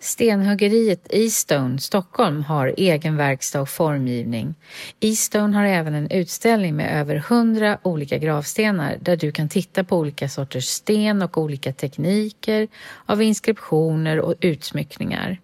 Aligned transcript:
Stenhuggeriet 0.00 1.06
Eastone 1.10 1.78
Stockholm 1.78 2.42
har 2.42 2.74
egen 2.76 3.16
verkstad 3.16 3.60
och 3.60 3.68
formgivning. 3.68 4.54
Eastone 5.00 5.56
har 5.56 5.64
även 5.64 5.94
en 5.94 6.10
utställning 6.10 6.76
med 6.76 7.00
över 7.00 7.16
100 7.16 7.78
olika 7.82 8.18
gravstenar 8.18 8.98
där 9.00 9.16
du 9.16 9.32
kan 9.32 9.48
titta 9.48 9.84
på 9.84 9.96
olika 9.96 10.28
sorters 10.28 10.64
sten 10.64 11.22
och 11.22 11.38
olika 11.38 11.72
tekniker 11.72 12.68
av 13.06 13.22
inskriptioner 13.22 14.20
och 14.20 14.34
utsmyckningar. 14.40 15.38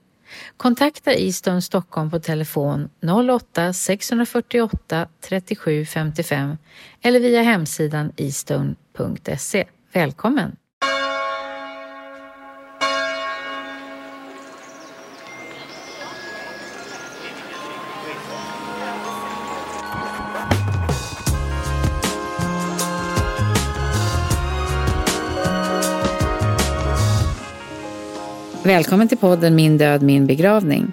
Kontakta 0.57 1.15
Eastone 1.15 1.63
Stockholm 1.63 2.11
på 2.11 2.19
telefon 2.19 2.89
08-648 3.01 5.07
37 5.21 5.85
55 5.85 6.57
eller 7.03 7.21
via 7.21 7.43
hemsidan 7.43 8.13
eastone.se. 8.17 9.65
Välkommen! 9.93 10.57
Välkommen 28.67 29.09
till 29.09 29.19
podden 29.19 29.55
Min 29.55 29.79
död, 29.79 30.03
min 30.03 30.27
begravning. 30.27 30.93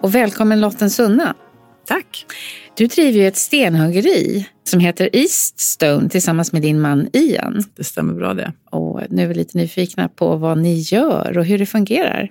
Och 0.00 0.14
välkommen 0.14 0.60
Lotten 0.60 0.90
Sunna. 0.90 1.34
Tack. 1.86 2.26
Du 2.76 2.86
driver 2.86 3.18
ju 3.18 3.28
ett 3.28 3.36
stenhuggeri 3.36 4.48
som 4.64 4.80
heter 4.80 5.10
Eaststone 5.12 6.08
tillsammans 6.08 6.52
med 6.52 6.62
din 6.62 6.80
man 6.80 7.08
Ian. 7.12 7.64
Det 7.76 7.84
stämmer 7.84 8.14
bra 8.14 8.34
det. 8.34 8.52
Och 8.70 9.00
nu 9.08 9.22
är 9.22 9.26
vi 9.26 9.34
lite 9.34 9.58
nyfikna 9.58 10.08
på 10.08 10.36
vad 10.36 10.58
ni 10.58 10.78
gör 10.78 11.38
och 11.38 11.44
hur 11.44 11.58
det 11.58 11.66
fungerar. 11.66 12.30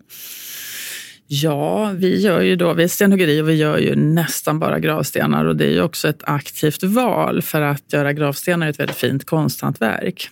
Ja, 1.28 1.92
vi 1.96 2.22
gör 2.22 2.42
ju 2.42 2.56
då, 2.56 2.74
vi 2.74 2.84
är 2.84 2.88
stenhuggeri 2.88 3.42
och 3.42 3.50
vi 3.50 3.54
gör 3.54 3.78
ju 3.78 3.96
nästan 3.96 4.60
bara 4.60 4.80
gravstenar 4.80 5.46
och 5.46 5.56
det 5.56 5.66
är 5.66 5.72
ju 5.72 5.82
också 5.82 6.10
ett 6.10 6.24
aktivt 6.24 6.84
val 6.84 7.42
för 7.42 7.62
att 7.62 7.94
göra 7.94 8.14
gravstenar 8.14 8.66
är 8.66 8.70
ett 8.70 8.80
väldigt 8.80 8.98
fint 8.98 9.26
konsthantverk. 9.26 10.30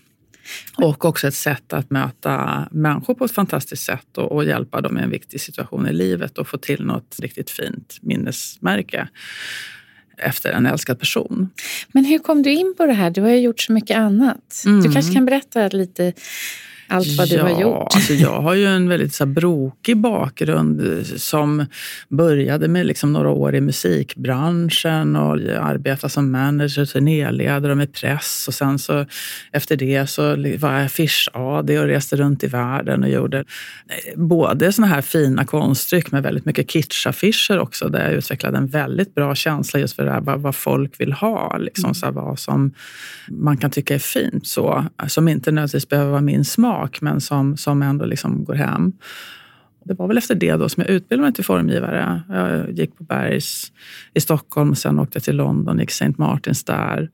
Och 0.75 1.05
också 1.05 1.27
ett 1.27 1.33
sätt 1.33 1.73
att 1.73 1.89
möta 1.89 2.67
människor 2.71 3.13
på 3.13 3.25
ett 3.25 3.31
fantastiskt 3.31 3.83
sätt 3.83 4.17
och, 4.17 4.31
och, 4.31 4.45
hjälpa 4.45 4.81
dem 4.81 4.97
i 4.97 5.01
en 5.01 5.09
viktig 5.09 5.41
situation 5.41 5.87
i 5.87 5.93
livet 5.93 6.37
och 6.37 6.47
få 6.47 6.57
till 6.57 6.85
något 6.85 7.15
riktigt 7.19 7.49
fint 7.49 7.97
minnesmärke 8.01 9.07
efter 10.17 10.51
en 10.51 10.65
älskad 10.65 10.99
person. 10.99 11.49
Men 11.91 12.05
hur 12.05 12.19
kom 12.19 12.43
du 12.43 12.51
in 12.51 12.73
på 12.77 12.85
det 12.85 12.93
här? 12.93 13.09
Du 13.09 13.21
har 13.21 13.29
ju 13.29 13.39
gjort 13.39 13.61
så 13.61 13.71
mycket 13.71 13.97
annat. 13.97 14.63
Mm. 14.65 14.81
Du 14.81 14.93
kanske 14.93 15.13
kan 15.13 15.25
berätta 15.25 15.67
lite 15.67 16.13
allt 16.87 17.17
vad 17.17 17.27
ja, 17.27 17.35
du 17.35 17.41
har 17.41 17.61
gjort? 17.61 17.95
Alltså 17.95 18.13
jag 18.13 18.41
har 18.41 18.53
ju 18.53 18.65
en 18.65 18.89
väldigt 18.89 19.13
så 19.13 19.25
här, 19.25 19.31
brokig 19.31 19.97
bakgrund 19.97 21.05
som 21.17 21.65
började 22.09 22.67
med 22.67 22.85
liksom 22.85 23.13
några 23.13 23.29
år 23.29 23.55
i 23.55 23.61
musikbranschen 23.61 25.15
och 25.15 25.33
arbetade 25.59 26.13
som 26.13 26.31
manager, 26.31 26.85
turnéledare 26.85 27.75
med 27.75 27.93
press. 27.93 28.45
Och 28.47 28.53
sen 28.53 28.79
så 28.79 29.05
efter 29.51 29.75
det 29.75 30.09
så 30.09 30.21
var 30.57 30.73
jag 30.73 30.85
affisch-AD 30.85 31.79
och 31.79 31.87
reste 31.87 32.15
runt 32.15 32.43
i 32.43 32.47
världen 32.47 33.03
och 33.03 33.09
gjorde 33.09 33.37
eh, 33.37 33.43
både 34.15 34.71
såna 34.71 34.87
här 34.87 35.01
fina 35.01 35.45
konststyck 35.45 36.11
med 36.11 36.23
väldigt 36.23 36.45
mycket 36.45 36.69
kitschaffischer 36.69 37.59
också 37.59 37.89
där 37.89 38.03
jag 38.03 38.13
utvecklade 38.13 38.57
en 38.57 38.67
väldigt 38.67 39.15
bra 39.15 39.35
känsla 39.35 39.79
just 39.79 39.95
för 39.95 40.05
det 40.05 40.11
här, 40.11 40.21
vad, 40.21 40.41
vad 40.41 40.55
folk 40.55 40.99
vill 40.99 41.13
ha. 41.13 41.57
Liksom, 41.57 41.95
så 41.95 42.05
här, 42.05 42.13
vad 42.13 42.39
som 42.39 42.73
man 43.29 43.57
kan 43.57 43.71
tycka 43.71 43.95
är 43.95 43.99
fint, 43.99 44.47
så, 44.47 44.85
som 45.07 45.27
inte 45.27 45.51
nödvändigtvis 45.51 45.89
behöver 45.89 46.11
vara 46.11 46.21
min 46.21 46.45
smak 46.45 46.76
sak, 46.77 47.01
men 47.01 47.21
som, 47.21 47.57
som 47.57 47.81
ändå 47.81 48.05
liksom 48.05 48.43
går 48.43 48.55
hem. 48.55 48.93
Det 49.85 49.93
var 49.93 50.07
väl 50.07 50.17
efter 50.17 50.35
det 50.35 50.55
då 50.55 50.69
som 50.69 50.83
jag 50.83 50.89
utbildade 50.89 51.27
mig 51.27 51.33
till 51.33 51.45
formgivare. 51.45 52.21
Jag 52.29 52.71
gick 52.71 52.97
på 52.97 53.03
Bergs 53.03 53.71
i 54.13 54.21
Stockholm 54.21 54.71
och 54.71 54.77
sen 54.77 54.99
åkte 54.99 55.17
jag 55.17 55.23
till 55.23 55.35
London, 55.35 55.79
gick 55.79 55.91
St. 55.91 56.13
Martins 56.17 56.63
där. 56.63 57.09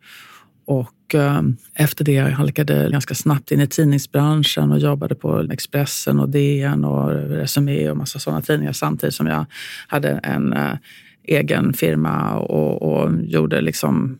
Och 0.65 1.15
eh, 1.15 1.41
efter 1.73 2.05
det 2.05 2.19
halkade 2.19 2.83
jag 2.83 2.91
ganska 2.91 3.15
snabbt 3.15 3.51
in 3.51 3.61
i 3.61 3.67
tidningsbranschen 3.67 4.71
och 4.71 4.79
jobbade 4.79 5.15
på 5.15 5.47
Expressen 5.51 6.19
och 6.19 6.29
DN 6.29 6.85
och 6.85 7.09
Resumé 7.11 7.89
och 7.89 7.97
massa 7.97 8.19
sådana 8.19 8.41
tidningar 8.41 8.73
samtidigt 8.73 9.15
som 9.15 9.27
jag 9.27 9.45
hade 9.87 10.09
en 10.09 10.53
eh, 10.53 10.75
egen 11.23 11.73
firma 11.73 12.33
och, 12.33 12.81
och 12.81 13.11
gjorde 13.23 13.61
liksom 13.61 14.19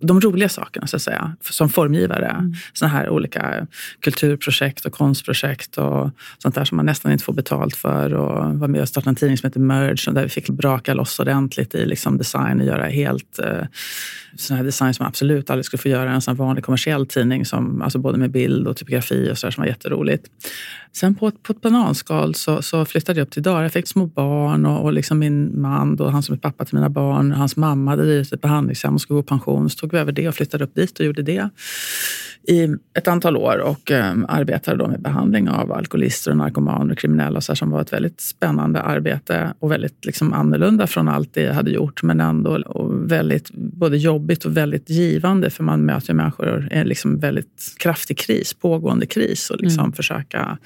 de 0.00 0.20
roliga 0.20 0.48
sakerna 0.48 0.86
så 0.86 0.96
att 0.96 1.02
säga, 1.02 1.36
som 1.40 1.68
formgivare. 1.68 2.26
Mm. 2.26 2.54
Såna 2.72 2.88
här 2.88 3.08
olika 3.08 3.66
kulturprojekt 4.00 4.84
och 4.84 4.92
konstprojekt 4.92 5.78
och 5.78 6.10
sånt 6.38 6.54
där 6.54 6.64
som 6.64 6.76
man 6.76 6.86
nästan 6.86 7.12
inte 7.12 7.24
får 7.24 7.32
betalt 7.32 7.76
för. 7.76 8.14
Och 8.14 8.58
var 8.58 8.68
med 8.68 8.80
och 8.80 8.88
startade 8.88 9.10
en 9.10 9.16
tidning 9.16 9.38
som 9.38 9.46
heter 9.46 9.60
Merge 9.60 10.12
där 10.12 10.22
vi 10.22 10.28
fick 10.28 10.48
braka 10.50 10.94
loss 10.94 11.18
ordentligt 11.18 11.74
i 11.74 11.86
liksom 11.86 12.18
design 12.18 12.60
och 12.60 12.66
göra 12.66 12.84
helt 12.84 13.38
eh, 13.38 13.64
sån 14.40 14.56
här 14.56 14.64
design 14.64 14.94
som 14.94 15.04
man 15.04 15.08
absolut 15.08 15.50
aldrig 15.50 15.64
skulle 15.64 15.80
få 15.80 15.88
göra 15.88 16.12
en 16.12 16.20
sån 16.20 16.36
vanlig 16.36 16.64
kommersiell 16.64 17.06
tidning, 17.06 17.44
som, 17.44 17.82
alltså 17.82 17.98
både 17.98 18.18
med 18.18 18.30
bild 18.30 18.66
och 18.66 18.76
typografi 18.76 19.30
och 19.32 19.38
så 19.38 19.46
där, 19.46 19.50
som 19.50 19.62
var 19.62 19.68
jätteroligt. 19.68 20.26
Sen 20.92 21.14
på 21.14 21.28
ett, 21.28 21.42
på 21.42 21.52
ett 21.52 21.60
bananskal 21.60 22.34
så, 22.34 22.62
så 22.62 22.84
flyttade 22.84 23.20
jag 23.20 23.26
upp 23.26 23.32
till 23.32 23.42
Dalarna. 23.42 23.62
Jag 23.62 23.72
fick 23.72 23.88
små 23.88 24.06
barn 24.06 24.66
och, 24.66 24.82
och 24.82 24.92
liksom 24.92 25.18
min 25.18 25.60
man, 25.60 25.96
då, 25.96 26.08
han 26.08 26.22
som 26.22 26.34
är 26.34 26.38
pappa 26.38 26.64
till 26.64 26.74
mina 26.74 26.88
barn, 26.88 27.32
hans 27.32 27.56
mamma 27.56 27.90
hade 27.90 28.02
drivit 28.02 28.32
ett 28.32 28.40
behandlingshem 28.40 28.94
och 28.94 29.00
skulle 29.00 29.14
gå 29.14 29.20
i 29.20 29.26
pension. 29.26 29.70
Tog 29.86 29.92
vi 29.92 29.98
över 29.98 30.12
det 30.12 30.28
och 30.28 30.34
flyttade 30.34 30.64
upp 30.64 30.74
dit 30.74 31.00
och 31.00 31.06
gjorde 31.06 31.22
det 31.22 31.50
i 32.48 32.68
ett 32.94 33.08
antal 33.08 33.36
år 33.36 33.58
och 33.58 33.90
um, 33.90 34.26
arbetade 34.28 34.76
då 34.76 34.88
med 34.88 35.00
behandling 35.00 35.48
av 35.48 35.72
alkoholister 35.72 36.30
och 36.30 36.36
narkomaner 36.36 36.92
och 36.92 36.98
kriminella 36.98 37.40
så 37.40 37.52
här, 37.52 37.56
som 37.56 37.70
var 37.70 37.80
ett 37.80 37.92
väldigt 37.92 38.20
spännande 38.20 38.82
arbete 38.82 39.54
och 39.58 39.72
väldigt 39.72 40.04
liksom, 40.04 40.32
annorlunda 40.32 40.86
från 40.86 41.08
allt 41.08 41.34
det 41.34 41.42
jag 41.42 41.54
hade 41.54 41.70
gjort 41.70 42.02
men 42.02 42.20
ändå 42.20 42.58
väldigt 43.06 43.50
både 43.54 43.96
jobbigt 43.96 44.44
och 44.44 44.56
väldigt 44.56 44.90
givande 44.90 45.50
för 45.50 45.64
man 45.64 45.84
möter 45.84 46.14
människor 46.14 46.68
i 46.70 46.74
en 46.74 46.88
liksom 46.88 47.18
väldigt 47.18 47.74
kraftig 47.78 48.18
kris, 48.18 48.54
pågående 48.54 49.06
kris 49.06 49.50
och 49.50 49.60
liksom 49.60 49.84
mm. 49.84 49.92
försöka 49.92 50.58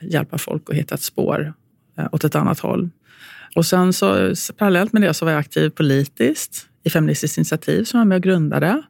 hjälpa 0.00 0.38
folk 0.38 0.70
att 0.70 0.76
hitta 0.76 0.94
ett 0.94 1.02
spår 1.02 1.52
eh, 1.98 2.06
åt 2.12 2.24
ett 2.24 2.34
annat 2.34 2.58
håll. 2.58 2.90
Och 3.54 3.66
sen 3.66 3.92
så 3.92 4.34
parallellt 4.56 4.92
med 4.92 5.02
det 5.02 5.14
så 5.14 5.24
var 5.24 5.32
jag 5.32 5.38
aktiv 5.38 5.70
politiskt 5.70 6.67
i 6.84 6.90
Feministiskt 6.90 7.38
initiativ 7.38 7.84
som 7.84 7.98
jag 7.98 8.04
var 8.04 8.08
med 8.08 8.16
och 8.16 8.22
grundade 8.22 8.82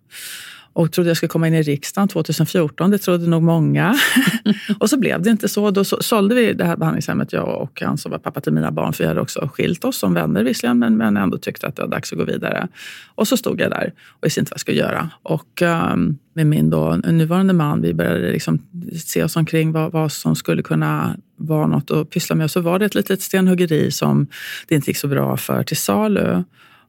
och 0.78 0.92
trodde 0.92 1.10
jag 1.10 1.16
skulle 1.16 1.28
komma 1.28 1.48
in 1.48 1.54
i 1.54 1.62
riksdagen 1.62 2.08
2014. 2.08 2.90
Det 2.90 2.98
trodde 2.98 3.26
nog 3.26 3.42
många. 3.42 3.94
och 4.78 4.90
så 4.90 4.98
blev 4.98 5.22
det 5.22 5.30
inte 5.30 5.48
så. 5.48 5.70
Då 5.70 5.84
sålde 5.84 6.34
vi 6.34 6.52
det 6.52 6.64
här 6.64 6.76
behandlingshemmet, 6.76 7.32
jag 7.32 7.62
och 7.62 7.82
han 7.82 7.98
som 7.98 8.10
var 8.12 8.18
pappa 8.18 8.40
till 8.40 8.52
mina 8.52 8.70
barn. 8.70 8.92
För 8.92 9.04
vi 9.04 9.08
hade 9.08 9.20
också 9.20 9.50
skilt 9.52 9.84
oss 9.84 9.98
som 9.98 10.14
vänner 10.14 10.44
visserligen, 10.44 10.78
men, 10.78 10.96
men 10.96 11.16
ändå 11.16 11.38
tyckte 11.38 11.66
att 11.66 11.76
det 11.76 11.82
var 11.82 11.88
dags 11.88 12.12
att 12.12 12.18
gå 12.18 12.24
vidare. 12.24 12.68
Och 13.14 13.28
så 13.28 13.36
stod 13.36 13.60
jag 13.60 13.70
där 13.70 13.92
och 14.08 14.26
visste 14.26 14.40
inte 14.40 14.50
vad 14.50 14.54
jag 14.54 14.60
skulle 14.60 14.78
göra. 14.78 15.10
Och 15.22 15.62
um, 15.62 16.18
med 16.34 16.46
min 16.46 16.70
då, 16.70 16.96
nuvarande 16.96 17.52
man, 17.52 17.82
vi 17.82 17.94
började 17.94 18.32
liksom 18.32 18.58
se 19.04 19.24
oss 19.24 19.36
omkring 19.36 19.72
vad, 19.72 19.92
vad 19.92 20.12
som 20.12 20.36
skulle 20.36 20.62
kunna 20.62 21.16
vara 21.36 21.66
något 21.66 21.90
att 21.90 22.10
pyssla 22.10 22.36
med. 22.36 22.44
Och 22.44 22.50
så 22.50 22.60
var 22.60 22.78
det 22.78 22.84
ett 22.84 22.94
litet 22.94 23.22
stenhuggeri 23.22 23.90
som 23.90 24.26
det 24.68 24.74
inte 24.74 24.90
gick 24.90 24.96
så 24.96 25.08
bra 25.08 25.36
för 25.36 25.62
till 25.62 25.76
salu. 25.76 26.44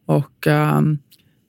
Och 0.10 0.48
um, 0.48 1.00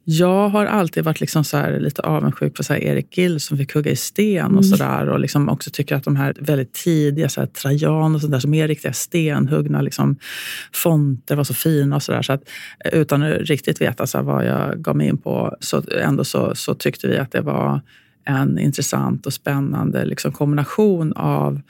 jag 0.04 0.48
har 0.48 0.66
alltid 0.66 1.04
varit 1.04 1.20
liksom 1.20 1.44
så 1.44 1.78
lite 1.78 2.02
avundsjuk 2.02 2.54
på 2.54 2.62
så 2.62 2.74
Erik 2.74 3.18
Gill 3.18 3.40
som 3.40 3.58
fick 3.58 3.74
hugga 3.74 3.90
i 3.90 3.96
sten 3.96 4.44
och 4.44 4.50
mm. 4.50 4.62
sådär. 4.62 5.08
Och 5.08 5.20
liksom 5.20 5.48
också 5.48 5.70
tycker 5.70 5.96
att 5.96 6.04
de 6.04 6.16
här 6.16 6.34
väldigt 6.40 6.72
tidiga, 6.72 7.28
så 7.28 7.40
här, 7.40 7.46
Trajan 7.46 8.14
och 8.14 8.20
sådär, 8.20 8.38
som 8.38 8.54
är 8.54 8.68
riktiga 8.68 8.92
stenhuggna 8.92 9.82
liksom, 9.82 10.16
fonter 10.72 11.36
var 11.36 11.44
så 11.44 11.54
fina 11.54 11.96
och 11.96 12.02
sådär. 12.02 12.22
Så 12.22 12.32
att, 12.32 12.42
utan 12.92 13.22
att 13.22 13.38
riktigt 13.38 13.80
veta 13.80 14.06
så 14.06 14.18
här, 14.18 14.24
vad 14.24 14.46
jag 14.46 14.82
gav 14.82 14.96
mig 14.96 15.08
in 15.08 15.18
på, 15.18 15.56
så 15.60 15.82
ändå 16.02 16.24
så, 16.24 16.54
så 16.54 16.74
tyckte 16.74 17.08
vi 17.08 17.18
att 17.18 17.32
det 17.32 17.40
var 17.40 17.80
en 18.24 18.58
intressant 18.58 19.26
och 19.26 19.32
spännande 19.32 20.04
liksom, 20.04 20.32
kombination 20.32 21.12
av 21.12 21.60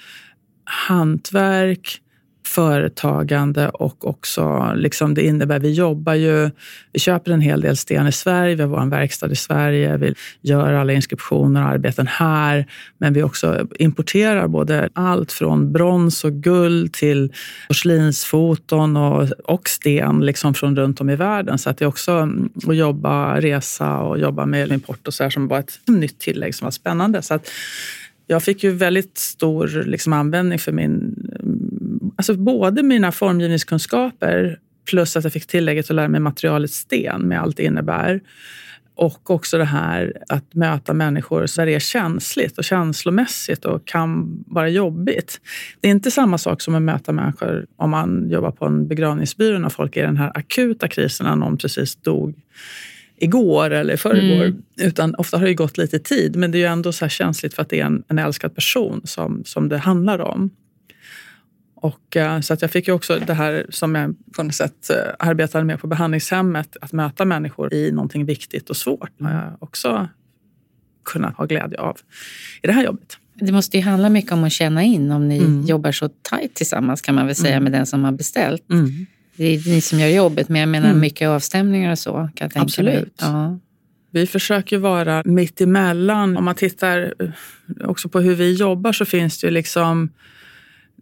hantverk, 0.65 2.01
företagande 2.51 3.69
och 3.69 4.09
också 4.09 4.73
liksom 4.75 5.15
det 5.15 5.27
innebär, 5.27 5.59
vi 5.59 5.73
jobbar 5.73 6.15
ju, 6.15 6.51
vi 6.93 7.01
köper 7.01 7.33
en 7.33 7.41
hel 7.41 7.61
del 7.61 7.77
sten 7.77 8.07
i 8.07 8.13
Sverige, 8.13 8.55
vi 8.55 8.63
har 8.63 8.69
vår 8.69 8.91
verkstad 8.91 9.33
i 9.33 9.37
Sverige, 9.37 9.97
vi 9.97 10.15
gör 10.41 10.73
alla 10.73 10.93
inskriptioner 10.93 11.63
och 11.63 11.69
arbeten 11.69 12.07
här, 12.07 12.67
men 12.99 13.13
vi 13.13 13.23
också 13.23 13.67
importerar 13.79 14.49
både 14.49 14.89
allt 14.93 15.33
från 15.33 15.73
brons 15.73 16.25
och 16.25 16.33
guld 16.33 16.93
till 16.93 17.33
porslinsfoton 17.69 18.97
och, 18.97 19.29
och 19.45 19.69
sten 19.69 20.21
liksom 20.21 20.55
från 20.55 20.77
runt 20.77 21.01
om 21.01 21.11
i 21.11 21.17
världen. 21.17 21.59
Så 21.59 21.71
att 21.71 21.79
det 21.79 21.85
är 21.85 21.89
också 21.89 22.13
mm, 22.13 22.51
att 22.67 22.77
jobba, 22.77 23.41
resa 23.41 23.99
och 23.99 24.19
jobba 24.19 24.47
med 24.47 24.73
import 24.73 25.07
och 25.07 25.15
så 25.15 25.23
här 25.23 25.31
som 25.31 25.49
var 25.49 25.59
ett 25.59 25.81
nytt 25.87 26.19
tillägg 26.19 26.55
som 26.55 26.65
var 26.65 26.71
spännande. 26.71 27.23
Så 27.23 27.35
att 27.35 27.49
jag 28.31 28.43
fick 28.43 28.65
ju 28.65 28.71
väldigt 28.71 29.19
stor 29.19 29.83
liksom, 29.87 30.13
användning 30.13 30.59
för 30.59 30.73
min... 30.73 31.15
Alltså 32.21 32.35
både 32.35 32.83
mina 32.83 33.13
formgivningskunskaper 33.13 34.59
plus 34.91 35.17
att 35.17 35.25
jag 35.25 35.33
fick 35.33 35.47
tillägget 35.47 35.91
att 35.91 35.97
lära 35.97 36.09
mig 36.09 36.21
materialet 36.21 36.71
sten 36.71 37.21
med 37.21 37.41
allt 37.41 37.57
det 37.57 37.63
innebär. 37.63 38.21
Och 38.95 39.31
också 39.31 39.59
det 39.59 39.65
här 39.65 40.13
att 40.29 40.55
möta 40.55 40.93
människor 40.93 41.47
där 41.57 41.67
det 41.67 41.75
är 41.75 41.81
känsligt 41.81 42.59
och 42.59 42.65
känslomässigt 42.65 43.65
och 43.65 43.87
kan 43.87 44.45
vara 44.47 44.69
jobbigt. 44.69 45.41
Det 45.81 45.89
är 45.89 45.93
inte 45.93 46.11
samma 46.11 46.39
sak 46.39 46.61
som 46.61 46.75
att 46.75 46.83
möta 46.83 47.13
människor 47.13 47.67
om 47.77 47.91
man 47.91 48.31
jobbar 48.31 48.51
på 48.51 48.67
en 48.67 48.89
begravningsbyrå 48.89 49.59
när 49.59 49.69
folk 49.69 49.97
är 49.97 50.03
i 50.03 50.07
den 50.07 50.17
här 50.17 50.33
akuta 50.35 50.89
krisen 50.89 51.27
när 51.27 51.37
någon 51.37 51.57
precis 51.57 51.97
dog 51.97 52.35
igår 53.17 53.71
eller 53.71 53.97
förrgår. 53.97 54.45
Mm. 54.45 54.63
Utan 54.81 55.15
ofta 55.15 55.39
har 55.39 55.47
det 55.47 55.55
gått 55.55 55.79
lite 55.79 55.99
tid, 55.99 56.37
men 56.37 56.51
det 56.51 56.59
är 56.59 56.61
ju 56.61 56.67
ändå 56.67 56.93
så 56.93 57.09
känsligt 57.09 57.55
för 57.55 57.63
att 57.63 57.69
det 57.69 57.81
är 57.81 57.85
en, 57.85 58.03
en 58.09 58.19
älskad 58.19 58.55
person 58.55 59.01
som, 59.05 59.43
som 59.45 59.69
det 59.69 59.79
handlar 59.79 60.19
om. 60.19 60.51
Och, 61.81 62.17
uh, 62.17 62.41
så 62.41 62.55
att 62.55 62.63
jag 62.63 62.71
fick 62.71 62.89
ju 62.89 62.95
också 62.95 63.19
det 63.27 63.35
här 63.35 63.67
som 63.69 63.95
jag 63.95 64.15
på 64.37 64.43
något 64.43 64.55
sätt 64.55 64.91
uh, 64.91 64.97
arbetade 65.19 65.65
med 65.65 65.81
på 65.81 65.87
behandlingshemmet, 65.87 66.77
att 66.81 66.93
möta 66.93 67.25
människor 67.25 67.75
i 67.75 67.93
någonting 67.93 68.25
viktigt 68.25 68.71
och 68.71 68.77
svårt 68.77 69.11
har 69.21 69.31
jag 69.31 69.57
också 69.59 70.09
kunnat 71.05 71.37
ha 71.37 71.45
glädje 71.45 71.79
av 71.79 71.97
i 72.63 72.67
det 72.67 72.73
här 72.73 72.85
jobbet. 72.85 73.17
Det 73.35 73.53
måste 73.53 73.77
ju 73.77 73.83
handla 73.83 74.09
mycket 74.09 74.33
om 74.33 74.45
att 74.45 74.53
känna 74.53 74.83
in 74.83 75.11
om 75.11 75.29
ni 75.29 75.39
mm. 75.39 75.65
jobbar 75.65 75.93
så 75.93 76.09
tajt 76.09 76.55
tillsammans 76.55 77.03
kan 77.03 77.15
man 77.15 77.27
väl 77.27 77.35
säga 77.35 77.53
mm. 77.53 77.65
med 77.65 77.73
den 77.73 77.87
som 77.87 78.05
har 78.05 78.13
beställt. 78.13 78.71
Mm. 78.71 79.07
Det 79.37 79.45
är 79.45 79.69
ni 79.69 79.81
som 79.81 79.99
gör 79.99 80.09
jobbet, 80.09 80.49
men 80.49 80.61
jag 80.61 80.69
menar 80.69 80.89
mm. 80.89 81.01
mycket 81.01 81.29
avstämningar 81.29 81.93
och 81.93 81.99
så. 81.99 82.13
Kan 82.13 82.31
jag 82.35 82.53
tänka 82.53 82.61
Absolut. 82.61 83.19
Ja. 83.21 83.59
Vi 84.11 84.27
försöker 84.27 84.79
vara 84.79 85.23
mitt 85.25 85.61
emellan. 85.61 86.37
Om 86.37 86.45
man 86.45 86.55
tittar 86.55 87.15
eh, 87.19 87.89
också 87.89 88.09
på 88.09 88.21
hur 88.21 88.35
vi 88.35 88.55
jobbar 88.55 88.93
så 88.93 89.05
finns 89.05 89.41
det 89.41 89.47
ju 89.47 89.51
liksom 89.51 90.11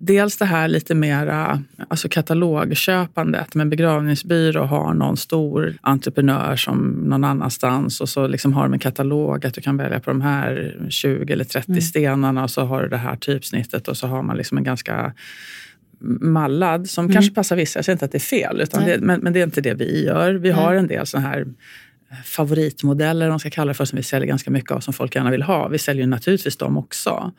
Dels 0.00 0.36
det 0.36 0.44
här 0.44 0.68
lite 0.68 0.94
mera 0.94 1.62
alltså 1.88 2.08
katalogköpandet. 2.08 3.54
Men 3.54 3.70
begravningsbyrå 3.70 4.64
har 4.64 4.94
någon 4.94 5.16
stor 5.16 5.74
entreprenör 5.80 6.56
som 6.56 6.88
någon 6.88 7.24
annanstans 7.24 8.00
och 8.00 8.08
så 8.08 8.26
liksom 8.26 8.52
har 8.52 8.62
de 8.62 8.72
en 8.72 8.78
katalog 8.78 9.46
att 9.46 9.54
du 9.54 9.60
kan 9.60 9.76
välja 9.76 10.00
på 10.00 10.10
de 10.10 10.20
här 10.20 10.76
20 10.88 11.32
eller 11.32 11.44
30 11.44 11.70
mm. 11.70 11.80
stenarna 11.80 12.42
och 12.42 12.50
så 12.50 12.60
har 12.60 12.82
du 12.82 12.88
det 12.88 12.96
här 12.96 13.16
typsnittet 13.16 13.88
och 13.88 13.96
så 13.96 14.06
har 14.06 14.22
man 14.22 14.36
liksom 14.36 14.58
en 14.58 14.64
ganska 14.64 15.12
mallad 16.20 16.90
som 16.90 17.04
mm. 17.04 17.14
kanske 17.14 17.34
passar 17.34 17.56
vissa. 17.56 17.78
Jag 17.78 17.84
säger 17.84 17.94
inte 17.94 18.04
att 18.04 18.12
det 18.12 18.18
är 18.18 18.20
fel, 18.20 18.60
utan 18.60 18.84
det, 18.84 19.00
men, 19.00 19.20
men, 19.20 19.32
det 19.32 19.40
är 19.40 19.44
inte 19.44 19.60
det 19.60 19.74
vi 19.74 20.04
gör. 20.04 20.34
Vi 20.34 20.50
har 20.50 20.74
en 20.74 20.86
del 20.86 21.06
sådana 21.06 21.28
här 21.28 21.46
favoritmodeller, 22.24 23.28
man 23.28 23.38
ska 23.38 23.50
kalla 23.50 23.68
det 23.68 23.74
för, 23.74 23.84
som 23.84 23.96
vi 23.96 24.02
säljer 24.02 24.28
ganska 24.28 24.50
mycket 24.50 24.70
av, 24.70 24.80
som 24.80 24.94
folk 24.94 25.14
gärna 25.14 25.30
vill 25.30 25.42
ha. 25.42 25.68
Vi 25.68 25.78
säljer 25.78 26.06
naturligtvis 26.06 26.56
dem 26.56 26.76
också. 26.76 27.32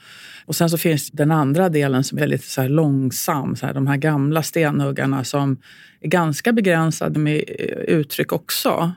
Och 0.45 0.55
sen 0.55 0.69
så 0.69 0.77
finns 0.77 1.11
den 1.11 1.31
andra 1.31 1.69
delen 1.69 2.03
som 2.03 2.17
är 2.17 2.27
lite 2.27 2.45
så 2.45 2.61
här 2.61 2.69
långsam. 2.69 3.55
Så 3.55 3.65
här, 3.65 3.73
de 3.73 3.87
här 3.87 3.97
gamla 3.97 4.43
stenhuggarna 4.43 5.23
som 5.23 5.57
är 6.01 6.07
ganska 6.07 6.51
begränsade 6.51 7.19
med 7.19 7.43
uttryck 7.87 8.31
också. 8.31 8.91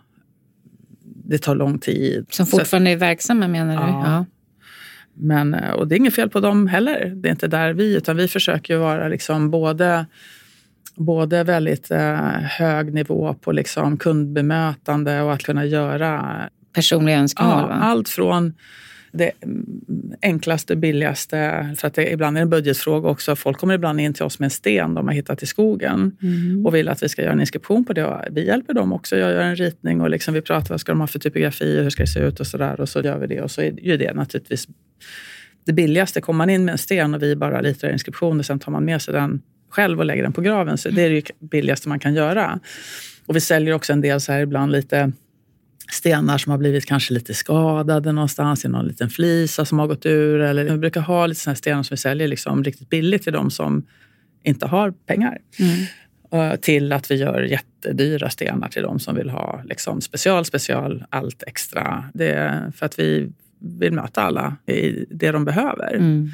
Det 1.05 1.39
tar 1.39 1.55
lång 1.55 1.79
tid. 1.79 2.27
Som 2.31 2.47
fortfarande 2.47 2.91
är 2.91 2.97
verksamma 2.97 3.49
menar 3.49 3.87
du? 3.87 3.93
Ja. 3.93 4.03
ja. 4.07 4.25
Men, 5.15 5.55
eh, 5.55 5.71
och 5.71 5.89
det 5.89 5.95
är 5.95 5.97
inget 5.97 6.15
fel 6.15 6.31
på 6.31 6.41
dem 6.41 6.67
heller. 6.67 7.13
Det 7.17 7.29
är 7.29 7.31
inte 7.31 7.49
där 7.49 7.73
vi, 7.73 7.97
utan 7.97 8.17
vi 8.17 8.29
försöker 8.29 8.77
vara 8.77 9.09
liksom 9.09 9.51
både, 9.51 10.07
både 10.97 11.45
väldigt 11.45 11.91
eh, 11.91 12.17
hög 12.59 12.95
nivå 12.95 13.35
på 13.35 13.53
liksom 13.53 13.97
kundbemötande 13.97 15.21
och 15.21 15.33
att 15.33 15.43
kunna 15.43 15.65
göra 15.65 16.39
personliga 16.75 17.19
önskemål. 17.19 17.67
Ja, 17.71 17.75
allt 17.75 18.09
från 18.09 18.55
det 19.13 19.33
enklaste, 20.23 20.77
billigaste. 20.77 21.69
För 21.79 21.89
att 21.89 21.95
det 21.95 22.13
ibland 22.13 22.39
är 22.39 22.43
en 22.43 22.51
budgetfråga 22.51 23.09
också. 23.09 23.37
Folk 23.37 23.59
kommer 23.59 23.75
ibland 23.75 24.01
in 24.01 24.15
till 24.15 24.25
oss 24.25 24.39
med 24.39 24.47
en 24.47 24.51
sten 24.51 24.95
de 24.95 25.07
har 25.07 25.15
hittat 25.15 25.43
i 25.43 25.47
skogen 25.47 26.17
mm. 26.23 26.67
och 26.67 26.75
vill 26.75 26.89
att 26.89 27.03
vi 27.03 27.09
ska 27.09 27.23
göra 27.23 27.33
en 27.33 27.41
inskription 27.41 27.85
på 27.85 27.93
det. 27.93 28.29
Vi 28.31 28.47
hjälper 28.47 28.75
dem 28.75 28.93
också. 28.93 29.17
Jag 29.17 29.33
gör 29.33 29.41
en 29.41 29.57
ritning 29.57 30.01
och 30.01 30.11
liksom 30.11 30.35
vi 30.35 30.43
pratar 30.43 30.71
vad 30.71 30.81
ska 30.81 30.93
de 30.93 31.01
ha 31.01 31.07
för 31.07 31.19
typografi 31.19 31.79
och 31.79 31.83
hur 31.83 31.91
ska 31.91 32.03
det 32.03 32.07
se 32.07 32.21
ut 32.21 32.41
och 32.41 32.47
så 32.47 32.59
där. 32.59 32.81
Och 32.81 32.89
så 32.89 33.01
gör 33.01 33.19
vi 33.19 33.27
det. 33.27 33.41
Och 33.41 33.51
så 33.51 33.61
är 33.61 33.81
ju 33.81 33.97
det 33.97 34.15
naturligtvis 34.15 34.69
det 35.67 35.73
billigaste. 35.73 36.21
Kommer 36.21 36.39
man 36.39 36.51
in 36.51 36.65
med 36.65 36.73
en 36.73 36.79
sten 36.79 37.15
och 37.15 37.23
vi 37.23 37.37
bara 37.37 37.63
ritar 37.63 37.93
inskription 37.93 38.39
och 38.39 38.47
sen 38.47 38.59
tar 38.59 38.73
man 38.73 38.85
med 38.85 39.03
sig 39.03 39.15
den 39.15 39.43
själv 39.73 39.99
och 39.99 40.05
lägger 40.05 40.23
den 40.23 40.33
på 40.33 40.41
graven. 40.41 40.79
Så 40.79 40.91
det 40.91 41.03
är 41.03 41.11
det 41.11 41.31
billigaste 41.41 41.89
man 41.89 41.99
kan 41.99 42.15
göra. 42.15 42.61
Och 43.27 43.37
vi 43.37 43.41
säljer 43.41 43.75
också 43.75 43.93
en 43.93 44.01
del 44.01 44.21
så 44.21 44.33
här 44.33 44.41
ibland 44.41 44.73
lite 44.73 45.13
stenar 45.93 46.39
som 46.39 46.51
har 46.51 46.59
blivit 46.59 46.87
kanske 46.87 47.15
lite 47.15 47.35
skadade 47.35 48.13
någonstans 48.13 48.65
i 48.65 48.69
någon 48.69 48.87
liten 48.87 49.11
flisa 49.11 49.65
som 49.65 49.79
har 49.79 49.87
gått 49.87 50.07
ur. 50.07 50.41
Eller 50.41 50.65
vi 50.65 50.79
brukar 50.79 51.01
ha 51.01 51.27
lite 51.27 51.41
såna 51.41 51.57
stenar 51.57 51.83
som 51.83 51.95
vi 51.95 51.99
säljer 51.99 52.29
liksom 52.29 52.65
riktigt 52.65 52.89
billigt 52.89 53.23
till 53.23 53.33
de 53.33 53.51
som 53.51 53.87
inte 54.43 54.67
har 54.67 54.91
pengar. 54.91 55.39
Mm. 55.59 55.87
Till 56.61 56.93
att 56.93 57.11
vi 57.11 57.15
gör 57.15 57.43
jättedyra 57.43 58.31
stenar 58.31 58.69
till 58.69 58.83
de 58.83 58.99
som 58.99 59.17
vill 59.17 59.31
ha 59.31 59.63
liksom 59.65 60.01
special, 60.01 60.45
special, 60.45 61.05
allt 61.11 61.43
extra. 61.47 62.05
Det 62.15 62.31
är 62.31 62.71
för 62.71 62.87
att 62.87 62.99
vi 62.99 63.33
vill 63.61 63.93
möta 63.93 64.23
alla 64.23 64.57
i 64.67 65.07
det 65.11 65.31
de 65.31 65.45
behöver. 65.45 65.95
Mm. 65.95 66.31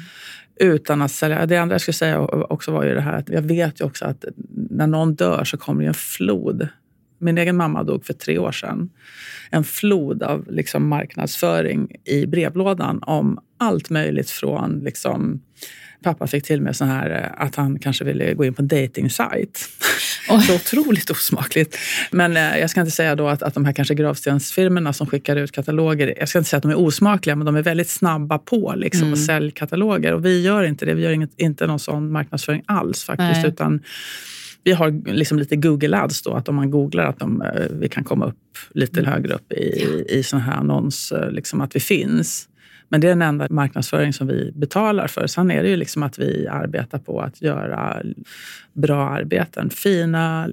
Utan 0.59 1.01
att 1.01 1.11
sälja. 1.11 1.45
Det 1.45 1.57
andra 1.57 1.73
jag 1.73 1.81
skulle 1.81 1.93
säga 1.93 2.19
också 2.19 2.71
var 2.71 2.83
ju 2.83 2.93
det 2.93 3.01
här 3.01 3.13
att 3.13 3.29
jag 3.29 3.41
vet 3.41 3.81
ju 3.81 3.85
också 3.85 4.05
att 4.05 4.25
när 4.69 4.87
någon 4.87 5.15
dör 5.15 5.43
så 5.43 5.57
kommer 5.57 5.81
det 5.81 5.87
en 5.87 5.93
flod 5.93 6.69
min 7.19 7.37
egen 7.37 7.57
mamma 7.57 7.83
dog 7.83 8.05
för 8.05 8.13
tre 8.13 8.37
år 8.37 8.51
sedan. 8.51 8.89
En 9.51 9.63
flod 9.63 10.23
av 10.23 10.51
liksom 10.51 10.87
marknadsföring 10.87 11.95
i 12.05 12.25
brevlådan 12.25 13.03
om 13.03 13.39
allt 13.57 13.89
möjligt 13.89 14.29
från 14.29 14.79
liksom, 14.79 15.41
Pappa 16.03 16.27
fick 16.27 16.43
till 16.43 16.61
mig 16.61 16.73
så 16.73 16.85
här 16.85 17.09
eh, 17.09 17.45
att 17.45 17.55
han 17.55 17.79
kanske 17.79 18.03
ville 18.03 18.33
gå 18.33 18.45
in 18.45 18.53
på 18.53 18.61
en 18.61 18.67
dejtingsajt. 18.67 19.69
Så 20.47 20.55
otroligt 20.55 21.09
osmakligt. 21.09 21.77
Men 22.11 22.37
eh, 22.37 22.57
jag 22.57 22.69
ska 22.69 22.79
inte 22.79 22.91
säga 22.91 23.15
då 23.15 23.27
att, 23.27 23.43
att 23.43 23.53
de 23.53 23.65
här 23.65 23.73
kanske 23.73 23.93
gravstensfirmorna 23.93 24.93
som 24.93 25.07
skickar 25.07 25.35
ut 25.35 25.51
kataloger, 25.51 26.13
jag 26.19 26.29
ska 26.29 26.39
inte 26.39 26.49
säga 26.49 26.57
att 26.57 26.63
de 26.63 26.71
är 26.71 26.79
osmakliga, 26.79 27.35
men 27.35 27.45
de 27.45 27.55
är 27.55 27.61
väldigt 27.61 27.89
snabba 27.89 28.37
på 28.37 28.73
liksom, 28.77 29.01
mm. 29.01 29.13
att 29.13 29.25
sälja 29.25 29.51
kataloger. 29.51 30.13
Och 30.13 30.25
vi 30.25 30.41
gör 30.41 30.63
inte 30.63 30.85
det. 30.85 30.93
Vi 30.93 31.03
gör 31.03 31.11
inget, 31.11 31.31
inte 31.37 31.67
någon 31.67 31.79
sån 31.79 32.11
marknadsföring 32.11 32.63
alls 32.65 33.03
faktiskt. 33.03 33.41
Nej. 33.41 33.47
Utan 33.47 33.81
vi 34.63 34.71
har 34.71 35.13
liksom 35.13 35.39
lite 35.39 35.55
Google 35.55 35.97
Ads 35.97 36.21
då, 36.21 36.33
att 36.33 36.49
om 36.49 36.55
man 36.55 36.71
googlar 36.71 37.05
att 37.05 37.19
de, 37.19 37.41
eh, 37.41 37.65
vi 37.71 37.89
kan 37.89 38.03
komma 38.03 38.25
upp 38.25 38.57
lite 38.71 38.99
mm. 38.99 39.11
högre 39.11 39.33
upp 39.33 39.51
i, 39.51 40.05
i 40.09 40.23
sån 40.23 40.39
här 40.39 40.53
annons, 40.53 41.13
liksom 41.31 41.61
att 41.61 41.75
vi 41.75 41.79
finns. 41.79 42.49
Men 42.89 43.01
det 43.01 43.07
är 43.07 43.09
den 43.09 43.21
enda 43.21 43.47
marknadsföring 43.49 44.13
som 44.13 44.27
vi 44.27 44.51
betalar 44.55 45.07
för. 45.07 45.27
Sen 45.27 45.51
är 45.51 45.63
det 45.63 45.69
ju 45.69 45.75
liksom 45.75 46.03
att 46.03 46.19
vi 46.19 46.47
arbetar 46.47 46.99
på 46.99 47.21
att 47.21 47.41
göra 47.41 48.03
bra 48.73 49.09
arbeten. 49.09 49.69
Fina, 49.69 50.49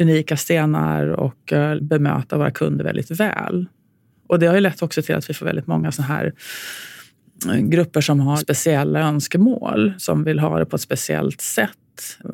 unika 0.00 0.36
stenar 0.36 1.06
och 1.06 1.52
eh, 1.52 1.80
bemöta 1.80 2.38
våra 2.38 2.50
kunder 2.50 2.84
väldigt 2.84 3.10
väl. 3.10 3.66
Och 4.26 4.38
det 4.38 4.46
har 4.46 4.54
ju 4.54 4.60
lett 4.60 4.82
också 4.82 5.02
till 5.02 5.14
att 5.14 5.30
vi 5.30 5.34
får 5.34 5.46
väldigt 5.46 5.66
många 5.66 5.92
såna 5.92 6.08
här 6.08 6.32
eh, 7.48 7.56
grupper 7.56 8.00
som 8.00 8.20
har 8.20 8.36
speciella 8.36 9.00
önskemål, 9.00 9.92
som 9.98 10.24
vill 10.24 10.38
ha 10.38 10.58
det 10.58 10.66
på 10.66 10.76
ett 10.76 10.82
speciellt 10.82 11.40
sätt 11.40 11.70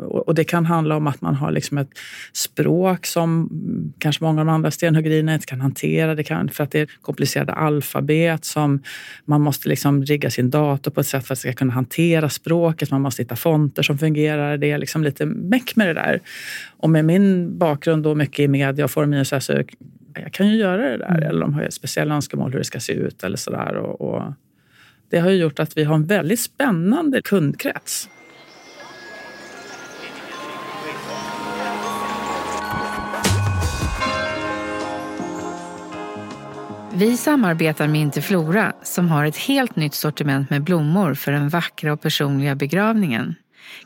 och 0.08 0.34
det 0.34 0.44
kan 0.44 0.66
handla 0.66 0.96
om 0.96 1.06
att 1.06 1.20
man 1.20 1.34
har 1.34 1.50
liksom 1.50 1.78
ett 1.78 1.90
språk 2.32 3.06
som 3.06 3.50
kanske 3.98 4.24
många 4.24 4.40
av 4.40 4.46
de 4.46 4.52
andra 4.52 4.70
stenhuggerierna 4.70 5.34
inte 5.34 5.46
kan 5.46 5.60
hantera. 5.60 6.14
Det 6.14 6.24
kan, 6.24 6.48
för 6.48 6.64
att 6.64 6.70
det 6.70 6.80
är 6.80 6.88
komplicerade 7.00 7.52
alfabet 7.52 8.44
som 8.44 8.82
man 9.24 9.40
måste 9.40 9.68
liksom 9.68 10.04
rigga 10.04 10.30
sin 10.30 10.50
dator 10.50 10.90
på 10.90 11.00
ett 11.00 11.06
sätt 11.06 11.26
för 11.26 11.34
att 11.34 11.38
det 11.38 11.48
ska 11.48 11.52
kunna 11.52 11.72
hantera 11.72 12.28
språket. 12.28 12.90
Man 12.90 13.00
måste 13.00 13.22
hitta 13.22 13.36
fonter 13.36 13.82
som 13.82 13.98
fungerar. 13.98 14.56
Det 14.56 14.70
är 14.70 14.78
liksom 14.78 15.04
lite 15.04 15.26
meck 15.26 15.76
med 15.76 15.86
det 15.86 15.94
där. 15.94 16.20
Och 16.76 16.90
med 16.90 17.04
min 17.04 17.58
bakgrund 17.58 18.02
då 18.02 18.14
mycket 18.14 18.38
i 18.38 18.48
media 18.48 18.84
och 18.84 18.90
formgivning 18.90 19.24
så, 19.24 19.40
så 19.40 19.62
jag 20.14 20.32
kan 20.32 20.48
ju 20.48 20.56
göra 20.56 20.90
det 20.90 20.96
där. 20.96 21.16
Mm. 21.16 21.22
Eller 21.22 21.40
de 21.40 21.54
har 21.54 21.70
speciella 21.70 22.14
önskemål 22.14 22.52
hur 22.52 22.58
det 22.58 22.64
ska 22.64 22.80
se 22.80 22.92
ut 22.92 23.24
eller 23.24 23.36
sådär. 23.36 23.76
Och, 23.76 24.00
och 24.00 24.32
det 25.10 25.18
har 25.18 25.30
gjort 25.30 25.58
att 25.58 25.76
vi 25.76 25.84
har 25.84 25.94
en 25.94 26.06
väldigt 26.06 26.40
spännande 26.40 27.22
kundkrets. 27.22 28.08
Vi 36.96 37.16
samarbetar 37.16 37.88
med 37.88 38.00
Interflora 38.00 38.72
som 38.82 39.08
har 39.08 39.24
ett 39.24 39.36
helt 39.36 39.76
nytt 39.76 39.94
sortiment 39.94 40.50
med 40.50 40.62
blommor 40.62 41.14
för 41.14 41.32
den 41.32 41.48
vackra 41.48 41.92
och 41.92 42.00
personliga 42.00 42.54
begravningen. 42.54 43.34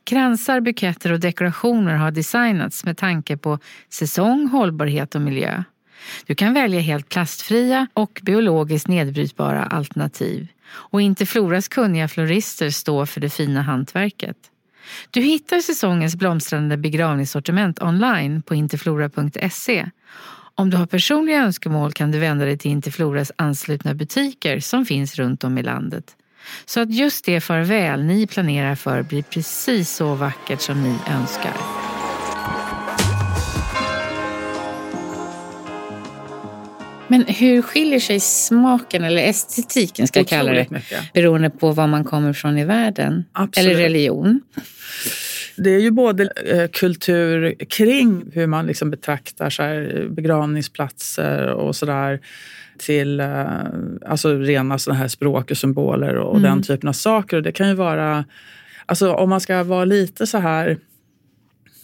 Kransar, 0.05 0.61
buketter 0.61 1.13
och 1.13 1.21
dekorationer 1.21 1.95
har 1.95 2.11
designats 2.11 2.85
med 2.85 2.97
tanke 2.97 3.37
på 3.37 3.59
säsong, 3.91 4.49
hållbarhet 4.49 5.15
och 5.15 5.21
miljö. 5.21 5.63
Du 6.27 6.35
kan 6.35 6.55
välja 6.55 6.81
helt 6.81 7.09
plastfria 7.09 7.87
och 7.95 8.21
biologiskt 8.23 8.89
nedbrytbara 8.89 9.65
alternativ. 9.65 10.49
Och 10.69 11.01
Interfloras 11.01 11.69
kunniga 11.69 12.09
florister 12.09 12.71
står 12.71 13.07
för 13.07 13.21
det 13.21 13.31
fina 13.31 13.63
hantverket. 13.63 14.37
Du 15.11 15.21
hittar 15.21 15.61
säsongens 15.61 16.17
blomstrande 16.17 16.77
begravningssortiment 16.77 17.83
online 17.83 18.43
på 18.43 18.55
interflora.se. 18.55 19.91
Om 20.61 20.71
du 20.71 20.77
har 20.77 20.87
personliga 20.87 21.45
önskemål 21.45 21.93
kan 21.93 22.11
du 22.11 22.19
vända 22.19 22.45
dig 22.45 22.59
till 22.59 22.71
Interfloras 22.71 23.33
anslutna 23.37 23.95
butiker 23.95 24.61
som 24.61 24.87
finns 24.87 25.17
runt 25.17 25.45
om 25.45 25.59
i 25.59 25.63
landet. 25.63 26.17
Så 26.67 26.81
att 26.81 26.95
just 26.95 27.25
det 27.25 27.41
farväl 27.41 28.05
ni 28.05 28.27
planerar 28.27 28.75
för 28.75 29.03
blir 29.03 29.23
precis 29.23 29.91
så 29.91 30.15
vackert 30.15 30.61
som 30.61 30.83
ni 30.83 30.95
önskar. 31.09 31.88
Men 37.09 37.25
hur 37.27 37.63
skiljer 37.63 38.01
sig 38.01 38.21
smaken, 38.21 39.05
eller 39.05 39.23
estetiken 39.23 40.07
ska 40.07 40.21
jag 40.21 40.27
kalla 40.29 40.53
det, 40.53 40.71
mycket. 40.71 41.13
beroende 41.13 41.51
på 41.51 41.73
var 41.73 41.87
man 41.87 42.05
kommer 42.05 42.33
från 42.33 42.59
i 42.59 42.65
världen? 42.65 43.25
Absolut. 43.33 43.71
Eller 43.71 43.83
religion? 43.83 44.41
Det 45.57 45.71
är 45.71 45.81
ju 45.81 45.91
både 45.91 46.31
eh, 46.47 46.69
kultur 46.73 47.55
kring 47.69 48.31
hur 48.33 48.47
man 48.47 48.67
liksom 48.67 48.91
betraktar 48.91 49.51
så 49.51 49.63
här, 49.63 50.07
begravningsplatser 50.11 51.47
och 51.47 51.77
sådär 51.77 52.21
till 52.79 53.21
eh, 53.21 53.45
alltså 54.07 54.35
rena 54.39 54.79
såna 54.79 54.97
här 54.97 55.09
språk 55.09 55.51
och 55.51 55.57
symboler 55.57 56.15
och 56.15 56.37
Mm. 56.37 56.43
den 56.51 56.63
typen 56.63 56.89
av 56.89 56.93
saker. 56.93 57.37
Och 57.37 57.43
det 57.43 57.53
kan 57.53 57.69
ju 57.69 57.75
vara, 57.75 58.25
alltså 58.87 59.13
om 59.13 59.31
man 59.31 59.41
ska 59.41 59.63
vara 59.65 59.85
lite 59.85 60.27
så 60.27 60.39
här 60.39 60.79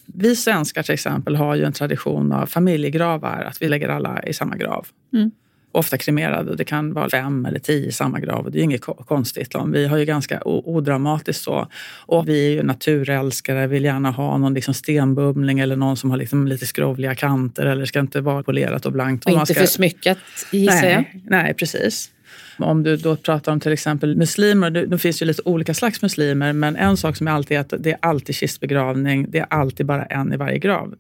vi 0.07 0.37
svenskar 0.37 0.83
till 0.83 0.95
exempel 0.95 1.37
har 1.37 1.55
ju 1.55 1.65
en 1.65 1.73
tradition 1.73 2.33
av 2.33 2.47
familjegravar, 2.47 3.45
att 3.45 3.63
vi 3.63 3.69
lägger 3.69 3.89
alla 3.89 4.23
i 4.23 4.33
samma 4.33 4.57
grav. 4.57 4.87
Mm. 5.13 5.31
Ofta 5.73 5.99
kremerade. 5.99 6.57
Det 6.57 6.65
kan 6.65 6.93
vara 6.93 7.11
fem 7.11 7.47
eller 7.47 7.59
tio 7.59 7.89
i 7.89 7.93
samma 7.93 8.21
grav. 8.21 8.45
och 8.45 8.53
Det 8.53 8.59
är 8.59 8.63
inget 8.63 8.81
ko- 8.81 9.05
konstigt. 9.09 9.55
Vi 9.73 9.87
har 9.87 9.97
ju 9.97 10.05
ganska 10.05 10.41
odramatiskt 10.45 11.43
så. 11.43 11.69
Och 12.07 12.29
vi 12.29 12.47
är 12.47 12.51
ju 12.51 12.63
naturälskare, 12.63 13.67
vill 13.67 13.85
gärna 13.85 14.11
ha 14.11 14.39
någon 14.39 14.55
liksom 14.55 14.75
stenbumling 14.75 15.59
eller 15.59 15.77
någon 15.77 15.97
som 15.97 16.11
har 16.11 16.17
liksom 16.17 16.49
lite 16.49 16.67
skrovliga 16.67 17.15
kanter 17.15 17.67
eller 17.67 17.85
ska 17.85 18.01
inte 18.01 18.21
vara 18.21 18.43
polerat 18.43 18.87
och 18.87 18.93
blankt. 18.93 19.25
Och 19.27 19.33
man 19.33 19.41
inte 19.41 19.55
ska... 19.55 19.61
för 19.61 19.69
smyckat 19.69 20.19
gissar 20.53 20.87
jag. 20.89 21.05
Nej, 21.25 21.55
precis. 21.55 22.11
Om 22.59 22.83
du 22.83 22.97
då 22.97 23.17
pratar 23.17 23.53
om 23.53 23.61
till 23.61 23.73
exempel 23.73 24.17
muslimer, 24.17 24.71
det, 24.71 24.99
finns 24.99 25.23
ju 25.23 25.27
lite 25.27 25.43
olika 25.45 25.75
slags 25.75 26.03
muslimer, 26.03 26.53
men 26.53 26.77
en 26.77 26.97
sak 26.97 27.17
som 27.17 27.29
är 27.29 27.33
alltid 27.33 27.57
är 27.57 27.61
att 27.61 27.75
det 27.79 27.91
är 27.91 27.99
alltid 28.01 28.35
kistbegravning, 28.35 29.27
det 29.31 29.39
är 29.39 29.47
alltid 29.51 29.87
bara 29.87 30.05
en 30.05 30.33
i 30.33 30.37
varje 30.37 30.59
grav. 30.59 30.95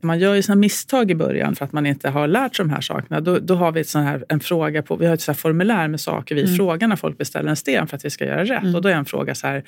Man 0.00 0.18
gör 0.18 0.34
ju 0.34 0.42
sina 0.42 0.56
misstag 0.56 1.10
i 1.10 1.14
början 1.14 1.56
för 1.56 1.64
att 1.64 1.72
man 1.72 1.86
inte 1.86 2.08
har 2.08 2.26
lärt 2.26 2.56
sig 2.56 2.64
de 2.64 2.70
här 2.70 2.80
sakerna. 2.80 3.20
Då, 3.20 3.38
då 3.38 3.54
har 3.54 3.72
vi 3.72 3.80
ett 3.80 3.88
sån 3.88 4.02
här, 4.02 4.24
en 4.28 4.40
fråga 4.40 4.82
på, 4.82 4.96
vi 4.96 5.06
har 5.06 5.14
ett 5.14 5.20
så 5.20 5.32
här 5.32 5.36
formulär 5.36 5.88
med 5.88 6.00
saker 6.00 6.34
vi 6.34 6.42
Mm. 6.42 6.56
frågar 6.56 6.88
när 6.88 6.96
folk 6.96 7.18
beställer 7.18 7.50
en 7.50 7.56
sten 7.56 7.86
för 7.86 7.96
att 7.96 8.04
vi 8.04 8.10
ska 8.10 8.24
göra 8.24 8.44
rätt. 8.44 8.74
Och 8.74 8.82
då 8.82 8.88
är 8.88 8.92
en 8.92 9.04
fråga 9.04 9.34
så 9.34 9.46
här, 9.46 9.62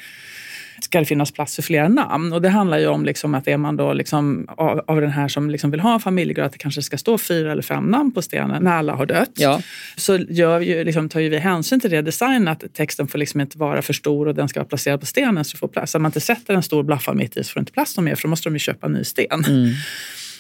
ska 0.81 0.99
det 0.99 1.05
finnas 1.05 1.33
plats 1.33 1.57
för 1.57 1.63
flera 1.63 1.89
namn? 1.89 2.33
Och 2.33 2.43
det 2.43 2.49
handlar 2.49 2.79
ju 2.79 2.87
om 2.87 3.05
liksom 3.05 3.35
att 3.35 3.49
är 3.49 3.57
man 3.57 3.77
då 3.77 3.93
liksom 3.93 4.47
av, 4.57 4.85
av 4.87 5.01
den 5.01 5.11
här 5.11 5.29
som 5.29 5.51
liksom 5.51 5.71
vill 5.71 5.81
ha 5.81 5.95
en 5.95 6.01
familjegrav, 6.01 6.47
att 6.47 6.53
det 6.53 6.59
kanske 6.59 6.83
ska 6.83 6.99
stå 6.99 7.19
fyra 7.19 7.53
eller 7.53 7.63
fem 7.63 7.85
namn 7.85 8.13
på 8.13 8.23
stenen 8.23 8.63
när 8.63 8.77
alla 8.77 8.95
har 8.95 9.07
dött. 9.07 9.33
Ja. 9.35 9.61
Så 9.97 10.17
gör 10.17 10.59
vi 10.59 10.67
ju, 10.67 10.85
liksom, 10.85 11.09
tar 11.09 11.21
ju 11.21 11.29
vi 11.29 11.39
hänsyn 11.39 11.81
till 11.81 11.91
det 11.91 12.03
design 12.03 12.49
att 12.49 12.75
texten 12.75 13.09
får 13.09 13.19
liksom 13.19 13.41
inte 13.41 13.59
vara 13.59 13.83
för 13.83 13.93
stor 13.93 14.29
och 14.29 14.35
den 14.35 14.49
ska 14.49 14.61
vara 14.61 14.69
placerad 14.69 15.01
på 15.01 15.07
stenen 15.07 15.45
så 15.45 15.57
får 15.57 15.69
plats. 15.69 15.93
Så 15.93 15.99
att 15.99 16.03
man 16.03 16.09
inte 16.09 16.21
sätter 16.21 16.55
en 16.55 16.63
stor 16.63 16.83
blaffa 16.83 17.15
mitt 17.15 17.37
i 17.37 17.45
så 17.45 17.53
får 17.53 17.61
det 17.61 17.63
inte 17.63 17.73
plats 17.73 17.99
mer 17.99 18.15
för 18.15 18.23
då 18.23 18.29
måste 18.29 18.49
de 18.49 18.55
ju 18.55 18.59
köpa 18.59 18.87
en 18.87 18.93
ny 18.93 19.05
sten. 19.05 19.45
Mm. 19.49 19.71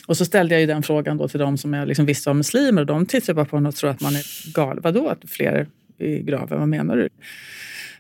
Och 0.07 0.17
så 0.17 0.25
ställde 0.25 0.55
jag 0.55 0.61
ju 0.61 0.67
den 0.67 0.83
frågan 0.83 1.17
då 1.17 1.29
till 1.29 1.41
de 1.41 1.59
som 1.59 1.75
jag 1.75 1.89
liksom 1.89 2.07
visste 2.07 2.29
var 2.29 2.35
muslimer 2.35 2.81
och 2.81 2.87
de 2.87 3.07
tittar 3.07 3.35
bara 3.35 3.45
på 3.45 3.57
en 3.57 3.67
och 3.67 3.77
tror 3.77 3.91
att 3.91 4.01
man 4.01 4.17
är 4.17 4.53
galen. 4.55 4.83
Vadå 4.83 5.09
att 5.09 5.31
fler 5.31 5.67
i 5.99 6.19
graven? 6.19 6.59
Vad 6.59 6.69
menar 6.69 6.97
du? 6.97 7.09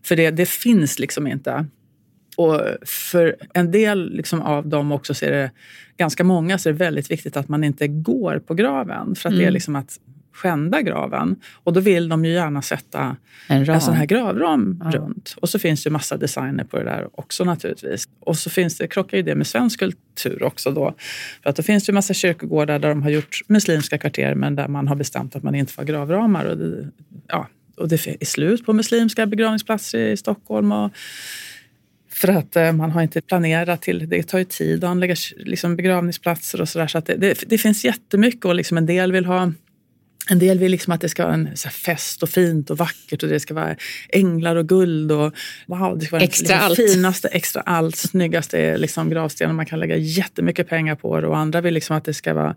För 0.02 0.16
det, 0.16 0.30
det 0.30 0.48
finns 0.48 0.98
liksom 0.98 1.26
inte. 1.26 1.66
Och 2.38 2.60
för 2.86 3.36
en 3.54 3.70
del 3.70 4.10
liksom 4.12 4.42
av 4.42 4.66
dem 4.68 4.92
också 4.92 5.14
så 5.14 5.24
är 5.24 5.30
det 5.30 5.50
ganska 5.96 6.24
många 6.24 6.58
så 6.58 6.68
är 6.68 6.72
det 6.72 6.78
väldigt 6.78 7.10
viktigt 7.10 7.36
att 7.36 7.48
man 7.48 7.64
inte 7.64 7.88
går 7.88 8.38
på 8.38 8.54
graven. 8.54 9.14
För 9.14 9.28
att 9.28 9.34
det 9.34 9.40
är 9.40 9.42
Mm. 9.42 9.54
liksom 9.54 9.76
att 9.76 9.98
skända 10.32 10.82
graven. 10.82 11.36
Och 11.64 11.72
då 11.72 11.80
vill 11.80 12.08
de 12.08 12.24
ju 12.24 12.32
gärna 12.32 12.62
sätta 12.62 13.16
En 13.48 13.70
en 13.70 13.80
sån 13.80 13.94
här 13.94 14.06
gravram 14.06 14.82
Ja. 14.84 14.90
runt. 14.98 15.34
Och 15.40 15.48
så 15.48 15.58
finns 15.58 15.82
det 15.84 15.88
ju 15.88 15.92
massa 15.92 16.16
designer 16.16 16.64
på 16.64 16.76
det 16.78 16.84
där 16.84 17.08
också 17.12 17.44
naturligtvis. 17.44 18.08
Och 18.20 18.36
så 18.38 18.50
finns 18.50 18.76
det, 18.76 18.86
krockar 18.88 19.16
ju 19.16 19.22
det 19.22 19.34
med 19.34 19.46
svensk 19.46 19.78
kultur 19.78 20.42
också 20.42 20.70
då. 20.70 20.94
För 21.42 21.50
att 21.50 21.56
då 21.56 21.62
finns 21.62 21.84
det 21.86 21.90
ju 21.90 21.94
massa 21.94 22.14
kyrkogårdar 22.14 22.78
där 22.78 22.88
de 22.88 23.02
har 23.02 23.10
gjort 23.10 23.40
muslimska 23.46 23.98
kvarter 23.98 24.34
men 24.34 24.56
där 24.56 24.68
man 24.68 24.88
har 24.88 24.96
bestämt 24.96 25.36
att 25.36 25.42
man 25.42 25.54
inte 25.54 25.72
får 25.72 25.84
gravramar. 25.84 26.44
Och 26.44 26.56
det, 26.58 26.88
ja, 27.28 27.48
och 27.76 27.88
det 27.88 28.06
är 28.06 28.24
slut 28.26 28.66
på 28.66 28.72
muslimska 28.72 29.26
begravningsplatser 29.26 29.98
i 29.98 30.16
Stockholm. 30.16 30.72
Och 30.72 30.92
för 32.20 32.28
att 32.28 32.56
eh, 32.56 32.72
man 32.72 32.90
har 32.90 33.02
inte 33.02 33.20
planerat 33.20 33.82
till 33.82 34.08
det. 34.08 34.22
tar 34.22 34.38
ju 34.38 34.44
tid 34.44 34.84
att 34.84 34.90
anlägga 34.90 35.16
liksom, 35.36 35.76
begravningsplatser 35.76 36.60
och 36.60 36.68
sådär. 36.68 36.86
Så 36.86 36.98
att 36.98 37.06
det, 37.06 37.16
det, 37.16 37.44
det 37.46 37.58
finns 37.58 37.84
jättemycket 37.84 38.44
och 38.44 38.54
liksom 38.54 38.78
en 38.78 38.86
del 38.86 39.12
vill 39.12 39.24
ha 39.24 39.52
en 40.30 40.38
del 40.38 40.58
vill 40.58 40.70
liksom 40.70 40.92
att 40.92 41.00
det 41.00 41.08
ska 41.08 41.24
vara 41.24 41.34
en 41.34 41.56
fest 41.56 42.22
och 42.22 42.28
fint 42.28 42.70
och 42.70 42.78
vackert 42.78 43.22
och 43.22 43.28
det 43.28 43.40
ska 43.40 43.54
vara 43.54 43.76
änglar 44.08 44.56
och 44.56 44.68
guld 44.68 45.12
och 45.12 45.34
wow, 45.66 45.98
det 45.98 46.04
ska 46.04 46.16
vara 46.16 46.24
Extra 46.24 46.56
den 46.56 46.64
allt. 46.64 46.76
finaste, 46.76 47.28
extra 47.28 47.60
allt, 47.60 47.96
snyggaste 47.96 48.78
liksom 48.78 49.10
gravstenen. 49.10 49.56
Man 49.56 49.66
kan 49.66 49.80
lägga 49.80 49.96
jättemycket 49.96 50.68
pengar 50.68 50.94
på 50.94 51.20
det 51.20 51.26
och 51.26 51.36
andra 51.36 51.60
vill 51.60 51.74
liksom 51.74 51.96
att 51.96 52.04
det 52.04 52.14
ska 52.14 52.34
vara, 52.34 52.56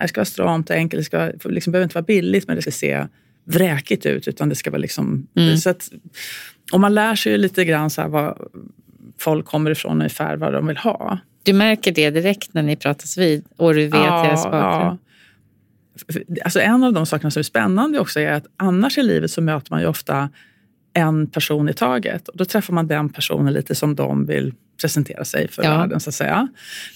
det 0.00 0.08
ska 0.08 0.20
vara 0.20 0.26
stramt 0.26 0.70
och 0.70 0.76
enkelt. 0.76 1.00
Det 1.00 1.04
ska, 1.04 1.50
liksom, 1.50 1.70
behöver 1.70 1.84
inte 1.84 1.94
vara 1.94 2.04
billigt 2.04 2.46
men 2.46 2.56
det 2.56 2.62
ska 2.62 2.70
se 2.70 3.06
vräkigt 3.44 4.06
ut 4.06 4.28
utan 4.28 4.48
det 4.48 4.54
ska 4.54 4.70
vara 4.70 4.80
liksom... 4.80 5.26
Mm. 5.36 5.56
Så 5.56 5.70
att, 5.70 5.90
och 6.72 6.80
man 6.80 6.94
lär 6.94 7.14
sig 7.14 7.32
ju 7.32 7.38
lite 7.38 7.64
grann 7.64 7.90
så 7.90 8.02
här 8.02 8.08
vad 8.08 8.38
folk 9.18 9.46
kommer 9.46 9.70
ifrån 9.70 9.92
ungefär 9.92 10.36
vad 10.36 10.52
de 10.52 10.66
vill 10.66 10.76
ha. 10.76 11.18
Du 11.42 11.52
märker 11.52 11.92
det 11.92 12.10
direkt 12.10 12.54
när 12.54 12.62
ni 12.62 12.76
pratas 12.76 13.18
vid 13.18 13.44
och 13.56 13.74
du 13.74 13.82
vet 13.82 13.92
deras 13.92 14.44
bakgrund. 14.44 14.98
Alltså 16.44 16.60
en 16.60 16.84
av 16.84 16.92
de 16.92 17.06
sakerna 17.06 17.30
som 17.30 17.40
är 17.40 17.44
spännande 17.44 18.00
också 18.00 18.20
är 18.20 18.32
att 18.32 18.46
annars 18.56 18.98
i 18.98 19.02
livet 19.02 19.30
så 19.30 19.40
möter 19.40 19.72
man 19.72 19.80
ju 19.80 19.86
ofta 19.86 20.30
en 20.92 21.26
person 21.26 21.68
i 21.68 21.72
taget. 21.72 22.28
Och 22.28 22.36
då 22.36 22.44
träffar 22.44 22.74
man 22.74 22.86
den 22.86 23.08
personen 23.08 23.52
lite 23.52 23.74
som 23.74 23.94
de 23.94 24.26
vill 24.26 24.54
presentera 24.82 25.24
sig 25.24 25.48
för 25.48 25.64
Ja. 25.64 25.78
världen. 25.78 26.00
Så 26.00 26.10
att 26.10 26.14
säga. 26.14 26.48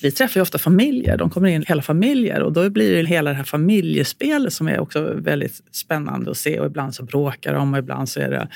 Vi 0.02 0.11
träffar 0.12 0.40
ju 0.40 0.43
ofta 0.43 0.59
familjer. 0.59 1.16
De 1.16 1.31
kommer 1.31 1.49
in 1.49 1.64
hela 1.69 1.83
familjer 1.83 2.43
och 2.43 2.52
då 2.52 2.71
blir 2.71 3.02
det 3.02 3.09
hela 3.09 3.31
det 3.31 3.37
här 3.37 3.45
familjespelet 3.45 4.52
som 4.52 4.69
är 4.69 4.81
också 4.81 5.12
väldigt 5.16 5.61
spännande 5.71 6.31
att 6.31 6.37
se. 6.37 6.61
Och 6.61 6.66
ibland 6.66 6.95
så 6.95 7.02
bråkar 7.05 7.55
de 7.55 7.73
och 7.73 7.78
ibland 7.78 8.09
så 8.09 8.21
är 8.21 8.31
det 8.31 8.49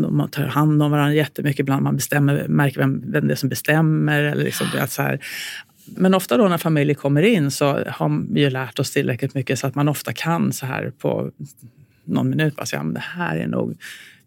de 0.00 0.28
tar 0.32 0.42
hand 0.42 0.82
om 0.82 0.90
varandra 0.90 1.14
jättemycket. 1.14 1.60
Ibland 1.60 1.82
man 1.82 1.96
bestämmer, 1.96 2.48
märker 2.48 2.78
vem, 2.80 3.12
vem 3.12 3.26
det 3.28 3.34
är 3.34 3.36
som 3.36 3.48
bestämmer. 3.48 4.22
Eller 4.22 4.44
liksom, 4.44 4.66
det 4.74 4.86
så 4.86 5.02
här, 5.02 5.20
men 5.86 6.14
ofta 6.14 6.36
då 6.36 6.48
när 6.48 6.58
familjer 6.58 6.94
kommer 6.94 7.22
in 7.22 7.50
så 7.50 7.84
har 7.88 8.32
vi 8.34 8.40
ju 8.40 8.50
lärt 8.50 8.78
oss 8.78 8.90
tillräckligt 8.90 9.34
mycket 9.34 9.58
så 9.58 9.66
att 9.66 9.74
man 9.74 9.88
ofta 9.88 10.12
kan 10.12 10.52
så 10.52 10.66
här 10.66 10.92
på 10.98 11.30
någon 12.04 12.30
minut 12.30 12.56
bara 12.56 12.66
säga 12.66 12.82
att 12.82 12.94
det 12.94 13.00
här 13.00 13.36
är 13.36 13.46
nog 13.46 13.76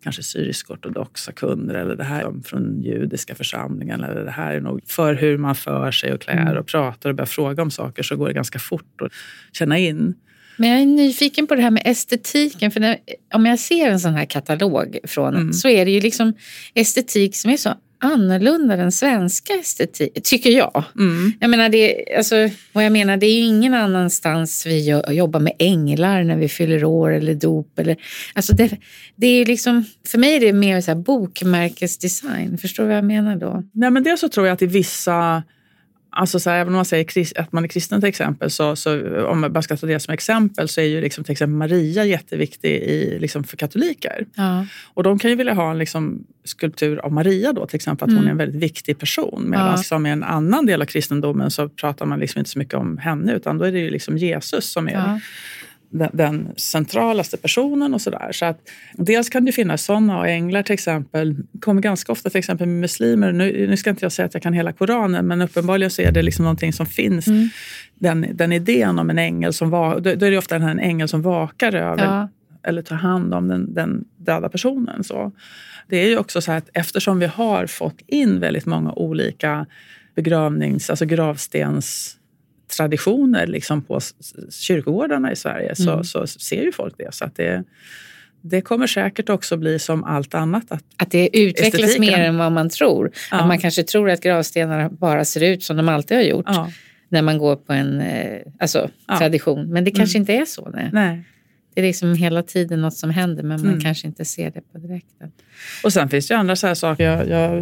kanske 0.04 0.24
syrisk-ortodoxa 0.24 1.32
kunder 1.32 1.76
eller 1.76 1.96
det 1.96 2.04
här 2.04 2.22
är 2.22 2.44
från 2.44 2.82
judiska 2.84 3.36
församlingen 3.36 4.04
eller 4.04 4.24
det 4.24 4.32
här 4.32 4.54
är 4.54 4.62
nog 4.62 4.82
för 4.86 5.14
hur 5.14 5.38
man 5.38 5.56
för 5.56 5.92
sig 5.92 6.14
och 6.14 6.22
klär 6.22 6.58
och 6.58 6.68
pratar 6.68 7.10
och 7.10 7.16
börjar 7.16 7.26
fråga 7.26 7.64
om 7.64 7.72
saker 7.72 8.04
så 8.04 8.16
går 8.16 8.28
det 8.28 8.34
ganska 8.34 8.60
fort 8.60 9.02
att 9.02 9.12
känna 9.52 9.78
in. 9.78 10.16
Men 10.58 10.70
jag 10.70 10.82
är 10.82 10.86
nyfiken 10.86 11.48
på 11.48 11.56
det 11.56 11.62
här 11.62 11.72
med 11.72 11.82
estetiken. 11.86 12.72
För 12.72 12.80
när, 12.80 12.98
om 13.34 13.46
jag 13.46 13.60
ser 13.60 13.90
en 13.90 14.00
sån 14.00 14.14
här 14.14 14.26
katalog 14.26 14.98
från 15.04 15.36
Mm. 15.36 15.54
så 15.54 15.68
är 15.68 15.86
det 15.86 15.92
ju 15.92 16.02
liksom 16.02 16.34
estetik 16.74 17.36
som 17.36 17.52
är 17.52 17.58
så 17.58 17.74
annorlunda 18.00 18.74
än 18.74 18.92
svenska 18.92 19.54
estetik, 19.54 20.24
tycker 20.24 20.50
jag. 20.50 20.84
Mm. 20.96 21.34
Jag 21.40 21.50
menar, 21.50 21.70
det, 21.70 22.06
alltså, 22.18 22.36
vad 22.74 22.86
jag 22.86 22.92
menar, 22.92 23.18
det 23.18 23.26
är 23.26 23.34
ju 23.34 23.46
ingen 23.46 23.74
annanstans 23.74 24.66
vi 24.66 25.02
jobbar 25.10 25.40
med 25.40 25.54
änglar 25.60 26.24
när 26.24 26.38
vi 26.38 26.50
fyller 26.50 26.84
år 26.84 27.14
eller 27.14 27.36
dop. 27.36 27.80
Eller, 27.80 27.98
alltså 28.34 28.54
det, 28.54 28.78
det 29.16 29.28
är 29.28 29.46
liksom, 29.46 29.86
för 30.08 30.18
mig 30.18 30.36
är 30.36 30.40
det 30.40 30.54
mer 30.54 30.82
så 30.82 30.96
bokmärkesdesign. 30.96 32.58
Förstår 32.58 32.84
du 32.84 32.88
vad 32.88 32.98
jag 32.98 33.06
menar 33.06 33.36
då? 33.36 33.64
Nej, 33.72 33.92
men 33.92 34.04
dels 34.04 34.22
så 34.22 34.30
tror 34.30 34.48
jag 34.48 34.54
att 34.54 34.62
i 34.62 34.66
vissa 34.66 35.44
Alltså 36.12 36.40
så 36.40 36.50
här, 36.50 36.58
även 36.58 36.74
om 36.74 36.76
man 36.76 36.86
säger 36.86 37.40
att 37.40 37.52
man 37.52 37.64
är 37.64 37.68
kristen 37.68 38.02
till 38.02 38.10
exempel, 38.10 38.50
så, 38.50 38.76
så 38.76 39.18
om 39.26 39.40
man 39.40 39.54
bara 39.54 39.62
ska 39.62 39.78
ta 39.78 39.88
det 39.88 40.00
som 40.00 40.14
exempel, 40.14 40.68
så 40.68 40.82
är 40.82 40.86
ju 40.86 41.02
liksom, 41.02 41.24
till 41.24 41.32
exempel 41.32 41.56
Maria 41.56 42.06
jätteviktig 42.06 42.72
i, 42.72 43.20
liksom 43.20 43.44
för 43.44 43.58
katoliker. 43.58 44.26
Ja. 44.36 44.66
Och 44.94 45.04
de 45.04 45.20
kan 45.20 45.30
ju 45.30 45.36
vilja 45.36 45.54
ha 45.54 45.72
en 45.72 45.78
liksom, 45.78 46.24
skulptur 46.44 46.98
av 46.98 47.12
Maria 47.12 47.54
då, 47.54 47.66
till 47.66 47.76
exempel, 47.76 48.10
att 48.10 48.16
hon 48.16 48.26
är 48.28 48.32
en 48.32 48.38
väldigt 48.38 48.62
viktig 48.62 49.00
person. 49.00 49.46
Medan 49.48 49.68
Ja. 49.68 49.78
som 49.78 50.06
i 50.06 50.10
en 50.10 50.24
annan 50.24 50.66
del 50.66 50.82
av 50.82 50.86
kristendomen 50.86 51.52
så 51.52 51.70
pratar 51.70 52.06
man 52.06 52.20
liksom 52.20 52.40
inte 52.40 52.52
så 52.52 52.60
mycket 52.60 52.74
om 52.74 52.98
henne, 52.98 53.34
utan 53.34 53.58
då 53.58 53.66
är 53.66 53.72
det 53.72 53.80
ju 53.80 53.90
liksom 53.90 54.18
Jesus 54.18 54.72
som 54.72 54.88
är 54.88 54.94
Ja. 54.94 55.20
Den, 55.90 56.10
den 56.14 56.50
centralaste 56.58 57.38
personen 57.38 57.94
och 57.94 58.02
sådär. 58.02 58.32
Så 58.32 58.46
att 58.46 58.60
dels 58.94 59.30
kan 59.30 59.46
det 59.46 59.52
finnas 59.52 59.84
sådana 59.84 60.20
och 60.20 60.28
änglar 60.28 60.64
till 60.64 60.74
exempel 60.74 61.36
kommer 61.62 61.82
ganska 61.82 62.12
ofta 62.12 62.30
till 62.30 62.40
exempel 62.40 62.68
med 62.68 62.80
muslimer. 62.80 63.32
Nu, 63.32 63.68
nu 63.68 63.78
ska 63.78 63.90
inte 63.90 64.06
jag 64.06 64.12
säga 64.12 64.26
att 64.26 64.34
jag 64.34 64.44
kan 64.44 64.54
hela 64.54 64.72
Koranen 64.72 65.28
men 65.28 65.42
uppenbarligen 65.42 65.92
så 65.92 66.02
är 66.02 66.12
det 66.12 66.22
liksom 66.22 66.44
någonting 66.44 66.74
som 66.74 66.86
finns. 66.86 67.28
Mm. 67.28 67.50
Den, 67.96 68.28
den 68.34 68.52
idén 68.52 69.00
om 69.00 69.10
en 69.10 69.20
ängel 69.20 69.54
som 69.54 69.70
var, 69.70 70.00
då, 70.00 70.16
då 70.16 70.26
är 70.26 70.32
det 70.32 70.38
ofta 70.38 70.56
en 70.56 70.80
ängel 70.80 71.08
som 71.08 71.22
vakar 71.22 71.76
över 71.76 72.06
ja. 72.06 72.30
eller 72.64 72.82
tar 72.82 72.96
hand 72.96 73.34
om 73.34 73.48
den, 73.48 73.74
den 73.74 74.06
döda 74.18 74.50
personen. 74.50 75.04
Så. 75.04 75.32
Det 75.88 75.98
är 75.98 76.10
ju 76.10 76.18
också 76.18 76.42
så 76.42 76.52
att 76.52 76.70
eftersom 76.74 77.20
vi 77.20 77.26
har 77.26 77.68
fått 77.68 78.02
in 78.08 78.40
väldigt 78.40 78.66
många 78.66 78.92
olika 78.92 79.66
begravnings, 80.16 80.90
alltså 80.90 81.06
gravstens 81.06 82.19
traditioner 82.78 83.48
liksom 83.48 83.82
på 83.82 84.00
kyrkogårdarna 84.52 85.32
i 85.32 85.36
Sverige 85.36 85.76
så, 85.76 85.92
mm. 85.92 86.04
så 86.04 86.28
ser 86.28 86.62
ju 86.62 86.72
folk 86.72 86.94
det. 86.98 87.14
Så 87.14 87.26
att 87.26 87.36
det, 87.36 87.64
det 88.42 88.62
kommer 88.62 88.88
säkert 88.88 89.30
också 89.30 89.58
bli 89.58 89.80
som 89.80 90.04
allt 90.04 90.34
annat. 90.36 90.72
Att, 90.72 90.84
att 90.98 91.12
det 91.12 91.38
utvecklas 91.38 91.84
estetiken. 91.84 92.02
mer 92.02 92.20
än 92.20 92.38
vad 92.38 92.52
man 92.52 92.70
tror. 92.70 93.12
Ja. 93.32 93.38
Att 93.38 93.48
man 93.48 93.60
kanske 93.60 93.84
tror 93.84 94.10
att 94.10 94.22
gravstenar 94.22 94.90
bara 94.90 95.26
ser 95.26 95.44
ut 95.44 95.64
som 95.64 95.78
de 95.78 95.90
alltid 95.90 96.18
har 96.18 96.24
gjort. 96.24 96.46
Ja. 96.48 96.72
När 97.10 97.22
man 97.22 97.38
går 97.38 97.56
på 97.56 97.74
en 97.74 98.02
eh, 98.02 98.42
alltså, 98.60 98.90
ja. 99.08 99.18
tradition. 99.18 99.70
Men 99.70 99.84
det 99.84 99.92
kanske 99.92 100.18
mm. 100.18 100.22
inte 100.22 100.34
är 100.34 100.46
så. 100.46 100.70
Nej. 100.74 100.90
nej 100.94 101.24
det 101.74 101.82
är 101.82 101.86
liksom 101.86 102.14
hela 102.14 102.44
tiden 102.44 102.82
något 102.82 102.94
som 102.94 103.10
händer 103.10 103.44
men 103.44 103.62
man 103.62 103.70
mm. 103.70 103.82
kanske 103.82 104.08
inte 104.08 104.26
ser 104.26 104.52
det 104.52 104.62
på 104.72 104.78
direkten. 104.78 105.32
Och 105.84 105.94
sen 105.94 106.10
finns 106.10 106.28
det 106.28 106.34
ju 106.34 106.40
andra 106.40 106.56
så 106.56 106.68
här 106.68 106.74
saker. 106.74 107.04
Jag, 107.04 107.30
jag 107.30 107.62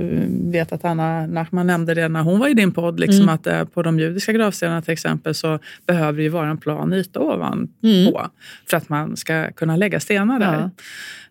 vet 0.52 0.72
att 0.72 0.86
Anna 0.86 1.28
Nachman 1.28 1.68
nämnde 1.68 1.94
det 1.94 2.08
när 2.08 2.22
hon 2.22 2.40
var 2.40 2.48
i 2.48 2.54
din 2.54 2.72
podd. 2.72 3.00
Liksom 3.00 3.22
mm. 3.22 3.36
att 3.36 3.48
eh, 3.48 3.64
på 3.64 3.84
de 3.84 4.00
judiska 4.00 4.32
gravstenarna 4.32 4.82
till 4.82 4.94
exempel 4.94 5.36
så 5.36 5.60
behöver 5.88 6.18
det 6.18 6.24
ju 6.24 6.30
vara 6.30 6.50
en 6.50 6.58
plan 6.58 6.94
yta 6.94 7.20
ovanpå 7.20 7.88
mm. 7.88 8.14
för 8.70 8.78
att 8.78 8.90
man 8.90 9.18
ska 9.18 9.52
kunna 9.52 9.76
lägga 9.76 10.00
stenar 10.00 10.40
där. 10.40 10.54
Ja. 10.54 10.70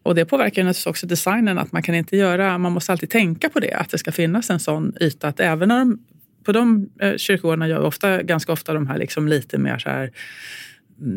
Och 0.02 0.14
det 0.14 0.24
påverkar 0.24 0.62
naturligtvis 0.62 0.86
också 0.86 1.06
designen. 1.06 1.58
att 1.58 1.72
Man 1.72 1.82
kan 1.82 1.94
inte 1.94 2.16
göra, 2.16 2.58
man 2.58 2.72
måste 2.72 2.92
alltid 2.92 3.10
tänka 3.10 3.48
på 3.48 3.60
det. 3.60 3.72
Att 3.72 3.90
det 3.90 3.98
ska 3.98 4.12
finnas 4.12 4.50
en 4.50 4.60
sån 4.60 4.92
yta. 5.00 5.28
Att 5.28 5.40
även 5.40 5.68
när 5.68 5.78
de, 5.78 5.98
på 6.44 6.52
de 6.52 6.90
eh, 7.00 7.16
kyrkogårdarna 7.16 7.68
gör 7.68 7.80
vi 7.80 7.86
ofta, 7.86 8.22
ganska 8.22 8.52
ofta 8.52 8.74
de 8.74 8.86
här 8.86 8.98
liksom 8.98 9.28
lite 9.28 9.58
mer 9.58 9.78
så 9.78 9.88
här 9.88 10.10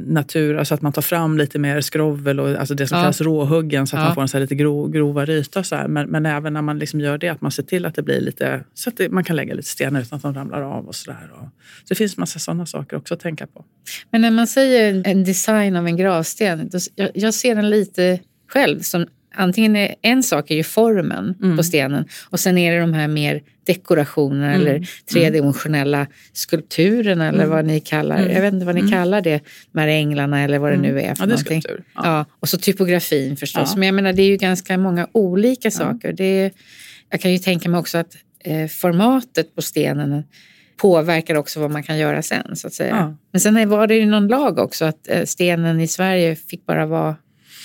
natur, 0.07 0.57
alltså 0.57 0.73
att 0.73 0.81
man 0.81 0.93
tar 0.93 1.01
fram 1.01 1.37
lite 1.37 1.59
mer 1.59 1.81
skrovel 1.81 2.39
och 2.39 2.49
alltså 2.49 2.75
det 2.75 2.87
som 2.87 2.97
ja. 2.97 3.01
kallas 3.03 3.21
råhuggen 3.21 3.87
så 3.87 3.95
att 3.95 4.01
ja. 4.01 4.05
man 4.05 4.15
får 4.15 4.21
en 4.21 4.27
så 4.27 4.39
lite 4.39 4.55
grov, 4.55 4.91
grovare 4.91 5.33
yta. 5.33 5.63
Så 5.63 5.85
men, 5.87 6.09
men, 6.09 6.25
även 6.25 6.53
när 6.53 6.61
man 6.61 6.79
liksom 6.79 6.99
gör 6.99 7.17
det, 7.17 7.29
att 7.29 7.41
man 7.41 7.51
ser 7.51 7.63
till 7.63 7.85
att 7.85 7.95
det 7.95 8.03
blir 8.03 8.21
lite, 8.21 8.63
så 8.73 8.89
att 8.89 8.97
det, 8.97 9.09
man 9.09 9.23
kan 9.23 9.35
lägga 9.35 9.53
lite 9.53 9.67
stenar 9.67 10.01
utan 10.01 10.17
att 10.17 10.23
de 10.23 10.33
ramlar 10.33 10.61
av 10.61 10.87
och 10.87 10.95
sådär. 10.95 11.29
Så 11.33 11.85
det 11.89 11.95
finns 11.95 12.17
massa 12.17 12.39
sådana 12.39 12.65
saker 12.65 12.97
också 12.97 13.13
att 13.13 13.19
tänka 13.19 13.47
på. 13.47 13.65
Men 14.11 14.21
när 14.21 14.31
man 14.31 14.47
säger 14.47 15.03
en 15.05 15.23
design 15.23 15.75
av 15.75 15.87
en 15.87 15.97
gravsten, 15.97 16.69
då, 16.71 16.79
jag, 16.95 17.09
jag 17.13 17.33
ser 17.33 17.55
den 17.55 17.69
lite 17.69 18.19
själv 18.47 18.79
som 18.79 19.07
antingen 19.39 19.75
är 19.75 19.95
en 20.01 20.23
sak 20.23 20.51
är 20.51 20.55
ju 20.55 20.63
formen 20.63 21.35
mm. 21.43 21.57
på 21.57 21.63
stenen 21.63 22.05
och 22.29 22.39
sen 22.39 22.57
är 22.57 22.73
det 22.73 22.79
de 22.79 22.93
här 22.93 23.07
mer 23.07 23.41
dekorationerna 23.65 24.53
mm. 24.53 24.61
eller 24.61 24.75
mm. 24.75 24.87
tredimensionella 25.13 26.07
skulpturerna 26.33 27.27
eller 27.27 27.43
mm. 27.43 27.49
vad 27.49 27.65
ni 27.65 27.79
kallar 27.79 28.17
mm. 28.17 28.31
Jag 28.31 28.41
vet 28.41 28.53
inte 28.53 28.65
vad 28.65 28.75
ni 28.75 28.81
mm. 28.81 28.91
kallar 28.91 29.21
det, 29.21 29.41
de 29.71 29.79
här 29.79 29.87
änglarna 29.87 30.41
eller 30.41 30.59
vad 30.59 30.71
det 30.71 30.77
nu 30.77 31.01
är 31.01 31.01
för 31.01 31.07
ja, 31.07 31.13
det 31.15 31.23
är 31.23 31.27
någonting. 31.27 31.61
Skulptur. 31.61 31.83
Ja. 31.95 32.01
ja. 32.03 32.25
och 32.39 32.49
så 32.49 32.57
typografin 32.57 33.37
förstås. 33.37 33.71
Ja. 33.73 33.79
Men 33.79 33.85
jag 33.85 33.95
menar 33.95 34.13
det 34.13 34.21
är 34.21 34.29
ju 34.29 34.37
ganska 34.37 34.77
många 34.77 35.07
olika 35.11 35.71
saker. 35.71 36.13
Det 36.13 36.23
är, 36.23 36.51
jag 37.09 37.21
kan 37.21 37.31
ju 37.31 37.37
tänka 37.37 37.69
mig 37.69 37.79
också 37.79 37.97
att 37.97 38.15
eh, 38.43 38.67
formatet 38.67 39.55
på 39.55 39.61
stenen 39.61 40.23
påverkar 40.77 41.35
också 41.35 41.59
vad 41.59 41.71
man 41.71 41.83
kan 41.83 41.97
göra 41.97 42.21
sen 42.21 42.55
så 42.55 42.67
att 42.67 42.73
säga. 42.73 42.95
Ja. 42.95 43.15
Men 43.31 43.41
sen 43.41 43.69
var 43.69 43.87
det 43.87 43.95
ju 43.95 44.05
någon 44.05 44.27
lag 44.27 44.59
också 44.59 44.85
att 44.85 45.09
eh, 45.09 45.23
stenen 45.25 45.79
i 45.79 45.87
Sverige 45.87 46.35
fick 46.35 46.65
bara 46.65 46.85
vara 46.85 47.15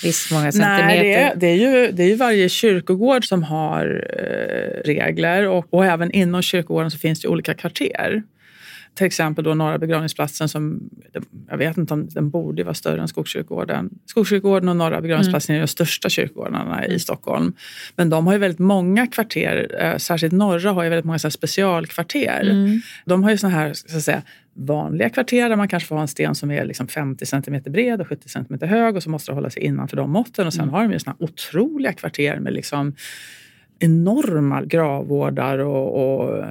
visst 0.02 0.32
många 0.32 0.52
centimeter? 0.52 0.86
Nej, 0.86 1.02
det 1.02 1.14
är, 1.14 1.34
det 1.36 1.46
är, 1.46 1.56
ju, 1.56 1.92
det 1.92 2.02
är 2.02 2.08
ju 2.08 2.14
varje 2.14 2.48
kyrkogård 2.48 3.28
som 3.28 3.42
har 3.42 4.08
eh, 4.18 4.86
regler 4.88 5.48
och, 5.48 5.74
och 5.74 5.86
även 5.86 6.10
inom 6.10 6.42
kyrkogården 6.42 6.90
så 6.90 6.98
finns 6.98 7.20
det 7.20 7.28
olika 7.28 7.54
kvarter 7.54 8.22
till 8.94 9.06
exempel 9.06 9.44
då 9.44 9.54
Norra 9.54 9.78
begravningsplatsen 9.78 10.48
som, 10.48 10.90
jag 11.48 11.56
vet 11.56 11.76
inte 11.76 11.94
om 11.94 12.08
den 12.08 12.30
borde 12.30 12.64
vara 12.64 12.74
större 12.74 13.00
än 13.00 13.08
Skogskyrkogården. 13.08 13.90
Skogskyrkogården 14.06 14.68
och 14.68 14.76
Norra 14.76 15.00
begravningsplatsen 15.00 15.54
mm. 15.54 15.62
är 15.62 15.66
de 15.66 15.70
största 15.70 16.08
kyrkogårdarna 16.08 16.86
i 16.86 16.98
Stockholm. 16.98 17.52
Men 17.96 18.10
de 18.10 18.26
har 18.26 18.32
ju 18.32 18.38
väldigt 18.38 18.58
många 18.58 19.06
kvarter, 19.06 19.76
eh, 19.80 19.96
särskilt 19.96 20.32
norra 20.32 20.70
har 20.70 20.84
ju 20.84 20.90
väldigt 20.90 21.04
många 21.04 21.18
så 21.18 21.30
specialkvarter. 21.30 22.40
Mm. 22.50 22.80
De 23.04 23.22
har 23.22 23.30
ju 23.30 23.38
såna 23.38 23.52
här 23.52 23.72
så 23.74 23.96
att 23.96 24.02
säga, 24.02 24.22
vanliga 24.54 25.10
kvarter 25.10 25.48
där 25.48 25.56
man 25.56 25.68
kanske 25.68 25.86
får 25.86 25.94
ha 25.96 26.02
en 26.02 26.08
sten 26.08 26.34
som 26.34 26.50
är 26.50 26.64
liksom 26.64 26.88
50 26.88 27.26
cm 27.26 27.62
bred 27.66 28.00
och 28.00 28.08
70 28.08 28.28
cm 28.28 28.58
hög 28.60 28.96
och 28.96 29.02
så 29.02 29.10
måste 29.10 29.30
det 29.30 29.34
hålla 29.34 29.50
sig 29.50 29.62
innanför 29.62 29.96
de 29.96 30.10
måtten. 30.10 30.46
Och 30.46 30.52
sen 30.52 30.62
mm. 30.62 30.74
har 30.74 30.82
de 30.82 30.92
ju 30.92 30.98
såna 30.98 31.16
otroliga 31.18 31.92
kvarter 31.92 32.38
med 32.40 32.52
liksom 32.52 32.94
enorma 33.78 34.62
gravvårdar 34.62 35.58
och, 35.58 36.20
och 36.20 36.44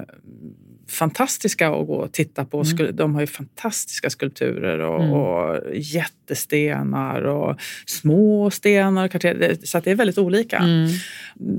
fantastiska 0.90 1.70
att 1.70 1.88
gå 1.88 1.96
och 1.96 2.12
titta 2.12 2.46
på. 2.46 2.64
Mm. 2.80 2.96
De 2.96 3.14
har 3.14 3.22
ju 3.22 3.28
fantastiska 3.28 4.10
skulpturer 4.10 4.80
och, 4.80 5.04
mm. 5.04 5.14
och 5.14 5.76
jättestenar 5.76 7.22
och 7.22 7.62
små 7.86 8.52
stenar. 8.52 9.66
Så 9.66 9.80
det 9.80 9.92
är 9.92 9.96
väldigt 9.96 10.18
olika. 10.18 10.58
Mm. 10.58 10.90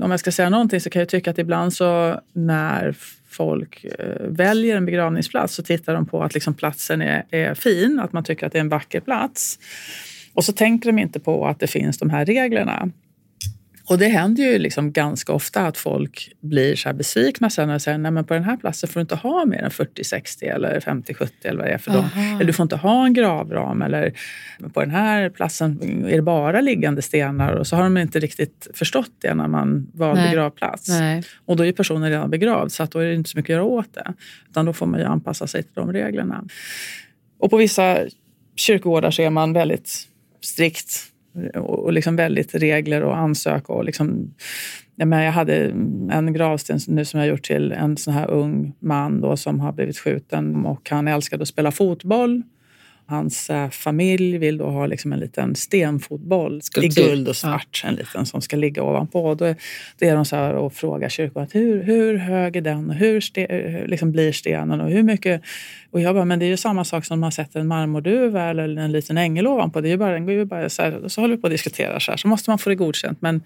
Om 0.01 0.11
jag 0.11 0.19
ska 0.19 0.31
säga 0.31 0.49
någonting 0.49 0.81
så 0.81 0.89
kan 0.89 0.99
jag 0.99 1.09
tycka 1.09 1.31
att 1.31 1.39
ibland 1.39 1.73
så 1.73 2.21
när 2.33 2.95
folk 3.35 3.83
eh, 3.83 4.27
väljer 4.27 4.77
en 4.77 4.85
begravningsplats 4.85 5.55
så 5.55 5.63
tittar 5.63 5.93
de 5.93 6.05
på 6.05 6.23
att 6.23 6.33
liksom 6.33 6.53
platsen 6.53 7.01
är, 7.01 7.23
är 7.29 7.53
fin, 7.53 7.99
att 7.99 8.13
man 8.13 8.23
tycker 8.23 8.45
att 8.45 8.51
det 8.51 8.57
är 8.57 8.61
en 8.61 8.69
vacker 8.69 8.99
plats. 8.99 9.59
Och 10.33 10.45
så 10.45 10.53
tänker 10.53 10.91
de 10.91 10.99
inte 10.99 11.19
på 11.19 11.47
att 11.47 11.59
det 11.59 11.67
finns 11.67 11.97
de 11.97 12.09
här 12.09 12.25
reglerna. 12.25 12.89
Och 13.87 13.97
det 13.97 14.07
händer 14.07 14.43
ju 14.43 14.59
liksom 14.59 14.91
ganska 14.91 15.33
ofta 15.33 15.67
att 15.67 15.77
folk 15.77 16.31
blir 16.41 16.75
så 16.75 16.89
här 16.89 16.93
besvikna 16.93 17.49
sen 17.49 17.69
och 17.69 17.81
säger 17.81 17.97
nej 17.97 18.23
på 18.23 18.33
den 18.33 18.43
här 18.43 18.57
platsen 18.57 18.89
får 18.89 18.99
du 18.99 19.01
inte 19.01 19.15
ha 19.15 19.45
mer 19.45 19.63
än 19.63 19.69
40-60 19.69 20.43
eller 20.43 20.79
50-70 20.79 21.29
eller 21.43 21.57
vad 21.57 21.67
det 21.67 21.73
är 21.73 21.77
för 21.77 21.91
dem. 21.91 22.09
Eller 22.15 22.45
du 22.45 22.53
får 22.53 22.63
inte 22.63 22.75
ha 22.75 23.05
en 23.05 23.13
gravram 23.13 23.81
eller 23.81 24.13
på 24.73 24.81
den 24.81 24.91
här 24.91 25.29
platsen 25.29 26.05
är 26.05 26.15
det 26.15 26.21
bara 26.21 26.61
liggande 26.61 27.01
stenar 27.01 27.53
och 27.53 27.67
så 27.67 27.75
har 27.75 27.83
de 27.83 27.97
inte 27.97 28.19
riktigt 28.19 28.67
förstått 28.73 29.11
det 29.21 29.33
när 29.33 29.47
man 29.47 29.87
valde 29.93 30.21
nej. 30.21 30.33
gravplats. 30.33 30.89
Nej. 30.89 31.23
Och 31.45 31.55
då 31.55 31.65
är 31.65 31.71
personen 31.71 32.09
redan 32.09 32.29
begravd 32.29 32.71
så 32.71 32.83
att 32.83 32.91
då 32.91 32.99
är 32.99 33.05
det 33.05 33.15
inte 33.15 33.29
så 33.29 33.37
mycket 33.37 33.53
att 33.53 33.55
göra 33.55 33.63
åt 33.63 33.93
det. 33.93 34.13
Utan 34.49 34.65
då 34.65 34.73
får 34.73 34.85
man 34.85 34.99
ju 34.99 35.05
anpassa 35.05 35.47
sig 35.47 35.63
till 35.63 35.71
de 35.75 35.93
reglerna. 35.93 36.45
Och 37.39 37.49
på 37.49 37.57
vissa 37.57 37.97
kyrkogårdar 38.55 39.11
så 39.11 39.21
är 39.21 39.29
man 39.29 39.53
väldigt 39.53 40.07
strikt 40.41 41.11
och 41.55 41.93
liksom 41.93 42.15
väldigt 42.15 42.55
regler 42.55 43.03
och 43.03 43.17
ansöka. 43.17 43.73
Och 43.73 43.85
liksom, 43.85 44.33
jag, 44.95 45.07
menar 45.07 45.23
jag 45.23 45.31
hade 45.31 45.55
en 46.11 46.33
gravsten 46.33 46.79
nu 46.87 47.05
som 47.05 47.19
jag 47.19 47.29
gjort 47.29 47.43
till 47.43 47.71
en 47.71 47.97
sån 47.97 48.13
här 48.13 48.31
ung 48.31 48.73
man 48.79 49.21
då 49.21 49.37
som 49.37 49.59
har 49.59 49.71
blivit 49.71 49.97
skjuten 49.97 50.65
och 50.65 50.89
han 50.89 51.07
älskade 51.07 51.41
att 51.41 51.47
spela 51.47 51.71
fotboll. 51.71 52.43
Hans 53.07 53.49
äh, 53.49 53.69
familj 53.69 54.37
vill 54.37 54.57
då 54.57 54.65
ha 54.65 54.85
liksom 54.85 55.13
en 55.13 55.19
liten 55.19 55.55
stenfotboll 55.55 56.61
i 56.81 56.87
guld 56.87 57.27
och 57.27 57.35
svart, 57.35 57.81
ja. 57.83 57.89
en 57.89 57.95
liten 57.95 58.25
som 58.25 58.41
ska 58.41 58.55
ligga 58.55 58.83
ovanpå. 58.83 59.35
Då 59.35 59.45
är, 59.45 59.55
då 59.99 60.05
är 60.05 60.15
de 60.15 60.25
så 60.25 60.35
här 60.35 60.53
och 60.53 60.73
frågar 60.73 61.09
kyrkan 61.09 61.47
hur, 61.51 61.83
hur 61.83 62.17
hög 62.17 62.55
är 62.55 62.61
den 62.61 62.89
och 62.89 62.95
hur 62.95 63.21
ste, 63.21 63.85
liksom 63.87 64.11
blir 64.11 64.31
stenen 64.31 64.81
och 64.81 64.89
hur 64.89 65.03
mycket... 65.03 65.41
Och 65.91 66.01
jag 66.01 66.15
bara, 66.15 66.25
men 66.25 66.39
det 66.39 66.45
är 66.45 66.47
ju 66.47 66.57
samma 66.57 66.83
sak 66.83 67.05
som 67.05 67.19
man 67.19 67.31
sätter 67.31 67.59
en 67.59 67.67
marmorduva 67.67 68.43
eller 68.43 68.77
en 68.77 68.91
liten 68.91 69.17
ängel 69.17 69.47
ovanpå. 69.47 69.81
Det 69.81 69.87
är 69.87 69.91
ju 69.91 69.97
bara, 69.97 70.13
den 70.13 70.25
går 70.25 70.33
ju 70.33 70.45
bara 70.45 70.69
så, 70.69 70.81
här, 70.81 71.07
så 71.07 71.21
håller 71.21 71.35
vi 71.35 71.41
på 71.41 71.47
att 71.47 71.51
diskutera 71.51 71.99
så 71.99 72.11
här, 72.11 72.17
så 72.17 72.27
måste 72.27 72.49
man 72.49 72.59
få 72.59 72.69
det 72.69 72.75
godkänt. 72.75 73.21
Men 73.21 73.41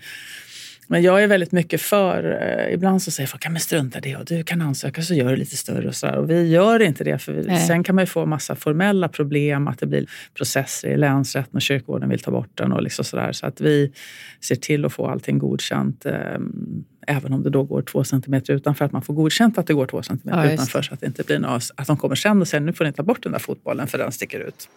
men 0.91 1.01
jag 1.01 1.23
är 1.23 1.27
väldigt 1.27 1.51
mycket 1.51 1.81
för, 1.81 2.41
eh, 2.41 2.73
ibland 2.73 3.01
så 3.01 3.11
säger 3.11 3.27
folk, 3.27 3.49
men 3.49 3.59
strunta 3.59 3.99
det 3.99 4.15
och 4.15 4.25
du 4.25 4.43
kan 4.43 4.61
ansöka 4.61 5.01
så 5.01 5.13
gör 5.13 5.31
det 5.31 5.35
lite 5.35 5.57
större 5.57 5.87
och 5.87 5.95
så 5.95 6.05
där. 6.05 6.17
Och 6.17 6.29
vi 6.29 6.47
gör 6.47 6.79
inte 6.79 7.03
det 7.03 7.17
för 7.19 7.33
vi, 7.33 7.59
sen 7.59 7.83
kan 7.83 7.95
man 7.95 8.07
få 8.07 8.25
massa 8.25 8.55
formella 8.55 9.07
problem, 9.07 9.67
att 9.67 9.79
det 9.79 9.85
blir 9.85 10.09
processer 10.33 10.89
i 10.89 10.97
länsrätten 10.97 11.55
och 11.55 11.61
kyrkogården 11.61 12.09
vill 12.09 12.19
ta 12.19 12.31
bort 12.31 12.49
den 12.53 12.71
och 12.71 12.81
liksom 12.81 13.05
sådär. 13.05 13.31
Så 13.31 13.45
att 13.45 13.61
vi 13.61 13.91
ser 14.41 14.55
till 14.55 14.85
att 14.85 14.93
få 14.93 15.07
allting 15.07 15.37
godkänt. 15.37 16.05
Eh, 16.05 16.13
även 17.07 17.33
om 17.33 17.43
det 17.43 17.49
då 17.49 17.63
går 17.63 17.81
två 17.81 18.03
centimeter 18.03 18.53
utanför, 18.53 18.85
att 18.85 18.91
man 18.91 19.01
får 19.01 19.13
godkänt 19.13 19.57
att 19.57 19.67
det 19.67 19.73
går 19.73 19.85
två 19.85 20.03
centimeter 20.03 20.45
ja, 20.45 20.51
utanför 20.51 20.81
så 20.81 20.93
att 20.93 20.99
det 20.99 21.07
inte 21.07 21.23
blir 21.23 21.39
något, 21.39 21.71
att 21.75 21.87
de 21.87 21.97
kommer 21.97 22.15
sen 22.15 22.41
och 22.41 22.47
säger 22.47 22.61
nu 22.61 22.73
får 22.73 22.85
ni 22.85 22.93
ta 22.93 23.03
bort 23.03 23.23
den 23.23 23.31
där 23.31 23.39
fotbollen 23.39 23.87
för 23.87 23.97
den 23.97 24.11
sticker 24.11 24.39
ut. 24.39 24.69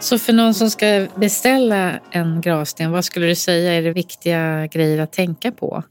Så 0.00 0.18
för 0.18 0.32
någon 0.32 0.54
som 0.54 0.70
ska 0.70 1.06
beställa 1.16 2.00
en 2.10 2.40
gravsten, 2.40 2.90
vad 2.90 3.04
skulle 3.04 3.26
du 3.26 3.34
säga 3.34 3.72
är 3.72 3.82
det 3.82 3.92
viktiga 3.92 4.66
grejer 4.66 4.98
att 4.98 5.12
tänka 5.12 5.52
på? 5.52 5.82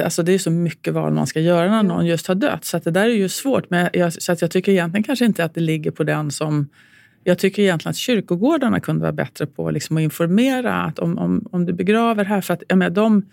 Alltså 0.00 0.22
det 0.22 0.32
är 0.32 0.38
så 0.38 0.50
mycket 0.50 0.94
val 0.94 1.12
man 1.12 1.26
ska 1.26 1.40
göra 1.40 1.70
när 1.70 1.82
någon 1.82 2.06
just 2.06 2.26
har 2.26 2.34
dött. 2.34 2.64
Så 2.64 2.78
det 2.78 2.90
där 2.90 3.04
är 3.04 3.14
ju 3.14 3.28
svårt. 3.28 3.70
Men 3.70 3.88
jag, 3.92 4.12
så 4.12 4.32
att 4.32 4.42
jag 4.42 4.50
tycker 4.50 4.72
egentligen 4.72 5.04
kanske 5.04 5.24
inte 5.24 5.44
att 5.44 5.54
det 5.54 5.60
ligger 5.60 5.90
på 5.90 6.04
den 6.04 6.30
som... 6.30 6.68
Jag 7.24 7.38
tycker 7.38 7.62
egentligen 7.62 7.90
att 7.90 7.96
kyrkogårdarna 7.96 8.80
kunde 8.80 9.02
vara 9.02 9.12
bättre 9.12 9.46
på 9.46 9.70
liksom 9.70 9.96
att 9.96 10.00
informera 10.00 10.74
att 10.74 10.98
om, 10.98 11.18
om, 11.18 11.48
om 11.52 11.66
du 11.66 11.72
begraver 11.72 12.24
här... 12.24 12.40
För 12.40 12.54
att, 12.54 12.62
jag 12.68 12.78
menar, 12.78 12.90
de, 12.90 13.26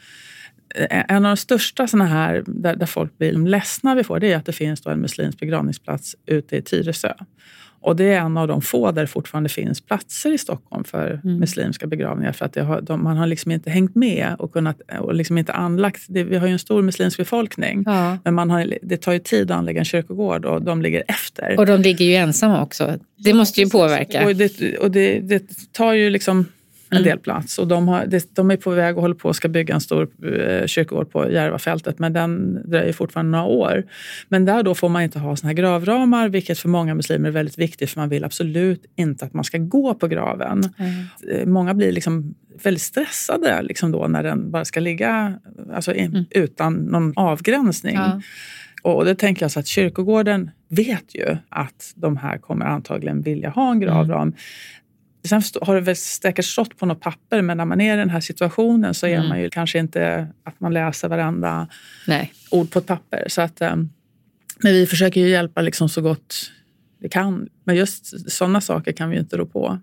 en 0.89 1.25
av 1.25 1.29
de 1.29 1.38
största 1.38 1.88
såna 1.88 2.05
här, 2.05 2.43
där, 2.47 2.75
där 2.75 2.86
folk 2.86 3.17
blir 3.17 3.31
ledsna 3.31 3.95
vi 3.95 4.03
får, 4.03 4.19
det 4.19 4.31
är 4.31 4.38
att 4.38 4.45
det 4.45 4.53
finns 4.53 4.86
en 4.86 4.99
muslimsk 4.99 5.39
begravningsplats 5.39 6.15
ute 6.25 6.58
i 6.58 6.62
Tyresö. 6.62 7.13
Och 7.86 7.95
det 7.95 8.13
är 8.13 8.19
en 8.19 8.38
av 8.38 8.48
de 8.48 8.62
få 8.62 8.91
där 8.91 9.02
det 9.02 9.08
fortfarande 9.08 9.50
finns 9.50 9.82
platser 9.82 10.32
i 10.32 10.38
Stockholm 10.38 10.84
för 10.84 11.21
mm. 11.24 11.39
muslimska 11.39 11.88
begravningar. 11.88 12.32
För 12.32 12.45
att 12.45 12.56
har, 12.56 12.82
de, 12.82 13.04
man 13.04 13.17
har 13.17 13.28
liksom 13.28 13.52
inte 13.52 13.69
hängt 13.69 13.95
med 13.95 14.36
och, 14.39 14.54
kunnat, 14.54 14.82
och 15.00 15.15
liksom 15.15 15.38
inte 15.38 15.54
anlagt... 15.54 16.02
Det, 16.08 16.24
vi 16.24 16.38
har 16.38 16.48
ju 16.48 16.54
en 16.54 16.60
stor 16.60 16.82
muslimsk 16.82 17.17
befolkning, 17.17 17.84
ja. 17.86 18.17
men 18.24 18.34
man 18.34 18.50
har, 18.50 18.74
det 18.82 18.98
tar 18.98 19.13
ju 19.13 19.19
tid 19.19 19.52
att 19.52 19.58
anlägga 19.58 19.80
en 19.80 19.86
kyrkogård 19.86 20.45
och 20.45 20.62
de 20.62 20.82
ligger 20.82 21.04
efter. 21.08 21.60
Och 21.60 21.65
de 21.65 21.82
ligger 21.82 22.06
ju 22.06 22.15
ensamma 22.15 22.63
också. 22.63 22.93
Det 23.15 23.34
måste 23.34 23.62
ju 23.62 23.69
påverka. 23.69 24.26
Och 24.26 24.36
det, 24.36 24.78
och 24.78 24.91
det, 24.91 25.19
det 25.19 25.43
tar 25.71 25.93
ju 25.93 26.10
liksom 26.10 26.45
en 26.89 26.98
mm. 26.98 27.10
del 27.10 27.19
plats. 27.19 27.60
Och 27.60 27.67
de, 27.67 27.88
har, 27.88 28.08
de 28.36 28.52
är 28.52 28.58
på 28.58 28.71
väg 28.71 28.95
och 28.95 29.02
håller 29.02 29.15
på 29.15 29.30
att 29.30 29.36
ska 29.36 29.48
bygga 29.48 29.74
en 29.74 29.82
stor 29.82 30.08
eh, 30.24 30.65
kyrkogård 30.65 31.12
på 31.12 31.32
Järvafältet, 31.32 32.00
men 32.00 32.13
den 32.13 32.62
dröjer 32.69 32.93
fortfarande 32.93 33.32
några 33.32 33.45
år. 33.45 33.84
Men 34.30 34.45
där 34.45 34.63
då 34.63 34.76
får 34.76 34.89
man 34.89 35.04
inte 35.04 35.19
ha 35.19 35.36
såna 35.36 35.50
här 35.50 35.56
gravramar, 35.56 36.30
vilket 36.30 36.60
för 36.60 36.69
många 36.69 36.95
muslimer 36.95 37.28
är 37.28 37.34
väldigt 37.34 37.58
viktigt, 37.58 37.89
för 37.89 38.00
man 38.00 38.10
vill 38.10 38.24
absolut 38.24 38.86
inte 38.95 39.26
att 39.26 39.34
man 39.34 39.43
ska 39.43 39.58
gå 39.58 39.93
på 39.93 40.08
graven. 40.08 40.63
Mm. 40.78 41.54
Många 41.54 41.74
blir 41.74 41.91
liksom 41.91 42.36
väldigt 42.63 42.84
stressade 42.84 43.62
liksom 43.62 43.91
då 43.91 44.08
när 44.08 44.24
den 44.24 44.52
bara 44.52 44.65
ska 44.65 44.80
ligga 44.80 45.39
alltså, 45.74 45.93
mm. 45.93 46.26
utan 46.30 46.74
någon 46.74 47.13
avgränsning. 47.15 47.95
Ja. 47.95 48.21
Och 48.84 49.06
det 49.06 49.15
tänker 49.15 49.43
jag 49.43 49.52
så 49.52 49.60
att 49.60 49.67
kyrkogården 49.67 50.52
vet 50.69 51.15
ju 51.15 51.38
att 51.50 51.93
de 51.95 52.17
här 52.17 52.38
kommer 52.38 52.65
antagligen 52.65 53.21
vilja 53.21 53.50
ha 53.50 53.71
en 53.71 53.80
gravram. 53.80 54.21
Mm. 54.21 54.34
Sen 55.27 55.41
har 55.61 55.75
det 55.75 55.81
väl 55.81 55.95
säkert 55.95 56.45
stått 56.45 56.77
på 56.77 56.85
något 56.85 57.01
papper, 57.01 57.41
men 57.41 57.57
när 57.57 57.65
man 57.65 57.81
är 57.81 57.93
i 57.93 57.97
den 57.97 58.09
här 58.09 58.19
situationen 58.19 58.93
så 58.93 59.07
är 59.07 59.15
mm. 59.15 59.29
man 59.29 59.41
ju 59.41 59.49
kanske 59.49 59.79
inte 59.79 60.27
att 60.43 60.59
man 60.59 60.73
läser 60.73 61.07
varenda 61.07 61.67
Nej. 62.07 62.33
ord 62.51 62.71
på 62.71 62.79
ett 62.79 62.85
papper. 62.85 63.25
Så 63.27 63.41
att, 63.41 63.61
um, 63.61 63.89
men 64.59 64.73
vi 64.73 64.85
försöker 64.88 65.21
ju 65.21 65.29
hjälpa 65.29 65.61
liksom 65.61 65.89
så 65.89 66.01
gott 66.01 66.51
vi 66.99 67.09
kan. 67.09 67.49
Men 67.63 67.75
just 67.75 68.31
sådana 68.31 68.61
saker 68.61 68.91
kan 68.91 69.09
vi 69.09 69.15
ju 69.15 69.21
inte 69.21 69.38
rå 69.38 69.45
på. 69.45 69.79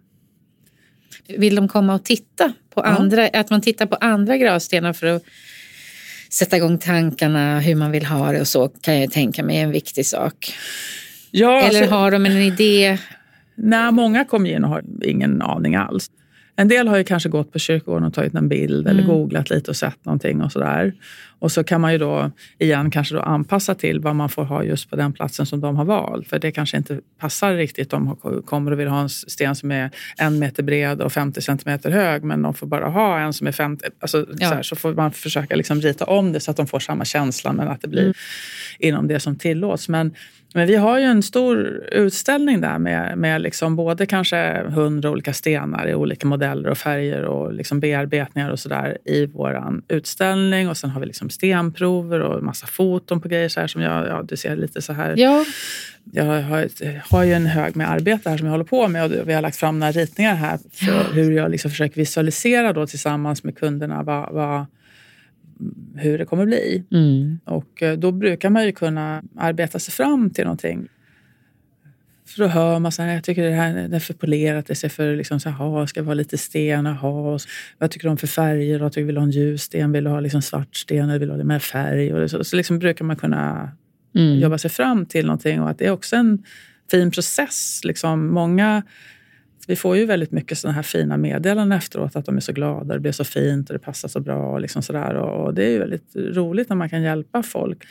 Vill 1.29 1.55
de 1.55 1.69
komma 1.69 1.95
och 1.95 2.05
titta 2.05 2.53
på 2.75 2.81
ja. 2.81 2.85
andra, 2.85 3.29
att 3.29 3.51
man 3.51 3.61
tittar 3.61 3.87
på 3.87 3.97
andra 3.97 4.37
gravstenar 4.37 4.93
för 4.93 5.07
att 5.07 5.23
sätta 6.31 6.57
igång 6.57 6.79
tankarna, 6.79 7.61
hur 7.61 7.75
man 7.75 7.91
vill 7.91 8.07
ha 8.07 8.33
det 8.33 8.41
och 8.41 8.49
så 8.49 8.69
kan 8.69 9.01
jag 9.01 9.13
tänka 9.13 9.43
mig 9.43 9.57
är 9.57 9.63
en 9.63 9.71
viktig 9.71 10.07
sak. 10.07 10.55
Ja, 11.31 11.63
Eller 11.63 11.81
alltså, 11.81 11.95
har 11.95 12.11
de 12.11 12.27
en 12.27 12.37
idé 12.37 12.99
Nej, 13.55 13.93
många 13.93 14.25
kommer 14.25 14.51
in 14.51 14.65
och 14.65 14.71
har 14.71 14.83
ingen 15.03 15.43
aning 15.43 15.75
alls. 15.75 16.11
En 16.57 16.69
del 16.69 16.89
har 16.89 16.97
ju 16.97 17.05
kanske 17.05 17.29
gått 17.29 17.53
på 17.53 17.59
kyrkogården 17.59 18.05
och 18.05 18.15
tagit 18.15 18.35
en 18.35 18.49
bild 18.49 18.87
mm. 18.87 18.91
eller 18.91 19.09
googlat 19.09 19.51
lite 19.51 19.71
och 19.71 19.77
sett 19.77 20.05
någonting 20.05 20.43
och 20.43 20.53
sådär. 20.53 20.95
Och 21.39 21.53
så 21.53 21.65
kan 21.65 21.81
man 21.81 21.93
ju 21.93 21.99
då 21.99 22.31
igen 22.59 22.91
kanske 22.91 23.15
då 23.15 23.21
anpassa 23.21 23.75
till 23.75 24.01
vad 24.01 24.17
man 24.17 24.29
får 24.29 24.45
ha 24.45 24.65
just 24.65 24.91
på 24.91 24.97
den 24.97 25.13
platsen 25.13 25.47
som 25.47 25.61
de 25.61 25.77
har 25.77 25.85
valt. 25.85 26.29
För 26.29 26.39
det 26.39 26.53
kanske 26.53 26.77
inte 26.77 27.01
passar 27.19 27.55
riktigt. 27.55 27.91
De 27.91 28.17
kommer 28.47 28.71
och 28.71 28.81
vill 28.81 28.89
ha 28.89 29.01
en 29.01 29.09
sten 29.09 29.55
som 29.55 29.71
är 29.71 29.91
en 30.17 30.39
meter 30.39 30.63
bred 30.63 31.01
och 31.01 31.13
50 31.13 31.41
centimeter 31.41 31.91
hög 31.91 32.25
men 32.25 32.43
de 32.43 32.55
får 32.55 32.67
bara 32.67 32.89
ha 32.89 33.19
en 33.19 33.33
som 33.33 33.47
är 33.47 33.53
50. 33.53 33.87
Alltså, 34.01 34.27
ja. 34.39 34.49
så, 34.49 34.55
här, 34.55 34.63
så, 34.63 34.77
får 34.77 34.95
man 34.95 35.13
försöka 35.13 35.57
liksom 35.57 35.81
rita 35.81 36.05
om 36.05 36.33
det 36.33 36.41
så 36.41 36.51
att 36.51 36.57
de 36.57 36.67
får 36.67 36.81
samma 36.81 37.05
känsla 37.05 37.53
men 37.53 37.69
att 37.69 37.83
det 37.83 37.89
blir 37.89 38.03
mm. 38.03 38.15
inom 38.79 39.09
det 39.09 39.21
som 39.21 39.37
tillåts. 39.37 39.89
Men 39.89 40.15
men 40.55 40.67
vi 40.67 40.77
har 40.77 40.99
ju 40.99 41.05
en 41.05 41.23
stor 41.23 41.85
utställning 41.93 42.61
där 42.61 42.79
med, 42.79 43.19
med 43.19 43.41
liksom 43.41 43.77
både 43.77 44.07
kanske 44.07 44.63
hundra 44.69 45.11
olika 45.11 45.33
stenar 45.33 45.89
i 45.89 45.95
olika 45.95 46.27
modeller 46.27 46.71
och 46.71 46.79
färger 46.79 47.23
och 47.23 47.53
liksom 47.53 47.81
bearbetningar 47.81 48.51
och 48.51 48.59
sådär 48.59 48.99
i 49.05 49.27
vår 49.27 49.83
utställning. 49.89 50.69
Och 50.69 50.77
sen 50.77 50.91
har 50.91 51.01
vi 51.01 51.07
liksom 51.07 51.31
stenprover 51.31 52.21
och 52.21 52.43
massa 52.43 52.67
foton 52.67 53.21
på 53.21 53.29
grejer 53.29 53.49
så 53.49 53.61
här 53.61 53.67
som 53.67 53.83
jag, 53.83 54.07
ja, 54.07 54.23
du 54.23 54.37
ser 54.37 54.57
lite 54.57 54.83
så 54.83 54.93
här. 54.93 55.15
Ja. 55.17 55.45
Jag 56.13 56.25
har, 56.25 56.69
har 57.13 57.25
ju 57.25 57.33
en 57.33 57.47
hög 57.47 57.77
med 57.77 57.91
arbete 57.91 58.31
här 58.31 58.37
som 58.37 58.47
jag 58.47 58.53
håller 58.53 58.65
på 58.65 58.89
med 58.89 59.05
och 59.05 59.29
vi 59.29 59.33
har 59.33 59.43
lagt 59.43 59.57
fram 59.57 59.79
några 59.79 59.93
ritningar 59.93 60.35
här 60.35 60.59
för 60.73 61.15
hur 61.15 61.33
jag 61.33 61.51
liksom 61.51 61.71
försöker 61.71 61.97
visualisera 61.97 62.73
då 62.73 62.87
tillsammans 62.87 63.45
med 63.45 63.59
kunderna 63.59 64.03
vad, 64.03 64.33
vad 64.33 64.67
hur 65.95 66.19
det 66.19 66.25
kommer 66.25 66.47
bli. 66.47 66.85
Mm. 66.91 67.39
Och 67.45 67.83
eh, 67.83 67.99
då 67.99 68.13
brukar 68.13 68.51
man 68.51 68.67
ju 68.67 68.73
kunna 68.73 69.23
arbeta 69.37 69.79
sig 69.79 69.95
fram 69.95 70.31
till 70.31 70.45
någonting. 70.45 70.89
För 72.27 72.43
då 72.43 72.49
hör 72.49 72.79
man 72.79 72.93
så 72.93 73.03
här, 73.03 73.15
jag 73.15 73.25
tycker 73.25 73.43
det 73.43 73.51
här 73.51 73.89
det 73.89 73.97
är 73.97 74.01
för 74.01 74.15
polerat, 74.15 74.67
det 74.67 74.75
ser 74.75 74.89
för 74.89 75.17
liksom 75.17 75.41
så 75.41 75.51
här, 75.51 75.87
ska 75.87 76.03
vara 76.03 76.15
lite 76.15 76.39
sten, 76.39 76.87
aha. 76.87 77.39
Vad 77.79 77.91
tycker 77.91 78.09
du 78.09 78.11
om 78.11 78.17
för 78.17 78.27
färger? 78.27 78.79
Då? 78.79 78.91
Tycker, 78.91 79.05
vill 79.05 79.15
du 79.15 79.21
ha 79.21 79.27
en 79.27 79.31
ljus 79.31 79.63
sten? 79.63 79.93
Vill 79.93 80.05
du 80.05 80.11
ha 80.11 80.21
liksom 80.21 80.43
svart 80.43 80.77
sten? 80.77 81.09
Eller 81.09 81.19
vill 81.19 81.29
du 81.29 81.33
ha 81.33 81.39
det 81.39 81.45
med 81.45 81.63
färg? 81.63 82.15
Och 82.15 82.31
så, 82.31 82.45
så 82.45 82.57
liksom 82.57 82.79
brukar 82.79 83.05
man 83.05 83.17
kunna 83.17 83.73
mm. 84.15 84.39
jobba 84.39 84.59
sig 84.59 84.71
fram 84.71 85.07
till 85.07 85.27
någonting 85.27 85.61
och 85.61 85.71
att 85.71 85.79
det 85.79 85.87
är 85.87 85.91
också 85.91 86.17
en 86.17 86.45
fin 86.91 87.11
process. 87.11 87.81
Liksom 87.85 88.35
många 88.35 88.83
vi 89.67 89.77
får 89.77 89.97
ju 89.97 90.05
väldigt 90.05 90.33
mycket 90.33 90.59
sådana 90.59 90.75
här 90.75 90.83
fina 90.83 91.17
meddelanden 91.17 91.79
efteråt, 91.79 92.17
att 92.17 92.27
de 92.27 92.37
är 92.37 92.41
så 92.41 92.53
glada, 92.53 92.95
det 92.95 93.01
blev 93.01 93.13
så 93.13 93.25
fint 93.25 93.71
och 93.71 93.75
det 93.75 93.79
passar 93.79 94.09
så 94.09 94.21
bra. 94.21 94.53
Och, 94.53 94.61
liksom 94.61 94.83
sådär. 94.83 95.15
och 95.15 95.55
det 95.55 95.65
är 95.65 95.71
ju 95.71 95.79
väldigt 95.79 96.17
roligt 96.17 96.69
när 96.69 96.77
man 96.77 96.89
kan 96.89 97.03
hjälpa 97.03 97.43
folk 97.43 97.85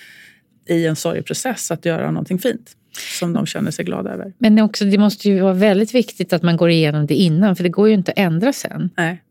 i 0.65 0.85
en 0.85 0.95
sorgeprocess 0.95 1.71
att 1.71 1.85
göra 1.85 2.11
någonting 2.11 2.39
fint 2.39 2.75
som 3.19 3.33
de 3.33 3.45
känner 3.45 3.71
sig 3.71 3.85
glada 3.85 4.09
över. 4.09 4.33
Men 4.37 4.59
också, 4.59 4.85
det 4.85 4.97
måste 4.97 5.29
ju 5.29 5.39
vara 5.39 5.53
väldigt 5.53 5.95
viktigt 5.95 6.33
att 6.33 6.43
man 6.43 6.57
går 6.57 6.69
igenom 6.69 7.05
det 7.05 7.15
innan, 7.15 7.55
för 7.55 7.63
det 7.63 7.69
går 7.69 7.87
ju 7.87 7.93
inte 7.93 8.11
att 8.11 8.19
ändra 8.19 8.53
sen. 8.53 8.89
Nej, 8.97 9.23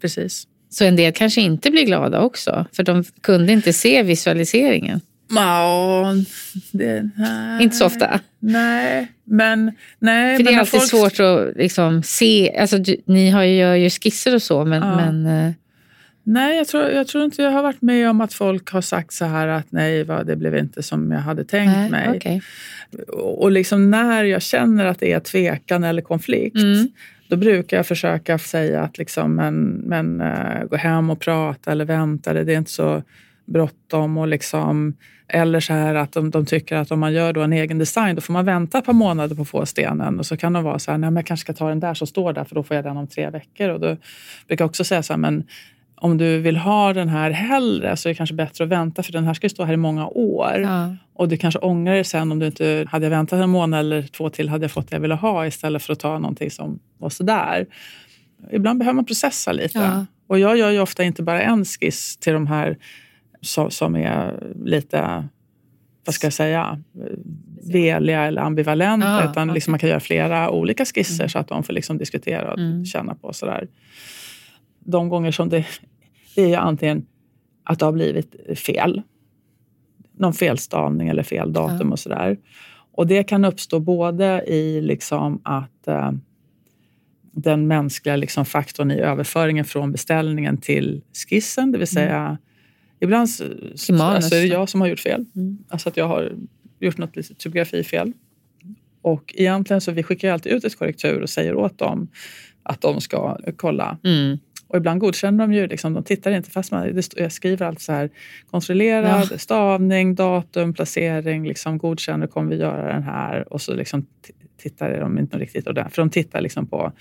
precis. 0.00 0.46
Så 0.70 0.84
en 0.84 0.96
del 0.96 1.12
kanske 1.12 1.40
inte 1.40 1.70
blir 1.70 1.86
glada 1.86 2.20
också, 2.20 2.66
för 2.72 2.82
de 2.82 3.04
kunde 3.04 3.52
inte 3.52 3.72
se 3.72 4.02
visualiseringen. 4.02 5.00
Ja, 5.28 6.14
det, 6.72 7.10
Inte 7.60 7.76
så 7.76 7.86
ofta? 7.86 8.20
Nej, 8.38 9.12
men... 9.24 9.72
Nej, 9.98 10.36
För 10.36 10.44
men 10.44 10.52
det 10.52 10.56
är 10.56 10.60
alltid 10.60 10.80
folk... 10.80 10.90
svårt 10.90 11.20
att 11.20 11.56
liksom 11.56 12.02
se. 12.02 12.56
Alltså, 12.58 12.78
du, 12.78 12.96
ni 13.04 13.30
har 13.30 13.42
ju, 13.42 13.56
gör 13.56 13.74
ju 13.74 13.90
skisser 13.90 14.34
och 14.34 14.42
så, 14.42 14.64
men... 14.64 14.82
Ja. 14.82 14.96
men 14.96 15.26
uh... 15.26 15.52
Nej, 16.26 16.56
jag 16.56 16.68
tror, 16.68 16.90
jag 16.90 17.06
tror 17.06 17.24
inte 17.24 17.42
jag 17.42 17.50
har 17.50 17.62
varit 17.62 17.82
med 17.82 18.10
om 18.10 18.20
att 18.20 18.34
folk 18.34 18.70
har 18.70 18.80
sagt 18.80 19.12
så 19.12 19.24
här 19.24 19.48
att 19.48 19.72
nej, 19.72 20.04
va, 20.04 20.24
det 20.24 20.36
blev 20.36 20.56
inte 20.56 20.82
som 20.82 21.10
jag 21.10 21.20
hade 21.20 21.44
tänkt 21.44 21.76
nej, 21.76 21.90
mig. 21.90 22.16
Okay. 22.16 22.40
Och 23.12 23.50
liksom 23.50 23.90
när 23.90 24.24
jag 24.24 24.42
känner 24.42 24.84
att 24.84 25.00
det 25.00 25.12
är 25.12 25.20
tvekan 25.20 25.84
eller 25.84 26.02
konflikt, 26.02 26.56
mm. 26.56 26.88
då 27.28 27.36
brukar 27.36 27.76
jag 27.76 27.86
försöka 27.86 28.38
säga 28.38 28.82
att 28.82 28.98
liksom, 28.98 29.34
men, 29.34 29.64
men 29.64 30.20
uh, 30.20 30.64
gå 30.64 30.76
hem 30.76 31.10
och 31.10 31.20
prata 31.20 31.72
eller 31.72 31.84
vänta. 31.84 32.32
Det 32.32 32.52
är 32.52 32.58
inte 32.58 32.70
så 32.70 33.02
bråttom 33.46 34.18
och 34.18 34.28
liksom, 34.28 34.96
eller 35.28 35.60
så 35.60 35.72
här 35.72 35.94
att 35.94 36.12
de, 36.12 36.30
de, 36.30 36.46
tycker 36.46 36.76
att 36.76 36.90
om 36.90 37.00
man 37.00 37.12
gör 37.12 37.32
då 37.32 37.40
en 37.40 37.52
egen 37.52 37.78
design 37.78 38.14
då 38.14 38.20
får 38.20 38.32
man 38.32 38.44
vänta 38.44 38.78
ett 38.78 38.84
par 38.84 38.92
månader 38.92 39.36
på 39.36 39.42
att 39.42 39.48
få 39.48 39.66
stenen 39.66 40.18
och 40.18 40.26
så 40.26 40.36
kan 40.36 40.52
de 40.52 40.64
vara 40.64 40.78
så 40.78 40.90
här, 40.90 40.98
nej 40.98 41.10
men 41.10 41.16
jag 41.16 41.26
kanske 41.26 41.44
ska 41.44 41.52
ta 41.52 41.68
den 41.68 41.80
där 41.80 41.94
som 41.94 42.06
står 42.06 42.32
där 42.32 42.44
för 42.44 42.54
då 42.54 42.62
får 42.62 42.76
jag 42.76 42.84
den 42.84 42.96
om 42.96 43.06
tre 43.06 43.30
veckor. 43.30 43.68
Och 43.68 43.80
då 43.80 43.96
brukar 44.48 44.62
jag 44.62 44.68
också 44.68 44.84
säga 44.84 45.02
så 45.02 45.12
här, 45.12 45.18
men 45.18 45.44
om 45.96 46.18
du 46.18 46.38
vill 46.38 46.56
ha 46.56 46.92
den 46.92 47.08
här 47.08 47.30
hellre 47.30 47.96
så 47.96 48.08
är 48.08 48.10
det 48.10 48.14
kanske 48.14 48.34
bättre 48.34 48.64
att 48.64 48.70
vänta 48.70 49.02
för 49.02 49.12
den 49.12 49.24
här 49.24 49.34
ska 49.34 49.48
stå 49.48 49.64
här 49.64 49.74
i 49.74 49.76
många 49.76 50.06
år. 50.06 50.60
Ja. 50.62 50.96
Och 51.14 51.28
du 51.28 51.36
kanske 51.36 51.58
ångrar 51.58 51.94
dig 51.94 52.04
sen 52.04 52.32
om 52.32 52.38
du 52.38 52.46
inte 52.46 52.86
hade 52.90 53.08
väntat 53.08 53.40
en 53.40 53.50
månad 53.50 53.80
eller 53.80 54.02
två 54.02 54.30
till 54.30 54.48
hade 54.48 54.64
jag 54.64 54.70
fått 54.70 54.90
det 54.90 54.96
jag 54.96 55.00
ville 55.00 55.14
ha 55.14 55.46
istället 55.46 55.82
för 55.82 55.92
att 55.92 56.00
ta 56.00 56.18
någonting 56.18 56.50
som 56.50 56.78
var 56.98 57.10
sådär. 57.10 57.66
Ibland 58.52 58.78
behöver 58.78 58.94
man 58.94 59.04
processa 59.04 59.52
lite. 59.52 59.78
Ja. 59.78 60.06
Och 60.26 60.38
jag 60.38 60.56
gör 60.56 60.70
ju 60.70 60.80
ofta 60.80 61.04
inte 61.04 61.22
bara 61.22 61.42
en 61.42 61.64
skiss 61.64 62.16
till 62.16 62.32
de 62.32 62.46
här 62.46 62.76
som 63.68 63.96
är 63.96 64.52
lite, 64.64 65.28
vad 66.04 66.14
ska 66.14 66.26
jag 66.26 66.32
säga, 66.32 66.82
veliga 67.72 68.24
eller 68.24 68.42
ambivalenta. 68.42 69.08
Ah, 69.08 69.30
utan 69.30 69.48
okay. 69.48 69.54
liksom 69.54 69.70
man 69.70 69.78
kan 69.78 69.90
göra 69.90 70.00
flera 70.00 70.50
olika 70.50 70.84
skisser 70.84 71.24
mm. 71.24 71.28
så 71.28 71.38
att 71.38 71.48
de 71.48 71.62
får 71.62 71.72
liksom 71.72 71.98
diskutera 71.98 72.52
och 72.52 72.58
mm. 72.58 72.84
känna 72.84 73.14
på. 73.14 73.32
Sådär. 73.32 73.68
De 74.78 75.08
gånger 75.08 75.30
som 75.30 75.48
det, 75.48 75.66
det 76.34 76.54
är 76.54 76.58
antingen 76.58 77.06
att 77.64 77.78
det 77.78 77.84
har 77.84 77.92
blivit 77.92 78.58
fel. 78.58 79.02
Någon 80.12 80.32
felstavning 80.32 81.08
eller 81.08 81.22
fel 81.22 81.52
datum 81.52 81.90
ah. 81.90 81.92
och 81.92 81.98
sådär. 81.98 82.36
Och 82.92 83.06
det 83.06 83.24
kan 83.24 83.44
uppstå 83.44 83.80
både 83.80 84.44
i 84.46 84.80
liksom 84.80 85.40
att 85.44 85.88
eh, 85.88 86.12
den 87.32 87.66
mänskliga 87.66 88.16
liksom 88.16 88.44
faktorn 88.44 88.90
i 88.90 88.98
överföringen 89.00 89.64
från 89.64 89.92
beställningen 89.92 90.56
till 90.56 91.02
skissen, 91.28 91.72
det 91.72 91.78
vill 91.78 91.88
mm. 91.96 92.08
säga 92.08 92.20
mm 92.20 92.36
Ibland 93.04 93.30
så, 93.30 93.44
alltså, 93.44 94.34
är 94.34 94.40
det 94.40 94.46
jag 94.46 94.68
som 94.68 94.80
har 94.80 94.88
gjort 94.88 95.00
fel. 95.00 95.24
Mm. 95.36 95.58
Alltså 95.68 95.88
att 95.88 95.96
jag 95.96 96.08
har 96.08 96.32
gjort 96.80 96.98
något 96.98 97.16
litet 97.16 97.38
typografifel. 97.38 98.12
Och 99.02 99.34
egentligen 99.36 99.80
så 99.80 99.92
vi 99.92 100.02
skickar 100.02 100.32
alltid 100.32 100.52
ut 100.52 100.64
ett 100.64 100.78
korrektur 100.78 101.20
och 101.20 101.30
säger 101.30 101.54
åt 101.54 101.78
dem 101.78 102.08
att 102.62 102.80
de 102.80 103.00
ska 103.00 103.38
kolla. 103.56 103.98
Mm. 104.04 104.38
Och 104.66 104.76
ibland 104.76 105.00
godkänner 105.00 105.46
de 105.46 105.52
ju, 105.52 105.66
liksom, 105.66 105.94
de 105.94 106.04
tittar 106.04 106.30
inte 106.30 106.50
fast 106.50 106.70
man, 106.70 107.02
jag 107.16 107.32
skriver 107.32 107.66
allt 107.66 107.80
så 107.80 107.92
här 107.92 108.10
kontrollerad 108.50 109.28
ja. 109.30 109.38
stavning, 109.38 110.14
datum, 110.14 110.74
placering, 110.74 111.46
liksom, 111.46 111.78
godkänner, 111.78 112.26
kommer 112.26 112.50
vi 112.50 112.56
göra 112.56 112.92
den 112.92 113.02
här? 113.02 113.52
Och 113.52 113.60
så 113.60 113.74
liksom 113.74 114.06
tittar 114.56 115.00
de 115.00 115.18
inte 115.18 115.38
riktigt 115.38 115.66
ordentligt. 115.66 115.94
För 115.94 116.02
de 116.02 116.10
tittar 116.10 116.40
liksom 116.40 116.66
på 116.66 116.92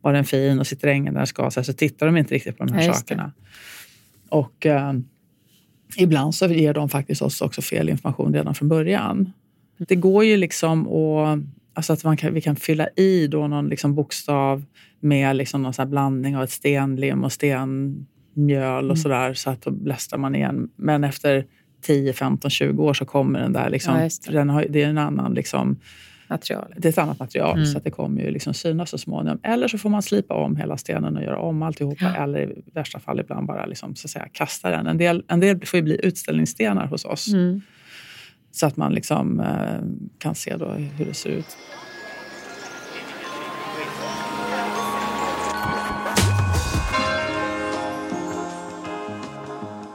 var 0.00 0.12
den 0.12 0.24
fin 0.24 0.58
och 0.58 0.66
sitter 0.66 0.88
ängen 0.88 1.14
där 1.14 1.20
den 1.20 1.26
ska, 1.26 1.50
så, 1.50 1.60
här, 1.60 1.64
så 1.64 1.72
tittar 1.72 2.06
de 2.06 2.16
inte 2.16 2.34
riktigt 2.34 2.58
på 2.58 2.64
de 2.64 2.72
här 2.72 2.86
ja, 2.86 2.92
sakerna. 2.94 3.32
Och, 4.28 4.66
eh, 4.66 4.92
ibland 5.96 6.34
så 6.34 6.46
ger 6.46 6.74
de 6.74 6.88
faktiskt 6.88 7.22
oss 7.22 7.40
också 7.40 7.62
fel 7.62 7.88
information 7.88 8.34
redan 8.34 8.54
från 8.54 8.68
början. 8.68 9.32
Det 9.78 9.96
går 9.96 10.24
ju 10.24 10.36
liksom 10.36 10.88
att, 10.88 11.38
alltså 11.74 11.92
att 11.92 12.04
man 12.04 12.16
kan, 12.16 12.34
vi 12.34 12.40
kan 12.40 12.56
fylla 12.56 12.88
i 12.96 13.26
då 13.26 13.46
någon 13.46 13.68
liksom 13.68 13.94
bokstav 13.94 14.64
med 15.00 15.36
liksom 15.36 15.62
någon 15.62 15.72
så 15.72 15.86
blandning 15.86 16.36
av 16.36 16.42
ett 16.42 16.50
stenlim 16.50 17.24
och 17.24 17.32
stenmjöl 17.32 18.84
och 18.90 18.96
mm. 18.96 18.96
sådär 18.96 19.34
så 19.34 19.50
att 19.50 19.62
då 19.62 19.70
blästrar 19.70 20.18
man 20.18 20.34
igen. 20.34 20.68
Men 20.76 21.04
efter 21.04 21.46
10, 21.82 22.12
15, 22.12 22.50
20 22.50 22.84
år 22.84 22.94
så 22.94 23.04
kommer 23.04 23.40
den 23.40 23.52
där. 23.52 23.70
Liksom, 23.70 23.94
ja, 23.94 24.08
det. 24.26 24.32
Den 24.32 24.50
har, 24.50 24.66
det 24.70 24.82
är 24.82 24.88
en 24.88 24.98
annan 24.98 25.34
liksom, 25.34 25.76
material. 26.30 26.74
Det 26.76 26.88
är 26.88 26.92
ett 26.92 26.98
annat 26.98 27.18
material 27.18 27.56
mm. 27.56 27.66
så 27.66 27.78
att 27.78 27.84
det 27.84 27.90
kommer 27.90 28.22
ju 28.22 28.30
liksom 28.30 28.54
synas 28.54 28.90
så 28.90 28.98
småningom. 28.98 29.40
Eller 29.42 29.68
så 29.68 29.78
får 29.78 29.90
man 29.90 30.02
slipa 30.02 30.34
om 30.34 30.56
hela 30.56 30.76
stenen 30.76 31.16
och 31.16 31.22
göra 31.22 31.38
om 31.38 31.62
alltihopa. 31.62 32.04
Ja. 32.04 32.22
Eller 32.22 32.40
i 32.40 32.62
värsta 32.74 33.00
fall 33.00 33.20
ibland 33.20 33.46
bara 33.46 33.66
liksom, 33.66 33.94
så 33.94 34.06
att 34.06 34.10
säga, 34.10 34.28
kasta 34.32 34.70
den. 34.70 34.86
En 34.86 34.98
del, 34.98 35.24
en 35.28 35.40
del 35.40 35.66
får 35.66 35.76
ju 35.76 35.82
bli 35.82 36.00
utställningsstenar 36.02 36.86
hos 36.86 37.04
oss. 37.04 37.32
Mm. 37.32 37.60
Så 38.50 38.66
att 38.66 38.76
man 38.76 38.92
liksom, 38.92 39.40
eh, 39.40 39.46
kan 40.18 40.34
se 40.34 40.56
då 40.56 40.68
hur 40.68 41.04
det 41.04 41.14
ser 41.14 41.30
ut. 41.30 41.56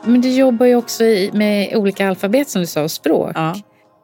Men 0.06 0.22
du 0.22 0.30
jobbar 0.30 0.66
ju 0.66 0.76
också 0.76 1.04
med 1.34 1.76
olika 1.76 2.10
alfabet 2.10 2.50
som 2.50 2.62
du 2.62 2.68
sa 2.68 2.84
och 2.84 2.92
språk. 2.92 3.32
Ja. 3.36 3.56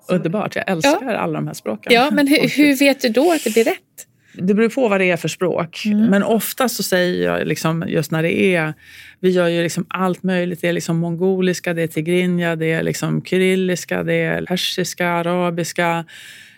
Underbart, 0.09 0.55
jag 0.55 0.69
älskar 0.69 0.99
ja. 1.01 1.17
alla 1.17 1.33
de 1.33 1.47
här 1.47 1.53
språken. 1.53 1.93
Ja, 1.93 2.09
men 2.11 2.27
hur, 2.27 2.57
hur, 2.57 2.75
vet 2.75 3.01
du 3.01 3.09
då 3.09 3.31
att 3.31 3.43
det 3.43 3.53
blir 3.53 3.63
rätt? 3.63 4.07
Det 4.33 4.53
beror 4.53 4.69
på 4.69 4.87
vad 4.87 4.99
det 4.99 5.11
är 5.11 5.17
för 5.17 5.27
språk. 5.27 5.83
Mm. 5.85 6.05
Men 6.05 6.23
ofta 6.23 6.69
så 6.69 6.83
säger 6.83 7.25
jag, 7.25 7.47
liksom, 7.47 7.83
just 7.87 8.11
när 8.11 8.23
det 8.23 8.55
är... 8.55 8.73
Vi 9.19 9.29
gör 9.29 9.47
ju 9.47 9.63
liksom 9.63 9.85
allt 9.89 10.23
möjligt. 10.23 10.61
Det 10.61 10.67
är 10.67 10.73
liksom 10.73 10.97
mongoliska, 10.97 11.73
det 11.73 11.81
är 11.81 11.87
tigrinja, 11.87 12.55
det 12.55 12.71
är 12.71 12.83
liksom 12.83 13.21
kyrilliska, 13.25 14.03
det 14.03 14.13
är 14.13 14.45
persiska, 14.45 15.07
arabiska. 15.07 16.05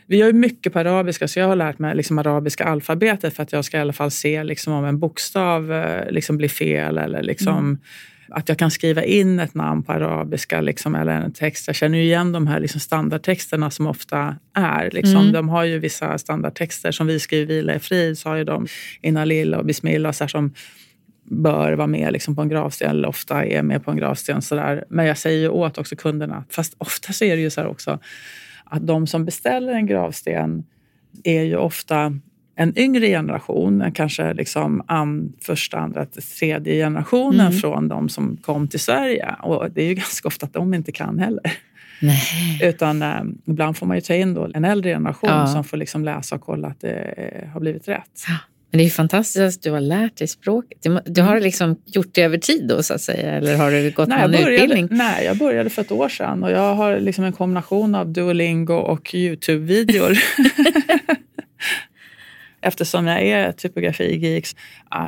Vi 0.05 0.17
gör 0.17 0.33
mycket 0.33 0.73
på 0.73 0.79
arabiska, 0.79 1.27
så 1.27 1.39
jag 1.39 1.47
har 1.47 1.55
lärt 1.55 1.79
mig 1.79 1.95
liksom 1.95 2.17
arabiska 2.17 2.65
alfabetet 2.65 3.35
för 3.35 3.43
att 3.43 3.51
jag 3.51 3.65
ska 3.65 3.77
i 3.77 3.81
alla 3.81 3.93
fall 3.93 4.11
se 4.11 4.43
liksom 4.43 4.73
om 4.73 4.85
en 4.85 4.99
bokstav 4.99 5.73
eh, 5.73 6.11
liksom 6.11 6.37
blir 6.37 6.49
fel 6.49 6.97
eller 6.97 7.23
liksom 7.23 7.57
mm 7.57 7.77
att 8.31 8.49
jag 8.49 8.57
kan 8.57 8.71
skriva 8.71 9.03
in 9.03 9.39
ett 9.39 9.53
namn 9.53 9.83
på 9.83 9.91
arabiska 9.91 10.61
liksom, 10.61 10.95
eller 10.95 11.11
en 11.11 11.33
text. 11.33 11.67
Jag 11.67 11.75
känner 11.75 11.97
ju 11.97 12.03
igen 12.03 12.31
de 12.31 12.47
här 12.47 12.59
liksom, 12.59 12.79
standardtexterna 12.79 13.71
som 13.71 13.87
ofta 13.87 14.35
är. 14.53 14.91
Liksom. 14.91 15.17
Mm. 15.17 15.31
De 15.31 15.49
har 15.49 15.63
ju 15.63 15.79
vissa 15.79 16.17
standardtexter 16.17 16.91
som 16.91 17.07
vi 17.07 17.19
skriver 17.19 17.45
Vila 17.45 17.75
i 17.75 17.79
frid, 17.79 18.17
så 18.17 18.29
har 18.29 18.35
ju 18.35 18.43
de 18.43 18.67
Inalil 19.01 19.53
och 19.53 19.65
Bismillah 19.65 20.11
så 20.11 20.23
här, 20.23 20.29
som 20.29 20.53
bör 21.23 21.73
vara 21.73 21.87
med 21.87 22.13
liksom, 22.13 22.35
på 22.35 22.41
en 22.41 22.49
gravsten 22.49 22.89
eller 22.89 23.07
ofta 23.07 23.45
är 23.45 23.61
med 23.61 23.85
på 23.85 23.91
en 23.91 23.97
gravsten. 23.97 24.41
Så 24.41 24.55
där. 24.55 24.83
Men 24.89 25.05
jag 25.05 25.17
säger 25.17 25.39
ju 25.39 25.49
åt 25.49 25.77
också 25.77 25.95
kunderna, 25.95 26.43
fast 26.49 26.75
ofta 26.77 27.13
så 27.13 27.25
är 27.25 27.35
det 27.35 27.41
ju 27.41 27.49
så 27.49 27.61
här 27.61 27.67
också 27.67 27.99
att 28.69 28.87
de 28.87 29.07
som 29.07 29.25
beställer 29.25 29.73
en 29.73 29.85
gravsten 29.85 30.63
är 31.23 31.43
ju 31.43 31.55
ofta 31.55 32.19
en 32.59 32.79
yngre 32.79 33.07
generation, 33.07 33.91
kanske 33.93 34.33
liksom 34.33 34.83
an, 34.87 35.33
första, 35.41 35.77
andra, 35.77 36.05
tredje 36.39 36.73
generationen 36.73 37.47
mm. 37.47 37.59
från 37.59 37.87
de 37.87 38.09
som 38.09 38.37
kom 38.37 38.67
till 38.67 38.79
Sverige. 38.79 39.35
Och 39.41 39.71
det 39.71 39.81
är 39.81 39.87
ju 39.87 39.93
ganska 40.05 40.27
ofta 40.27 40.45
att 40.45 40.53
de 40.53 40.73
inte 40.73 40.91
kan 40.91 41.19
heller. 41.19 41.53
Nej. 42.01 42.59
Utan 42.63 43.01
eh, 43.01 43.21
ibland 43.45 43.77
får 43.77 43.85
man 43.85 43.97
ju 43.97 44.01
ta 44.01 44.13
in 44.13 44.33
då 44.33 44.49
en 44.53 44.65
äldre 44.65 44.91
generation 44.91 45.29
ja. 45.29 45.47
som 45.47 45.63
får 45.63 45.77
liksom 45.77 46.05
läsa 46.05 46.35
och 46.35 46.41
kolla 46.41 46.67
att 46.67 46.81
det 46.81 47.13
eh, 47.17 47.49
har 47.49 47.59
blivit 47.59 47.87
rätt. 47.87 48.23
Ja. 48.27 48.37
Men 48.71 48.79
det 48.79 48.85
är 48.85 48.89
fantastiskt 48.89 49.57
att 49.57 49.63
du 49.63 49.71
har 49.71 49.79
lärt 49.79 50.17
dig 50.17 50.27
språket. 50.27 50.85
Du 51.05 51.21
har 51.21 51.39
liksom 51.39 51.81
gjort 51.85 52.09
det 52.13 52.21
över 52.21 52.37
tid 52.37 52.67
då 52.67 52.83
så 52.83 52.93
att 52.93 53.01
säga? 53.01 53.31
Eller 53.31 53.57
har 53.57 53.71
du 53.71 53.91
gått 53.91 54.09
nej, 54.09 54.21
någon 54.21 54.31
började, 54.31 54.53
utbildning? 54.53 54.87
Nej, 54.91 55.25
jag 55.25 55.37
började 55.37 55.69
för 55.69 55.81
ett 55.81 55.91
år 55.91 56.09
sedan 56.09 56.43
och 56.43 56.51
jag 56.51 56.75
har 56.75 56.99
liksom 56.99 57.23
en 57.23 57.33
kombination 57.33 57.95
av 57.95 58.13
Duolingo 58.13 58.73
och 58.73 59.13
Youtube-videor. 59.13 60.17
Eftersom 62.61 63.07
jag 63.07 63.21
är 63.21 63.51
typografi-geek. 63.51 64.47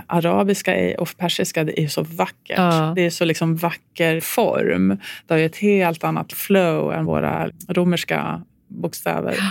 Arabiska 0.08 0.96
och 0.98 1.18
persiska 1.18 1.64
det 1.64 1.82
är 1.82 1.88
så 1.88 2.04
vackert. 2.04 2.58
Ja. 2.58 2.94
Det 2.96 3.02
är 3.02 3.10
så 3.10 3.26
liksom 3.26 3.56
vacker 3.56 4.20
form. 4.20 4.98
Det 5.28 5.34
har 5.34 5.42
ett 5.42 5.58
helt 5.58 6.04
annat 6.04 6.34
flow 6.34 6.94
än 6.94 7.06
våra 7.06 7.50
romerska 7.68 8.42
bokstäver. 8.68 9.36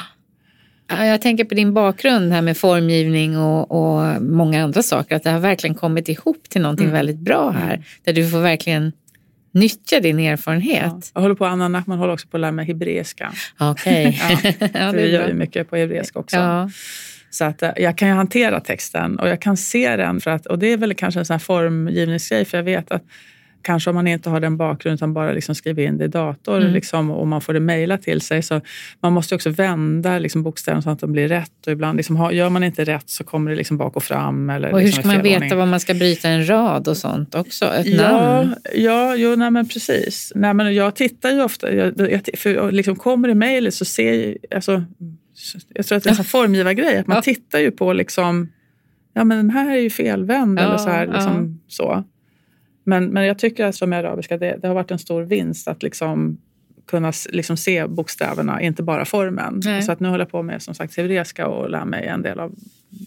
Jag 0.99 1.21
tänker 1.21 1.45
på 1.45 1.55
din 1.55 1.75
bakgrund 1.75 2.33
här 2.33 2.43
med 2.43 2.57
formgivning 2.57 3.39
och, 3.39 3.71
och 3.71 4.23
många 4.23 4.65
andra 4.65 4.83
saker. 4.83 5.17
Att 5.17 5.23
det 5.23 5.31
har 5.31 5.41
verkligen 5.41 5.75
kommit 5.75 6.09
ihop 6.09 6.49
till 6.49 6.63
någonting 6.63 6.87
mm. 6.87 6.95
väldigt 6.95 7.19
bra 7.19 7.51
här. 7.51 7.75
Mm. 7.75 7.83
Där 8.05 8.13
du 8.13 8.31
får 8.31 8.41
verkligen 8.41 8.93
nyttja 9.53 10.01
din 10.01 10.19
erfarenhet. 10.19 10.83
Ja. 10.85 11.01
Jag 11.15 11.21
håller 11.21 11.35
på, 11.35 11.47
Anna 11.47 11.69
Nachman 11.69 11.99
håller 11.99 12.13
också 12.13 12.29
på 12.29 12.37
att 12.37 12.41
lära 12.41 12.53
mig 12.53 12.67
hebreiska. 12.67 13.33
Okej. 13.59 14.21
Okay. 14.25 14.55
ja, 14.75 14.81
ja, 14.81 14.93
vi 14.93 15.11
gör 15.11 15.29
ju 15.29 15.35
mycket 15.35 15.71
på 15.71 15.77
hebreiska 15.77 16.19
också. 16.19 16.37
Ja. 16.37 16.71
Så 17.31 17.45
att 17.45 17.63
eh, 17.63 17.71
jag 17.77 17.99
kan 17.99 18.09
ju 18.09 18.15
hantera 18.15 18.61
texten 18.61 19.19
och 19.19 19.29
jag 19.29 19.41
kan 19.41 19.57
se 19.57 19.97
den. 19.97 20.21
För 20.21 20.31
att, 20.31 20.47
och 20.47 20.59
det 20.59 20.67
är 20.67 20.77
väl 20.77 20.95
kanske 20.95 21.21
en 21.21 21.27
sån 21.27 21.35
här 21.35 21.39
formgivningsgrej 21.39 22.45
för 22.45 22.59
jag 22.59 22.65
vet 22.65 22.91
att 22.91 23.03
kanske 23.63 23.91
om 23.91 23.97
man 23.97 24.07
inte 24.07 24.31
har 24.31 24.41
den 24.41 24.57
bakgrunden 24.57 24.95
utan 24.95 25.15
bara 25.15 25.33
liksom 25.33 25.55
skriver 25.55 25.83
in 25.83 25.99
det 25.99 26.05
i 26.05 26.09
dator 26.09 26.61
mm. 26.61 26.73
liksom, 26.73 27.11
och 27.11 27.27
man 27.27 27.41
får 27.41 27.55
det 27.55 27.61
mejla 27.61 27.99
till 27.99 28.21
sig. 28.21 28.43
Så 28.43 28.61
man 29.01 29.13
måste 29.13 29.35
också 29.35 29.51
vända 29.51 30.19
liksom, 30.19 30.43
bokstäverna 30.43 30.83
så 30.83 30.91
att 30.91 31.01
de 31.01 31.13
blir 31.13 31.29
rätt. 31.29 31.67
Och 31.67 31.73
ibland 31.73 31.97
liksom, 31.97 32.31
gör 32.33 32.51
man 32.51 32.65
inte 32.65 32.85
rätt 32.85 33.11
så 33.11 33.25
kommer 33.25 33.51
det 33.51 33.57
liksom 33.57 33.77
bak 33.77 33.97
och 33.97 34.03
fram. 34.03 34.51
Eller 34.51 34.73
och 34.73 34.79
hur 34.79 34.87
liksom 34.87 35.03
ska 35.03 35.13
man 35.13 35.23
veta 35.23 35.57
var 35.57 35.67
man 35.67 35.81
ska 35.81 35.95
bryta 35.95 36.29
en 36.29 36.49
rad 36.49 36.89
och 36.89 36.97
sånt 36.97 37.35
också? 37.35 37.65
Ett 37.65 37.87
ja, 37.87 38.13
namn? 38.13 38.55
Ja, 38.75 39.17
jo, 39.17 39.37
nej, 39.37 39.51
men 39.51 39.69
precis. 39.69 40.33
Nej, 40.35 40.55
men 40.55 40.75
jag 40.75 40.95
tittar 40.95 41.31
ju 41.31 41.43
ofta, 41.43 41.75
jag, 41.75 42.11
jag, 42.11 42.39
för 42.39 42.73
liksom 42.73 42.97
kommer 42.97 43.29
det 43.29 43.35
mejlet 43.35 43.75
så 43.75 43.85
ser 43.85 44.13
jag, 44.13 44.37
alltså, 44.55 44.85
jag 45.75 45.87
tror 45.87 45.99
att 45.99 46.05
det 46.05 46.11
är 46.11 46.19
en 46.19 46.25
formgivargrej. 46.25 46.99
Att 46.99 47.07
man 47.07 47.17
ja. 47.17 47.23
tittar 47.23 47.59
ju 47.59 47.71
på 47.71 47.93
liksom, 47.93 48.53
ja 49.15 49.25
men 49.25 49.37
den 49.37 49.51
här 49.51 49.71
är 49.71 49.81
ju 49.81 49.91
felvänd 49.91 50.59
ja, 50.59 50.65
eller 50.65 50.77
så 50.77 50.91
här. 50.91 51.07
Liksom, 51.07 51.61
så. 51.69 52.05
Men, 52.85 53.07
men 53.07 53.27
jag 53.27 53.39
tycker 53.39 53.65
att 53.65 53.75
som 53.75 53.93
arabiska, 53.93 54.39
det, 54.39 54.59
det 54.63 54.69
har 54.69 54.75
varit 54.75 54.91
en 54.91 54.99
stor 54.99 55.23
vinst 55.23 55.69
att 55.69 55.83
liksom 55.83 56.39
kunna 56.87 57.13
liksom 57.31 57.57
se 57.57 57.87
bokstäverna, 57.87 58.63
inte 58.63 58.83
bara 58.83 59.05
formen. 59.05 59.61
Nej. 59.65 59.83
Så 59.83 59.93
att 59.93 60.01
nu 60.01 60.09
håller 60.09 60.25
jag 60.25 60.31
på 60.31 60.43
med 60.43 60.63
som 60.63 60.75
sagt 60.75 60.97
hebreiska 60.97 61.47
och 61.47 61.71
lär 61.71 61.85
mig 61.85 62.07
en 62.07 62.23
del 62.23 62.41
av 62.41 62.55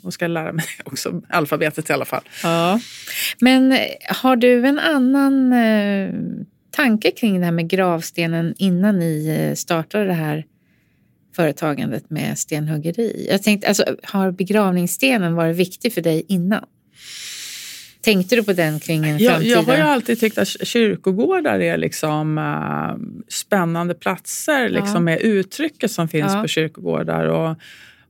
och 0.03 0.13
ska 0.13 0.27
lära 0.27 0.51
mig 0.51 0.65
också 0.85 1.21
alfabetet 1.29 1.89
i 1.89 1.93
alla 1.93 2.05
fall. 2.05 2.23
Ja. 2.43 2.79
Men 3.39 3.71
eh, 3.71 3.79
har 4.09 4.35
du 4.35 4.65
en 4.65 4.79
annan 4.79 5.53
eh, 5.53 6.09
tanke 6.71 7.11
kring 7.11 7.39
det 7.39 7.45
här 7.45 7.51
med 7.51 7.69
gravstenen 7.69 8.53
innan 8.57 8.99
ni 8.99 9.27
eh, 9.39 9.55
startade 9.55 10.05
det 10.05 10.13
här 10.13 10.45
företagandet 11.35 12.09
med 12.09 12.39
stenhuggeri? 12.39 13.27
Jag 13.29 13.43
tänkte, 13.43 13.67
alltså, 13.67 13.85
har 14.03 14.31
begravningsstenen 14.31 15.35
varit 15.35 15.55
viktig 15.55 15.93
för 15.93 16.01
dig 16.01 16.25
innan? 16.27 16.65
Tänkte 18.01 18.35
du 18.35 18.43
på 18.43 18.53
den 18.53 18.79
kring 18.79 19.05
en. 19.05 19.17
Jag, 19.17 19.43
jag 19.43 19.63
har 19.63 19.75
ju 19.75 19.81
alltid 19.81 20.19
tyckt 20.19 20.37
att 20.37 20.47
kyrkogårdar 20.47 21.59
är 21.59 21.77
liksom, 21.77 22.37
uh, 22.37 23.23
spännande 23.27 23.93
platser 23.93 24.69
liksom, 24.69 24.93
ja. 24.93 24.99
med 24.99 25.21
uttrycket 25.21 25.91
som 25.91 26.07
finns 26.07 26.33
ja. 26.33 26.41
på 26.41 26.47
kyrkogårdar. 26.47 27.25
Och, 27.25 27.57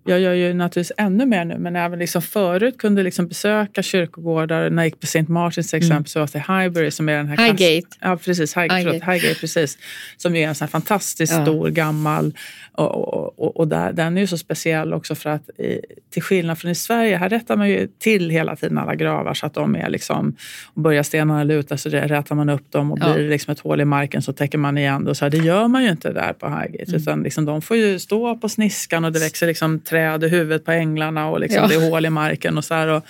jag 0.04 0.20
gör 0.20 0.34
ju 0.34 0.54
naturligtvis 0.54 0.92
ännu 0.98 1.26
mer 1.26 1.46
nu, 1.46 1.58
men 1.58 1.76
även 1.76 2.00
liksom 2.00 2.22
förut 2.22 2.78
kunde 2.78 3.04
liksom 3.04 3.28
besöka 3.28 3.84
kyrkogårdar. 3.84 4.70
När 4.70 4.84
jag 4.84 4.88
gick 4.88 5.00
på 5.00 5.06
St. 5.06 5.26
Martins 5.28 5.70
till 5.70 5.78
exempel 5.78 5.96
mm. 5.96 6.06
så 6.06 6.20
var 6.20 6.30
det 6.34 6.54
Highbury 6.54 6.92
som 6.92 7.10
är 7.10 7.18
den 7.18 7.28
här... 7.28 7.38
Highgate. 7.38 7.98
Ja, 8.00 8.18
precis. 8.18 8.58
High, 8.58 8.62
Highgate. 8.62 8.84
Förlåt, 8.84 9.04
Highgate, 9.04 9.40
precis. 9.40 9.78
Som 10.18 10.36
är 10.36 10.48
en 10.48 10.56
sån 10.56 10.68
fantastiskt 10.68 11.34
ja. 11.34 11.42
stor, 11.42 11.70
gammal... 11.70 12.34
Och, 12.76 13.40
och, 13.40 13.58
och 13.58 13.68
där, 13.68 13.94
den 13.94 14.18
är 14.18 14.22
ju 14.22 14.28
så 14.28 14.38
speciell 14.38 14.94
också 14.94 15.16
för 15.16 15.30
att 15.30 15.50
i, 15.50 15.80
till 16.10 16.22
skillnad 16.22 16.60
från 16.60 16.72
i 16.72 16.76
Sverige, 16.76 17.18
här 17.18 17.30
rättar 17.30 17.58
man 17.58 17.70
ju 17.70 17.88
till 18.00 18.30
hela 18.30 18.56
tiden 18.56 18.78
alla 18.78 18.96
gravar 18.96 19.34
så 19.34 19.46
att 19.46 19.54
de 19.54 19.76
är 19.76 19.90
liksom... 19.90 20.36
Och 20.74 20.82
börjar 20.82 21.04
stenarna 21.04 21.44
luta 21.44 21.78
så 21.78 21.90
rätar 21.90 22.36
man 22.36 22.50
upp 22.50 22.72
dem 22.72 22.92
och 22.92 23.00
ja. 23.02 23.14
blir 23.14 23.24
det 23.24 23.30
liksom 23.30 23.52
ett 23.52 23.60
hål 23.60 23.82
i 23.82 23.86
marken 23.86 24.22
så 24.22 24.34
täcker 24.34 24.58
man 24.58 24.78
igen 24.78 25.04
det. 25.04 25.10
Och 25.10 25.18
så 25.18 25.26
här, 25.26 25.30
det 25.30 25.38
gör 25.38 25.68
man 25.68 25.84
ju 25.84 25.90
inte 25.90 26.14
där 26.14 26.34
på 26.34 26.48
Highgate. 26.48 26.92
Mm. 26.92 27.02
Utan 27.02 27.24
liksom, 27.24 27.46
de 27.46 27.62
får 27.62 27.78
ju 27.78 28.00
stå 28.00 28.38
på 28.38 28.50
sniskan 28.50 29.06
och 29.06 29.12
det 29.12 29.20
växer 29.20 29.48
liksom 29.48 29.80
träd 29.94 30.24
i 30.24 30.28
huvudet 30.28 30.66
på 30.66 30.72
änglarna 30.72 31.30
och 31.30 31.40
liksom 31.40 31.62
ja. 31.62 31.68
det 31.68 31.76
är 31.76 31.90
hål 31.90 32.06
i 32.06 32.10
marken. 32.10 32.58
och 32.58 32.66
så 32.66 32.74
här, 32.74 32.88
och, 32.88 33.06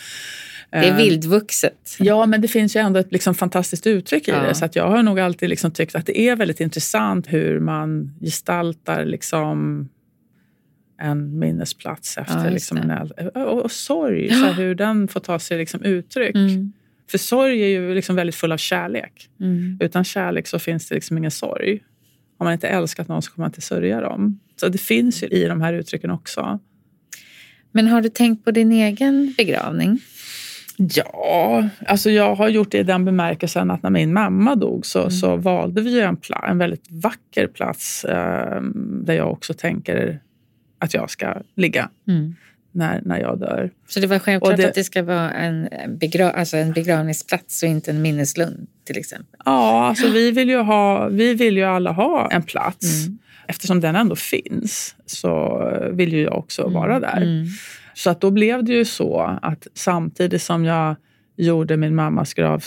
det 0.70 0.78
är 0.78 0.92
eh, 0.92 0.98
vildvuxet. 0.98 1.96
Ja, 2.00 2.26
men 2.26 2.42
det 2.42 2.48
finns 2.48 2.76
ju 2.76 2.80
ändå 2.80 3.00
ett 3.00 3.12
liksom 3.12 3.36
fantastiskt 3.36 3.88
uttryck 3.88 4.28
i 4.28 4.32
ja. 4.32 4.42
det. 4.42 4.56
Så 4.56 4.70
jag 4.74 4.90
har 4.90 5.04
nog 5.04 5.20
alltid 5.20 5.50
liksom 5.50 5.72
tyckt 5.72 5.96
att 5.96 6.06
det 6.06 6.20
är 6.20 6.36
väldigt 6.36 6.60
intressant 6.60 7.34
hur 7.34 7.60
man 7.60 8.12
gestaltar 8.22 9.06
liksom 9.06 9.90
en 11.02 11.40
minnesplats 11.40 12.18
efter 12.18 12.46
ja, 12.46 12.50
liksom 12.50 12.78
en 12.78 12.90
eld. 12.90 13.12
Och, 13.36 13.62
och 13.62 13.72
sorg, 13.72 14.28
ja. 14.28 14.36
så 14.36 14.46
hur 14.46 14.76
den 14.76 15.08
får 15.08 15.20
ta 15.20 15.40
sig 15.40 15.58
liksom 15.58 15.82
uttryck. 15.82 16.36
Mm. 16.36 16.74
För 17.12 17.18
sorg 17.18 17.62
är 17.62 17.68
ju 17.68 17.96
liksom 17.96 18.16
väldigt 18.16 18.36
full 18.36 18.52
av 18.52 18.58
kärlek. 18.58 19.30
Mm. 19.40 19.78
Utan 19.82 20.04
kärlek 20.04 20.48
så 20.48 20.60
finns 20.60 20.90
det 20.90 20.96
liksom 20.96 21.18
ingen 21.18 21.32
sorg. 21.32 21.80
Om 22.38 22.46
man 22.46 22.54
inte 22.54 22.68
älskat 22.68 23.08
någon 23.08 23.22
så 23.22 23.32
kommer 23.32 23.44
man 23.44 23.50
inte 23.50 23.62
sörja 23.62 24.02
dem. 24.02 24.40
Så 24.56 24.68
det 24.68 24.78
finns 24.78 25.24
ju 25.24 25.28
i 25.28 25.46
de 25.46 25.62
här 25.62 25.74
uttrycken 25.74 26.12
också. 26.12 26.60
Men 27.74 27.88
har 27.88 28.02
du 28.02 28.10
tänkt 28.10 28.46
på 28.46 28.52
din 28.52 28.72
egen 28.72 29.34
begravning? 29.38 30.00
Ja, 30.78 31.70
alltså 31.88 32.10
jag 32.10 32.36
har 32.36 32.50
gjort 32.50 32.72
det 32.72 32.78
i 32.78 32.84
den 32.84 33.06
bemärkelsen 33.06 33.72
att 33.72 33.84
när 33.84 33.90
min 33.90 34.14
mamma 34.14 34.56
dog 34.56 34.86
så, 34.86 35.00
mm. 35.00 35.12
så 35.12 35.36
valde 35.36 35.82
vi 35.82 36.02
en, 36.02 36.18
pla- 36.18 36.50
en 36.50 36.58
väldigt 36.58 36.86
vacker 36.90 37.48
plats 37.48 38.06
eh, 38.06 38.62
där 39.04 39.14
jag 39.14 39.32
också 39.32 39.54
tänker 39.54 40.20
att 40.80 40.94
jag 40.94 41.10
ska 41.10 41.36
ligga. 41.56 41.90
Mm 42.08 42.36
när, 42.74 43.02
när 43.06 43.20
jag 43.20 43.40
dör. 43.40 43.72
Så 43.88 44.00
det 44.00 44.08
var 44.08 44.20
självklart 44.20 44.58
det, 44.58 44.68
att 44.68 44.74
det 44.74 44.84
ska 44.84 45.04
vara 45.04 45.32
en, 45.32 45.70
begra 45.88 46.32
alltså 46.32 46.58
en 46.58 46.72
begravningsplats 46.72 47.64
och 47.64 47.70
inte 47.70 47.92
en 47.92 48.02
minneslund 48.02 48.68
till 48.84 48.98
exempel? 48.98 49.40
Ja, 49.46 49.88
alltså 49.88 50.08
vi 50.08 50.32
vill 50.32 50.50
ju, 50.50 50.58
ha, 50.58 51.08
vi 51.08 51.34
vill 51.34 51.58
ju 51.58 51.64
alla 51.64 51.92
ha 51.92 52.32
en 52.32 52.44
plats. 52.44 53.06
Mm. 53.06 53.18
Eftersom 53.54 53.80
den 53.80 53.96
ändå 53.96 54.16
finns 54.16 54.96
så 55.06 55.62
vill 55.92 56.14
ju 56.14 56.22
jag 56.22 56.38
också 56.38 56.62
mm. 56.62 56.74
vara 56.74 57.00
där. 57.00 57.22
Mm. 57.22 57.46
Så 57.94 58.10
att 58.10 58.22
då 58.22 58.32
blev 58.32 58.64
det 58.64 58.74
ju 58.74 58.86
så 58.86 59.40
att 59.42 59.68
samtidigt 59.74 60.42
som 60.42 60.66
jag 60.66 60.96
gjorde 61.38 61.78
min 61.78 61.96
mammas 61.96 62.34
grav 62.34 62.64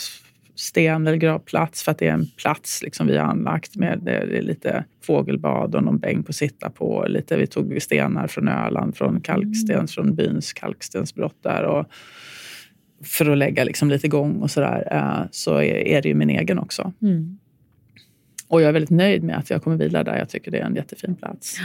sten 0.55 1.07
eller 1.07 1.16
gravplats 1.16 1.83
för 1.83 1.92
att 1.92 1.99
det 1.99 2.09
är 2.09 2.12
en 2.12 2.27
plats 2.27 2.83
liksom 2.83 3.07
vi 3.07 3.16
har 3.16 3.25
anlagt 3.25 3.77
med 3.77 3.99
det 4.03 4.12
är 4.12 4.42
lite 4.42 4.85
fågelbad 5.03 5.75
och 5.75 5.85
någon 5.85 5.99
bänk 5.99 6.31
att 6.31 6.37
sitta 6.37 6.70
på. 6.70 7.07
Lite, 7.09 7.37
vi 7.37 7.46
tog 7.46 7.83
stenar 7.83 8.27
från 8.27 8.49
Öland, 8.49 8.96
från 8.96 9.20
kalksten, 9.20 9.75
mm. 9.75 9.88
från 9.88 10.14
byns 10.14 10.53
kalkstensbrott 10.53 11.42
där. 11.42 11.62
Och 11.62 11.87
för 13.05 13.31
att 13.31 13.38
lägga 13.38 13.64
liksom 13.64 13.90
lite 13.90 14.09
gång 14.09 14.37
och 14.37 14.51
sådär 14.51 14.88
eh, 14.90 15.29
så 15.31 15.62
är 15.62 16.03
det 16.03 16.09
ju 16.09 16.14
min 16.14 16.31
egen 16.31 16.59
också. 16.59 16.92
Mm. 17.03 17.38
Och 18.48 18.62
jag 18.62 18.68
är 18.68 18.72
väldigt 18.72 18.90
nöjd 18.90 19.22
med 19.22 19.38
att 19.38 19.50
jag 19.50 19.62
kommer 19.62 19.76
vidare 19.76 20.02
där. 20.02 20.18
Jag 20.18 20.28
tycker 20.28 20.50
det 20.50 20.59
är 20.59 20.64
en 20.64 20.74
jättefin 20.74 21.14
plats. 21.14 21.59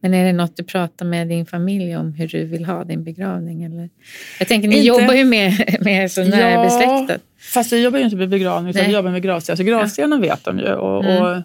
Men 0.00 0.14
är 0.14 0.24
det 0.24 0.32
något 0.32 0.56
du 0.56 0.64
pratar 0.64 1.06
med 1.06 1.28
din 1.28 1.46
familj 1.46 1.96
om 1.96 2.12
hur 2.12 2.28
du 2.28 2.44
vill 2.44 2.64
ha 2.64 2.84
din 2.84 3.04
begravning? 3.04 3.64
Eller? 3.64 3.90
Jag 4.38 4.48
tänker, 4.48 4.68
ni 4.68 4.76
inte... 4.76 4.86
jobbar 4.86 5.14
ju 5.14 5.24
med, 5.24 5.78
med 5.80 6.12
så 6.12 6.24
närbesläktat. 6.24 7.08
Ja, 7.08 7.16
fast 7.38 7.72
vi 7.72 7.82
jobbar 7.82 7.98
ju 7.98 8.04
inte 8.04 8.16
med 8.16 8.28
begravning 8.28 8.70
utan 8.70 8.80
Nej. 8.80 8.88
vi 8.88 8.94
jobbar 8.94 9.10
med 9.10 9.22
gravsten. 9.22 9.52
Alltså 9.52 9.64
gravstenen 9.64 10.22
ja. 10.22 10.30
vet 10.30 10.44
de 10.44 10.58
ju. 10.58 10.72
Och, 10.72 11.04
mm. 11.04 11.22
och, 11.22 11.42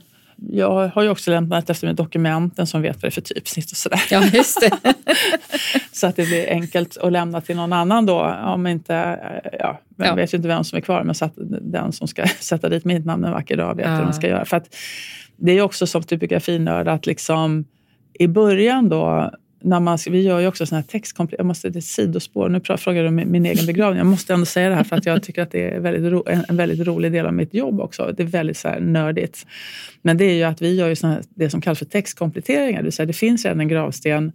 jag 0.47 0.87
har 0.87 1.03
ju 1.03 1.09
också 1.09 1.31
lämnat 1.31 1.69
efter 1.69 1.87
mig 1.87 1.95
dokumenten 1.95 2.67
som 2.67 2.81
vet 2.81 2.95
vad 2.95 3.01
det 3.01 3.07
är 3.07 3.11
för 3.11 3.21
typsnitt 3.21 3.71
och 3.71 3.77
sådär. 3.77 4.01
Ja, 4.11 4.23
just 4.33 4.61
det. 4.61 4.93
så 5.91 6.07
att 6.07 6.15
det 6.15 6.25
blir 6.25 6.49
enkelt 6.49 6.97
att 6.97 7.11
lämna 7.11 7.41
till 7.41 7.55
någon 7.55 7.73
annan 7.73 8.05
då. 8.05 8.21
Om 8.45 8.67
inte, 8.67 8.93
ja, 9.59 9.79
jag 9.97 10.07
ja. 10.07 10.15
vet 10.15 10.33
ju 10.33 10.35
inte 10.35 10.47
vem 10.47 10.63
som 10.63 10.77
är 10.77 10.81
kvar 10.81 11.03
men 11.03 11.15
så 11.15 11.25
att 11.25 11.33
den 11.61 11.91
som 11.91 12.07
ska 12.07 12.27
sätta 12.39 12.69
dit 12.69 12.85
mitt 12.85 13.05
namn 13.05 13.23
en 13.23 13.31
vacker 13.31 13.57
dag 13.57 13.75
vet 13.75 13.85
ja. 13.85 13.95
hur 13.95 14.03
de 14.03 14.13
ska 14.13 14.27
göra. 14.27 14.45
För 14.45 14.57
att 14.57 14.75
det 15.37 15.51
är 15.51 15.61
också 15.61 15.87
som 15.87 16.03
typografinörd 16.03 16.87
att 16.87 17.05
liksom 17.05 17.65
i 18.13 18.27
början 18.27 18.89
då, 18.89 19.31
när 19.61 19.79
man, 19.79 19.97
vi 20.09 20.21
gör 20.21 20.39
ju 20.39 20.47
också 20.47 20.65
såna 20.65 20.81
här 20.81 20.87
textkompletter. 20.87 21.39
Jag 21.39 21.45
måste, 21.45 21.69
det 21.69 21.79
är 21.79 21.81
sidospår. 21.81 22.49
Nu 22.49 22.77
frågar 22.77 23.01
du 23.01 23.07
om 23.07 23.15
min 23.15 23.45
egen 23.45 23.65
begravning. 23.65 23.97
Jag 23.97 24.07
måste 24.07 24.33
ändå 24.33 24.45
säga 24.45 24.69
det 24.69 24.75
här 24.75 24.83
för 24.83 24.95
att 24.95 25.05
jag 25.05 25.23
tycker 25.23 25.41
att 25.41 25.51
det 25.51 25.75
är 25.75 25.79
väldigt 25.79 26.11
ro, 26.11 26.23
en, 26.49 26.57
väldigt 26.57 26.87
rolig 26.87 27.11
del 27.11 27.25
av 27.25 27.33
mitt 27.33 27.53
jobb 27.53 27.79
också. 27.79 28.13
Det 28.17 28.23
är 28.23 28.27
väldigt 28.27 28.57
så 28.57 28.67
här 28.67 28.79
nördigt. 28.79 29.45
Men 30.01 30.17
det 30.17 30.25
är 30.25 30.33
ju 30.33 30.43
att 30.43 30.61
vi 30.61 30.75
gör 30.75 30.87
ju 30.87 30.95
såna, 30.95 31.21
det 31.29 31.49
som 31.49 31.61
kallas 31.61 31.79
för 31.79 31.85
textkompletteringar. 31.85 32.79
Det, 32.79 32.83
vill 32.83 32.93
säga, 32.93 33.05
det 33.05 33.13
finns 33.13 33.45
redan 33.45 33.59
en 33.59 33.67
gravsten 33.67 34.31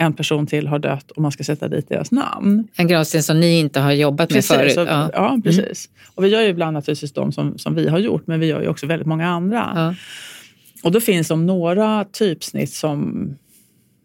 en 0.00 0.12
person 0.12 0.46
till 0.46 0.66
har 0.66 0.78
dött 0.78 1.10
och 1.10 1.22
man 1.22 1.32
ska 1.32 1.44
sätta 1.44 1.68
dit 1.68 1.88
deras 1.88 2.10
namn. 2.10 2.68
En 2.76 2.88
gravsten 2.88 3.22
som 3.22 3.40
ni 3.40 3.58
inte 3.58 3.80
har 3.80 3.92
jobbat 3.92 4.28
precis, 4.28 4.50
med 4.50 4.58
förut? 4.58 4.72
Så, 4.72 4.80
ja. 4.80 5.10
ja, 5.12 5.28
mm. 5.28 5.42
precis. 5.42 5.88
Mm. 5.88 6.12
Och 6.14 6.24
vi 6.24 6.28
gör 6.28 6.40
ju 6.40 6.48
ibland 6.48 6.74
naturligtvis 6.74 7.12
de 7.12 7.32
som, 7.32 7.58
som 7.58 7.74
vi 7.74 7.88
har 7.88 7.98
gjort, 7.98 8.26
men 8.26 8.40
vi 8.40 8.46
gör 8.46 8.62
ju 8.62 8.68
också 8.68 8.86
väldigt 8.86 9.06
många 9.06 9.28
andra. 9.28 9.72
Ja. 9.74 9.94
Och 10.82 10.92
då 10.92 11.00
finns 11.00 11.28
det 11.28 11.36
några 11.36 12.04
typsnitt 12.04 12.72
som 12.72 13.28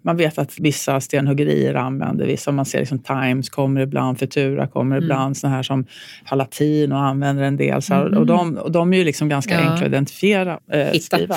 man 0.04 0.18
vet 0.18 0.38
att 0.38 0.60
vissa 0.60 1.02
stenhuggerier 1.02 1.76
använder 1.76 2.26
vissa. 2.26 2.52
Man 2.52 2.66
ser 2.66 2.80
liksom 2.80 3.00
Times 3.00 3.50
kommer 3.50 3.82
ibland, 3.82 4.20
Futura 4.20 4.68
kommer 4.68 4.96
mm. 4.96 5.04
ibland. 5.04 5.38
Såna 5.38 5.54
här 5.54 5.64
som 5.64 5.86
har 6.24 6.38
latin 6.38 6.92
och 6.92 7.00
använder 7.00 7.44
en 7.44 7.58
del. 7.58 7.82
Så 7.82 7.94
mm. 7.94 8.18
och, 8.18 8.26
de, 8.26 8.58
och 8.58 8.72
de 8.72 8.94
är 8.94 8.98
ju 8.98 9.04
liksom 9.04 9.30
ganska 9.30 9.54
ja. 9.54 9.60
enkla 9.60 9.86
att 9.86 9.92
identifiera. 9.92 10.60
Eh, 10.72 11.00
skriva. 11.00 11.36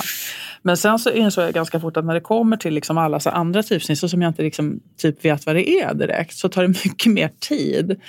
Men 0.63 0.77
sen 0.77 0.99
så 0.99 1.11
insåg 1.11 1.45
jag 1.45 1.55
ganska 1.55 1.81
fort 1.81 1.97
att 1.97 2.05
när 2.05 2.15
det 2.15 2.21
kommer 2.21 2.57
till 2.57 2.75
liksom 2.75 2.99
alla 2.99 3.21
så 3.21 3.31
andra 3.31 3.63
typsnitt 3.63 3.99
som 3.99 4.23
jag 4.23 4.31
inte 4.31 4.43
liksom 4.43 4.81
typ 4.99 5.25
vet 5.25 5.47
vad 5.47 5.57
det 5.57 5.71
är 5.71 5.95
direkt 5.95 6.35
så 6.35 6.49
tar 6.49 6.63
det 6.63 6.69
mycket 6.85 7.13
mer 7.13 7.31
tid 7.41 8.01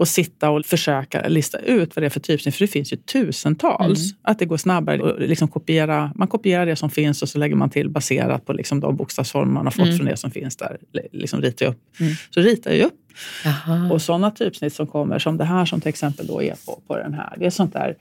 och 0.00 0.08
sitta 0.08 0.50
och 0.50 0.66
försöka 0.66 1.28
lista 1.28 1.58
ut 1.58 1.96
vad 1.96 2.02
det 2.02 2.06
är 2.06 2.10
för 2.10 2.20
typsnitt. 2.20 2.54
För 2.54 2.64
det 2.64 2.70
finns 2.70 2.92
ju 2.92 2.96
tusentals. 2.96 4.12
Mm. 4.12 4.18
Att 4.22 4.38
det 4.38 4.44
går 4.44 4.56
snabbare. 4.56 5.02
Och 5.02 5.20
liksom 5.20 5.48
kopiera, 5.48 6.12
man 6.14 6.28
kopierar 6.28 6.66
det 6.66 6.76
som 6.76 6.90
finns 6.90 7.22
och 7.22 7.28
så 7.28 7.38
lägger 7.38 7.56
man 7.56 7.70
till 7.70 7.90
baserat 7.90 8.46
på 8.46 8.52
liksom 8.52 8.80
de 8.80 8.96
bokstavsformer 8.96 9.52
man 9.52 9.66
har 9.66 9.70
fått 9.70 9.84
mm. 9.84 9.96
från 9.96 10.06
det 10.06 10.16
som 10.16 10.30
finns 10.30 10.56
där. 10.56 10.78
Liksom 11.12 11.42
ritar 11.42 11.66
upp. 11.66 11.78
Mm. 12.00 12.12
Så 12.30 12.40
ritar 12.40 12.70
jag 12.70 12.86
upp. 12.86 12.94
Aha. 13.46 13.92
Och 13.92 14.02
sådana 14.02 14.30
typsnitt 14.30 14.74
som 14.74 14.86
kommer, 14.86 15.18
som 15.18 15.36
det 15.36 15.44
här 15.44 15.64
som 15.64 15.80
till 15.80 15.88
exempel 15.88 16.26
då 16.26 16.42
är 16.42 16.54
på, 16.66 16.82
på 16.86 16.96
den 16.96 17.14
här. 17.14 17.34
Det 17.38 17.46
är 17.46 17.50
sånt 17.50 17.72
där 17.72 17.96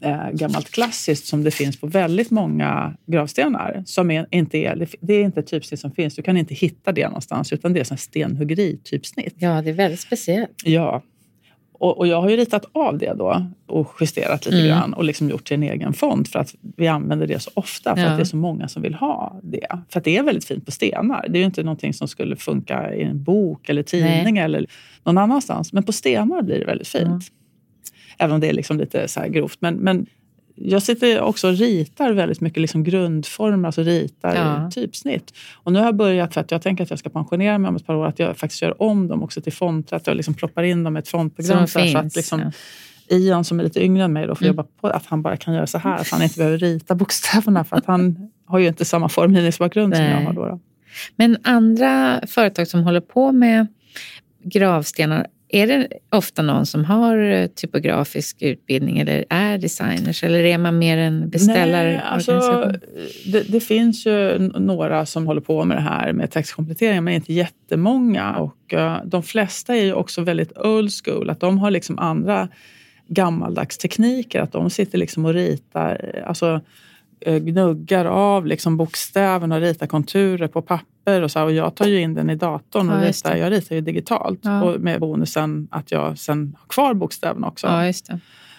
eh, 0.00 0.30
gammalt 0.32 0.70
klassiskt 0.70 1.26
som 1.26 1.44
det 1.44 1.50
finns 1.50 1.80
på 1.80 1.86
väldigt 1.86 2.30
många 2.30 2.96
gravstenar. 3.06 3.82
Som 3.86 4.10
är, 4.10 4.26
inte 4.30 4.58
är, 4.58 4.88
det 5.00 5.14
är 5.14 5.24
inte 5.24 5.40
ett 5.40 5.46
typsnitt 5.46 5.80
som 5.80 5.90
finns. 5.90 6.14
Du 6.14 6.22
kan 6.22 6.36
inte 6.36 6.54
hitta 6.54 6.92
det 6.92 7.06
någonstans 7.06 7.52
utan 7.52 7.72
det 7.72 7.90
är 7.90 7.96
stenhuggeri-typsnitt. 7.96 9.34
Ja, 9.38 9.62
det 9.62 9.70
är 9.70 9.74
väldigt 9.74 10.00
speciellt. 10.00 10.62
Ja, 10.64 11.02
och, 11.78 11.98
och, 11.98 12.06
jag 12.06 12.20
har 12.20 12.30
ju 12.30 12.36
ritat 12.36 12.64
av 12.72 12.98
det 12.98 13.14
då 13.14 13.46
och 13.66 13.96
justerat 14.00 14.46
lite 14.46 14.58
mm. 14.58 14.68
grann 14.68 14.94
och 14.94 15.04
liksom 15.04 15.30
gjort 15.30 15.44
till 15.44 15.54
en 15.54 15.62
egen 15.62 15.92
font 15.92 16.28
för 16.28 16.38
att 16.38 16.54
vi 16.76 16.88
använder 16.88 17.26
det 17.26 17.38
så 17.38 17.50
ofta 17.54 17.94
för 17.96 18.02
ja. 18.02 18.08
att 18.08 18.16
det 18.16 18.22
är 18.22 18.24
så 18.24 18.36
många 18.36 18.68
som 18.68 18.82
vill 18.82 18.94
ha 18.94 19.40
det. 19.42 19.66
För 19.88 19.98
att 19.98 20.04
det 20.04 20.16
är 20.16 20.22
väldigt 20.22 20.44
fint 20.44 20.66
på 20.66 20.72
stenar. 20.72 21.26
Det 21.28 21.38
är 21.38 21.40
ju 21.40 21.46
inte 21.46 21.62
någonting 21.62 21.94
som 21.94 22.08
skulle 22.08 22.36
funka 22.36 22.94
i 22.94 23.02
en 23.02 23.22
bok 23.22 23.68
eller 23.68 23.82
tidning 23.82 24.34
Nej. 24.34 24.44
eller 24.44 24.66
någon 25.04 25.18
annanstans. 25.18 25.72
Men 25.72 25.82
på 25.82 25.92
stenar 25.92 26.42
blir 26.42 26.58
det 26.58 26.64
väldigt 26.64 26.88
fint. 26.88 27.04
Mm. 27.04 27.20
Även 28.18 28.34
om 28.34 28.40
det 28.40 28.48
är 28.48 28.52
liksom 28.52 28.78
lite 28.78 29.08
så 29.08 29.20
grovt. 29.28 29.60
Men, 29.60 29.74
men 29.74 30.06
jag 30.54 30.82
sitter 30.82 31.20
också 31.20 31.48
och 31.48 31.54
ritar 31.54 32.12
väldigt 32.12 32.40
mycket 32.40 32.60
liksom 32.60 32.84
grundformer, 32.84 33.68
alltså 33.68 33.82
ritar 33.82 34.34
ja. 34.34 34.70
typsnitt. 34.70 35.34
Och 35.54 35.72
nu 35.72 35.78
har 35.78 35.86
jag 35.86 35.96
börjat, 35.96 36.34
för 36.34 36.40
att 36.40 36.50
jag 36.50 36.62
tänker 36.62 36.84
att 36.84 36.90
jag 36.90 36.98
ska 36.98 37.08
pensionera 37.08 37.58
mig 37.58 37.68
om 37.68 37.76
ett 37.76 37.86
par 37.86 37.94
år, 37.94 38.06
att 38.06 38.18
jag 38.18 38.36
faktiskt 38.36 38.62
gör 38.62 38.82
om 38.82 39.08
dem 39.08 39.22
också 39.22 39.40
till 39.40 39.52
fonter. 39.52 39.96
Att 39.96 40.06
jag 40.06 40.16
liksom 40.16 40.34
ploppar 40.34 40.62
in 40.62 40.84
dem 40.84 40.96
i 40.96 40.98
ett 40.98 41.08
fontprogram. 41.08 41.66
Så, 41.66 41.80
så 41.86 41.98
att 41.98 42.16
liksom, 42.16 42.40
ja. 42.40 42.50
Ian 43.16 43.44
som 43.44 43.60
är 43.60 43.64
lite 43.64 43.84
yngre 43.84 44.04
än 44.04 44.12
mig 44.12 44.26
då 44.26 44.34
får 44.34 44.44
mm. 44.44 44.56
jobba 44.56 44.68
på 44.80 44.88
att 44.88 45.06
han 45.06 45.22
bara 45.22 45.36
kan 45.36 45.54
göra 45.54 45.66
så 45.66 45.78
här. 45.78 45.96
Att 45.96 46.08
han 46.08 46.22
inte 46.22 46.38
behöver 46.38 46.58
rita 46.58 46.94
bokstäverna 46.94 47.64
för 47.64 47.76
att 47.76 47.86
han 47.86 48.30
har 48.46 48.58
ju 48.58 48.68
inte 48.68 48.84
samma 48.84 49.08
formgivningsbakgrund 49.08 49.96
som 49.96 50.04
jag 50.04 50.20
har. 50.20 50.32
Då, 50.32 50.46
då. 50.46 50.60
Men 51.16 51.36
andra 51.42 52.20
företag 52.26 52.68
som 52.68 52.82
håller 52.82 53.00
på 53.00 53.32
med 53.32 53.66
gravstenar, 54.44 55.26
är 55.54 55.66
det 55.66 55.88
ofta 56.10 56.42
någon 56.42 56.66
som 56.66 56.84
har 56.84 57.18
eh, 57.18 57.46
typografisk 57.46 58.42
utbildning 58.42 58.98
eller 58.98 59.24
är 59.28 59.58
designers 59.58 60.24
eller 60.24 60.44
är 60.44 60.58
man 60.58 60.78
mer 60.78 60.98
en 60.98 61.30
beställare? 61.30 61.92
Nej, 61.92 62.02
alltså, 62.04 62.72
det, 63.26 63.52
det, 63.52 63.60
finns 63.60 64.06
ju 64.06 64.38
några 64.38 65.06
som 65.06 65.26
håller 65.26 65.40
på 65.40 65.64
med 65.64 65.76
det 65.76 65.80
här 65.80 66.12
med 66.12 66.30
textkomplettering 66.30 67.04
men 67.04 67.14
inte 67.14 67.32
jättemånga. 67.32 68.36
Och, 68.36 68.72
uh, 68.72 68.98
de 69.04 69.22
flesta 69.22 69.76
är 69.76 69.84
ju 69.84 69.92
också 69.92 70.22
väldigt 70.22 70.58
old 70.58 70.90
school. 71.04 71.30
Att 71.30 71.40
de 71.40 71.58
har 71.58 71.70
liksom 71.70 71.98
andra 71.98 72.48
gammaldags 73.08 73.78
tekniker. 73.78 74.40
Att 74.40 74.52
de 74.52 74.70
sitter 74.70 74.98
liksom 74.98 75.24
och 75.24 75.34
ritar. 75.34 76.22
Alltså, 76.26 76.46
Eh, 76.56 76.60
gnuggar 77.32 78.04
av 78.04 78.46
liksom 78.46 78.76
bokstäverna 78.76 79.54
och 79.54 79.60
ritar 79.60 79.86
konturer 79.86 80.48
på 80.48 80.62
papper. 80.62 81.22
Och, 81.22 81.30
så 81.30 81.38
här, 81.38 81.46
och 81.46 81.52
jag 81.52 81.74
tar 81.74 81.86
ju 81.86 82.00
in 82.00 82.14
den 82.14 82.30
i 82.30 82.36
datorn 82.36 82.90
och 82.90 83.02
ja, 83.02 83.08
ritar, 83.08 83.36
jag 83.36 83.52
ritar 83.52 83.74
ju 83.74 83.80
digitalt. 83.80 84.40
Ja. 84.42 84.62
Och 84.62 84.80
med 84.80 85.00
bonusen 85.00 85.68
att 85.70 85.92
jag 85.92 86.18
sen 86.18 86.56
har 86.60 86.68
kvar 86.68 86.94
bokstäverna 86.94 87.48
också. 87.48 87.66
Ja, 87.66 87.92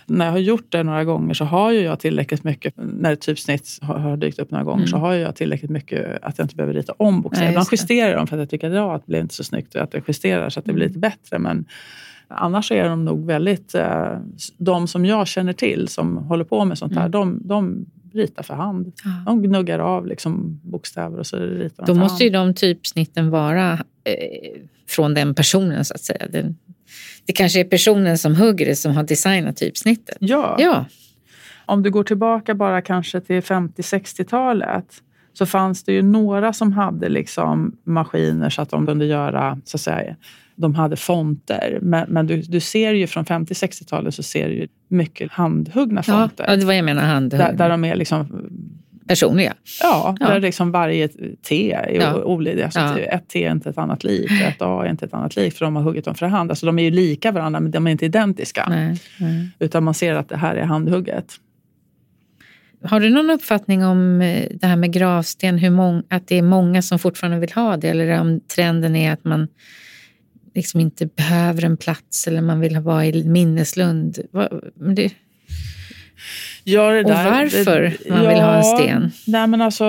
när 0.07 0.25
jag 0.25 0.31
har 0.31 0.39
gjort 0.39 0.71
det 0.71 0.83
några 0.83 1.03
gånger 1.03 1.33
så 1.33 1.45
har 1.45 1.71
ju 1.71 1.79
jag 1.79 1.99
tillräckligt 1.99 2.43
mycket, 2.43 2.73
när 2.77 3.15
typsnitt 3.15 3.79
har, 3.81 3.99
har 3.99 4.17
dykt 4.17 4.39
upp 4.39 4.51
några 4.51 4.63
gånger, 4.63 4.77
mm. 4.77 4.87
så 4.87 4.97
har 4.97 5.13
jag 5.13 5.35
tillräckligt 5.35 5.71
mycket 5.71 6.23
att 6.23 6.37
jag 6.37 6.45
inte 6.45 6.55
behöver 6.55 6.73
rita 6.73 6.93
om 6.97 7.21
bokstäver. 7.21 7.49
Ibland 7.49 7.67
justerar 7.71 8.09
jag 8.09 8.17
dem 8.17 8.27
för 8.27 8.35
att 8.35 8.39
jag 8.39 8.49
tycker 8.49 8.69
att, 8.69 8.75
ja, 8.75 8.95
att 8.95 9.01
det 9.05 9.07
blir 9.07 9.21
inte 9.21 9.35
så 9.35 9.43
snyggt 9.43 9.75
och 9.75 9.81
att 9.81 9.93
jag 9.93 10.03
justerar 10.07 10.49
så 10.49 10.59
att 10.59 10.65
det 10.65 10.73
blir 10.73 10.85
mm. 10.85 10.89
lite 10.89 10.99
bättre. 10.99 11.39
Men 11.39 11.65
annars 12.27 12.71
är 12.71 12.89
de 12.89 13.05
nog 13.05 13.25
väldigt, 13.25 13.75
eh, 13.75 14.17
de 14.57 14.87
som 14.87 15.05
jag 15.05 15.27
känner 15.27 15.53
till 15.53 15.87
som 15.87 16.17
håller 16.17 16.43
på 16.43 16.65
med 16.65 16.77
sånt 16.77 16.93
här, 16.93 17.05
mm. 17.05 17.11
de, 17.11 17.39
de 17.43 17.85
rita 18.15 18.43
för 18.43 18.53
hand. 18.53 18.93
Ja. 19.03 19.23
De 19.25 19.41
gnuggar 19.41 19.79
av 19.79 20.07
liksom 20.07 20.59
bokstäver 20.63 21.19
och 21.19 21.27
så 21.27 21.37
ritar 21.37 21.85
de 21.85 21.93
Då 21.93 21.99
måste 21.99 22.23
ju 22.23 22.29
de 22.29 22.53
typsnitten 22.53 23.29
vara 23.29 23.73
eh, 24.03 24.61
från 24.87 25.13
den 25.13 25.35
personen 25.35 25.85
så 25.85 25.93
att 25.93 26.01
säga. 26.01 26.27
Den, 26.29 26.57
det 27.25 27.33
kanske 27.33 27.59
är 27.59 27.63
personen 27.63 28.17
som 28.17 28.35
hugger 28.35 28.65
det 28.65 28.75
som 28.75 28.95
har 28.95 29.03
designat 29.03 29.57
typsnittet. 29.57 30.17
Ja. 30.19 30.55
ja. 30.59 30.85
Om 31.65 31.83
du 31.83 31.91
går 31.91 32.03
tillbaka 32.03 32.55
bara 32.55 32.81
kanske 32.81 33.21
till 33.21 33.41
50-60-talet 33.41 34.85
så 35.33 35.45
fanns 35.45 35.83
det 35.83 35.93
ju 35.93 36.01
några 36.01 36.53
som 36.53 36.73
hade 36.73 37.09
liksom 37.09 37.77
maskiner 37.83 38.49
så 38.49 38.61
att 38.61 38.69
de 38.69 38.87
kunde 38.87 39.05
göra 39.05 39.61
så 39.65 39.77
att 39.77 39.81
säga, 39.81 40.15
de 40.55 40.75
hade 40.75 40.95
fonter. 40.95 41.79
Men, 41.81 42.09
men 42.09 42.27
du, 42.27 42.41
du, 42.41 42.59
ser 42.59 42.93
ju 42.93 43.07
från 43.07 43.25
50-60-talet 43.25 44.15
så 44.15 44.23
ser 44.23 44.49
du 44.49 44.55
ju 44.55 44.67
mycket 44.87 45.31
handhuggna 45.31 46.03
fonter. 46.03 46.45
Ja, 46.47 46.55
det 46.55 46.65
var 46.65 46.73
jag 46.73 46.85
menar, 46.85 47.01
handhuggna. 47.01 47.47
Där, 47.47 47.57
där 47.57 47.69
de 47.69 47.83
är 47.85 47.95
liksom 47.95 48.49
personliga. 49.07 49.53
Ja, 49.81 50.15
Ja. 50.19 50.27
där 50.27 50.39
liksom 50.39 50.71
varje 50.71 51.07
T 51.49 51.71
är 51.71 51.89
Ja. 52.01 52.23
olika. 52.23 52.65
Alltså 52.65 52.79
Ja. 52.79 52.97
Ett 52.97 53.27
T 53.27 53.43
är 53.43 53.51
inte 53.51 53.69
ett 53.69 53.77
annat 53.77 54.03
lik, 54.03 54.31
ett 54.31 54.61
A 54.61 54.83
är 54.85 54.89
inte 54.89 55.05
ett 55.05 55.13
annat 55.13 55.35
lik 55.35 55.53
för 55.53 55.65
de 55.65 55.75
har 55.75 55.83
huggit 55.83 56.05
dem 56.05 56.15
för 56.15 56.25
hand. 56.25 56.51
Alltså 56.51 56.65
de 56.65 56.79
är 56.79 56.83
ju 56.83 56.91
lika 56.91 57.31
varandra 57.31 57.59
men 57.59 57.71
de 57.71 57.87
är 57.87 57.91
inte 57.91 58.05
identiska. 58.05 58.65
Nej, 58.69 58.99
nej. 59.19 59.49
Utan 59.59 59.83
man 59.83 59.93
ser 59.93 60.13
att 60.15 60.29
det 60.29 60.37
här 60.37 60.55
är 60.55 60.63
handhugget. 60.63 61.33
Har 62.83 62.99
du 62.99 63.09
någon 63.09 63.29
uppfattning 63.29 63.85
om 63.85 64.21
eh, 64.21 64.47
det 64.51 64.67
här 64.67 64.75
med 64.75 64.93
gravsten, 64.93 65.57
hur 65.57 65.69
mång, 65.69 66.03
att 66.09 66.27
det 66.27 66.37
är 66.37 66.41
många 66.41 66.81
som 66.81 66.99
fortfarande 66.99 67.39
vill 67.39 67.51
ha 67.51 67.77
det 67.77 67.89
eller 67.89 68.21
om 68.21 68.39
trenden 68.55 68.95
är 68.95 69.13
att 69.13 69.23
man 69.23 69.47
liksom 70.55 70.79
inte 70.79 71.05
behöver 71.05 71.65
en 71.65 71.77
plats 71.77 72.27
eller 72.27 72.41
man 72.41 72.59
vill 72.59 72.79
vara 72.79 73.05
i 73.05 73.23
minneslund? 73.23 74.19
Det, 74.95 75.11
Ja, 76.67 76.89
det 76.89 77.03
Och 77.03 77.09
varför 77.09 77.97
man 78.09 78.27
vill 78.27 78.39
ha 78.39 78.55
en 78.55 78.63
sten? 78.63 79.11
Nej, 79.27 79.47
men 79.47 79.61
alltså, 79.61 79.85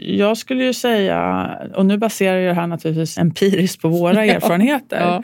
jag 0.00 0.36
skulle 0.36 0.64
ju 0.64 0.72
säga, 0.72 1.50
och 1.74 1.86
nu 1.86 1.98
baserar 1.98 2.36
jag 2.36 2.56
det 2.56 2.60
här 2.60 2.66
naturligtvis 2.66 3.18
empiriskt 3.18 3.82
på 3.82 3.88
våra 3.88 4.24
erfarenheter. 4.24 5.00
Ja. 5.00 5.22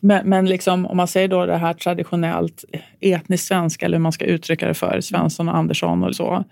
Men, 0.00 0.28
men 0.28 0.46
liksom, 0.46 0.86
om 0.86 0.96
man 0.96 1.08
säger 1.08 1.28
då 1.28 1.46
det 1.46 1.56
här 1.56 1.74
traditionellt 1.74 2.64
etniskt 3.00 3.46
svenska, 3.46 3.86
eller 3.86 3.96
hur 3.96 4.02
man 4.02 4.12
ska 4.12 4.24
uttrycka 4.24 4.66
det 4.66 4.74
för, 4.74 5.00
Svensson 5.00 5.48
och 5.48 5.56
Andersson 5.56 6.04
och 6.04 6.16
så, 6.16 6.44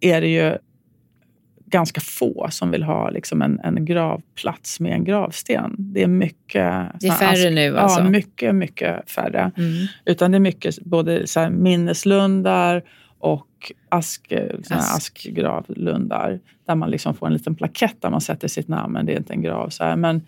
är 0.00 0.20
det 0.20 0.28
ju 0.28 0.56
ganska 1.70 2.00
få 2.00 2.48
som 2.50 2.70
vill 2.70 2.82
ha 2.82 3.10
liksom 3.10 3.42
en, 3.42 3.60
en 3.60 3.84
gravplats 3.84 4.80
med 4.80 4.92
en 4.92 5.04
gravsten. 5.04 5.74
Det 5.78 6.02
är 6.02 6.06
mycket... 6.06 6.86
Det 7.00 7.06
är 7.06 7.12
färre 7.12 7.50
nu 7.50 7.78
alltså? 7.78 8.00
Ja, 8.00 8.08
mycket, 8.08 8.54
mycket 8.54 9.10
färre. 9.10 9.50
Mm. 9.56 9.86
Utan 10.04 10.30
det 10.30 10.36
är 10.36 10.40
mycket 10.40 10.78
både 10.78 11.26
så 11.26 11.40
här 11.40 11.50
minneslundar 11.50 12.82
och 13.18 13.72
ask, 13.88 14.26
här 14.30 14.60
Ask. 14.70 14.96
askgravlundar. 14.96 16.40
Där 16.66 16.74
man 16.74 16.90
liksom 16.90 17.14
får 17.14 17.26
en 17.26 17.32
liten 17.32 17.54
plakett 17.54 17.96
där 18.00 18.10
man 18.10 18.20
sätter 18.20 18.48
sitt 18.48 18.68
namn, 18.68 18.92
men 18.92 19.06
det 19.06 19.12
är 19.12 19.16
inte 19.16 19.32
en 19.32 19.42
grav. 19.42 19.68
Så, 19.68 19.84
här. 19.84 19.96
Men, 19.96 20.22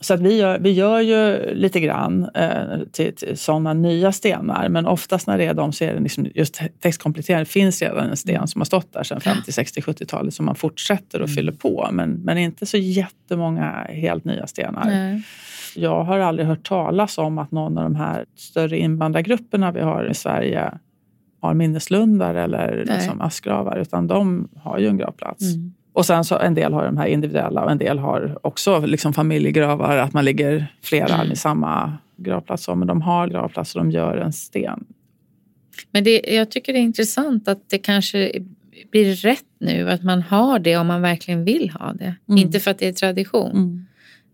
så 0.00 0.14
att 0.14 0.20
vi, 0.20 0.36
gör, 0.36 0.58
vi 0.58 0.70
gör 0.70 1.00
ju 1.00 1.54
lite 1.54 1.80
grann 1.80 2.30
eh, 2.34 2.78
till, 2.92 3.16
till 3.16 3.38
sådana 3.38 3.72
nya 3.72 4.12
stenar. 4.12 4.68
Men 4.68 4.86
oftast 4.86 5.26
när 5.26 5.38
det 5.38 5.44
är 5.44 5.54
de 5.54 5.72
så 5.72 5.84
är 5.84 5.94
det 5.94 6.00
liksom 6.00 6.26
just 6.34 6.60
textkompletterande. 6.80 7.44
Det 7.44 7.50
finns 7.50 7.82
redan 7.82 8.10
en 8.10 8.16
sten 8.16 8.48
som 8.48 8.60
har 8.60 8.66
stått 8.66 8.92
där 8.92 9.02
sedan 9.02 9.20
50, 9.20 9.52
60, 9.52 9.80
70-talet 9.80 10.34
som 10.34 10.46
man 10.46 10.54
fortsätter 10.54 11.22
och 11.22 11.30
fyller 11.30 11.52
på. 11.52 11.88
Men, 11.92 12.10
men 12.10 12.38
inte 12.38 12.66
så 12.66 12.76
jättemånga 12.76 13.86
helt 13.88 14.24
nya 14.24 14.46
stenar. 14.46 14.84
Nej. 14.84 15.22
Jag 15.76 16.04
har 16.04 16.18
aldrig 16.18 16.48
hört 16.48 16.68
talas 16.68 17.18
om 17.18 17.38
att 17.38 17.50
någon 17.50 17.78
av 17.78 17.84
de 17.84 17.96
här 17.96 18.24
större 18.36 18.78
invandrargrupperna 18.78 19.72
vi 19.72 19.80
har 19.80 20.10
i 20.10 20.14
Sverige 20.14 20.72
har 21.40 21.54
minneslundar 21.54 22.34
eller 22.34 22.84
Nej. 22.86 22.96
liksom 22.96 23.20
askgravar, 23.20 23.78
utan 23.78 24.06
de 24.06 24.48
har 24.56 24.78
ju 24.78 24.86
en 24.86 24.96
gravplats. 24.96 25.54
Mm. 25.54 25.72
Och 25.92 26.06
sen 26.06 26.24
så 26.24 26.38
en 26.38 26.54
del 26.54 26.72
har 26.72 26.84
de 26.84 26.96
här 26.96 27.06
individuella 27.06 27.64
och 27.64 27.70
en 27.70 27.78
del 27.78 27.98
har 27.98 28.38
också 28.42 28.80
liksom 28.86 29.12
familjegravar, 29.12 29.96
att 29.96 30.12
man 30.12 30.24
ligger 30.24 30.66
flera 30.82 31.14
Mm. 31.14 31.32
i 31.32 31.36
samma 31.36 31.98
gravplats. 32.16 32.68
Men 32.68 32.86
de 32.86 33.02
har 33.02 33.28
gravplats 33.28 33.74
och 33.74 33.84
de 33.84 33.90
gör 33.90 34.16
en 34.16 34.32
sten. 34.32 34.84
Men 35.90 36.04
det, 36.04 36.20
jag 36.28 36.50
tycker 36.50 36.72
det 36.72 36.78
är 36.78 36.82
intressant 36.82 37.48
att 37.48 37.70
det 37.70 37.78
kanske 37.78 38.32
blir 38.90 39.14
rätt 39.14 39.44
nu 39.60 39.90
att 39.90 40.02
man 40.02 40.22
har 40.22 40.58
det 40.58 40.76
om 40.76 40.86
man 40.86 41.02
verkligen 41.02 41.44
vill 41.44 41.70
ha 41.70 41.92
det. 41.92 42.14
Mm. 42.28 42.38
Inte 42.38 42.60
för 42.60 42.70
att 42.70 42.78
det 42.78 42.88
är 42.88 42.92
tradition 42.92 43.86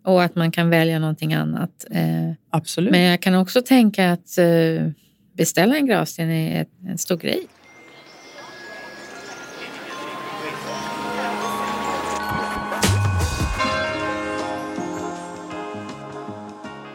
och 0.05 0.23
att 0.23 0.35
man 0.35 0.51
kan 0.51 0.71
välja 0.71 0.99
någonting 0.99 1.35
annat. 1.35 1.87
Eh, 1.91 2.33
Absolut. 2.51 2.91
Men 2.91 3.01
jag 3.01 3.23
kan 3.23 3.35
också 3.35 3.63
tänka 3.63 4.13
att 4.13 4.39
eh, 4.39 4.91
beställa 5.37 5.77
en 5.77 5.87
gravsten 5.87 6.31
är 6.31 6.67
en 6.87 6.99
stor 6.99 7.17
grej. 7.17 7.47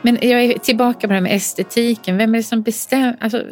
Men 0.04 0.18
jag 0.22 0.43
är 0.43 0.60
tillbaka 0.60 0.99
på 0.99 1.08
det 1.08 1.14
här 1.14 1.22
med 1.22 1.36
estetiken. 1.36 2.18
Vem 2.18 2.36
är 2.36 2.39
det 2.39 2.43
som 2.43 2.62
bestämmer? 2.62 3.18
Alltså, 3.20 3.43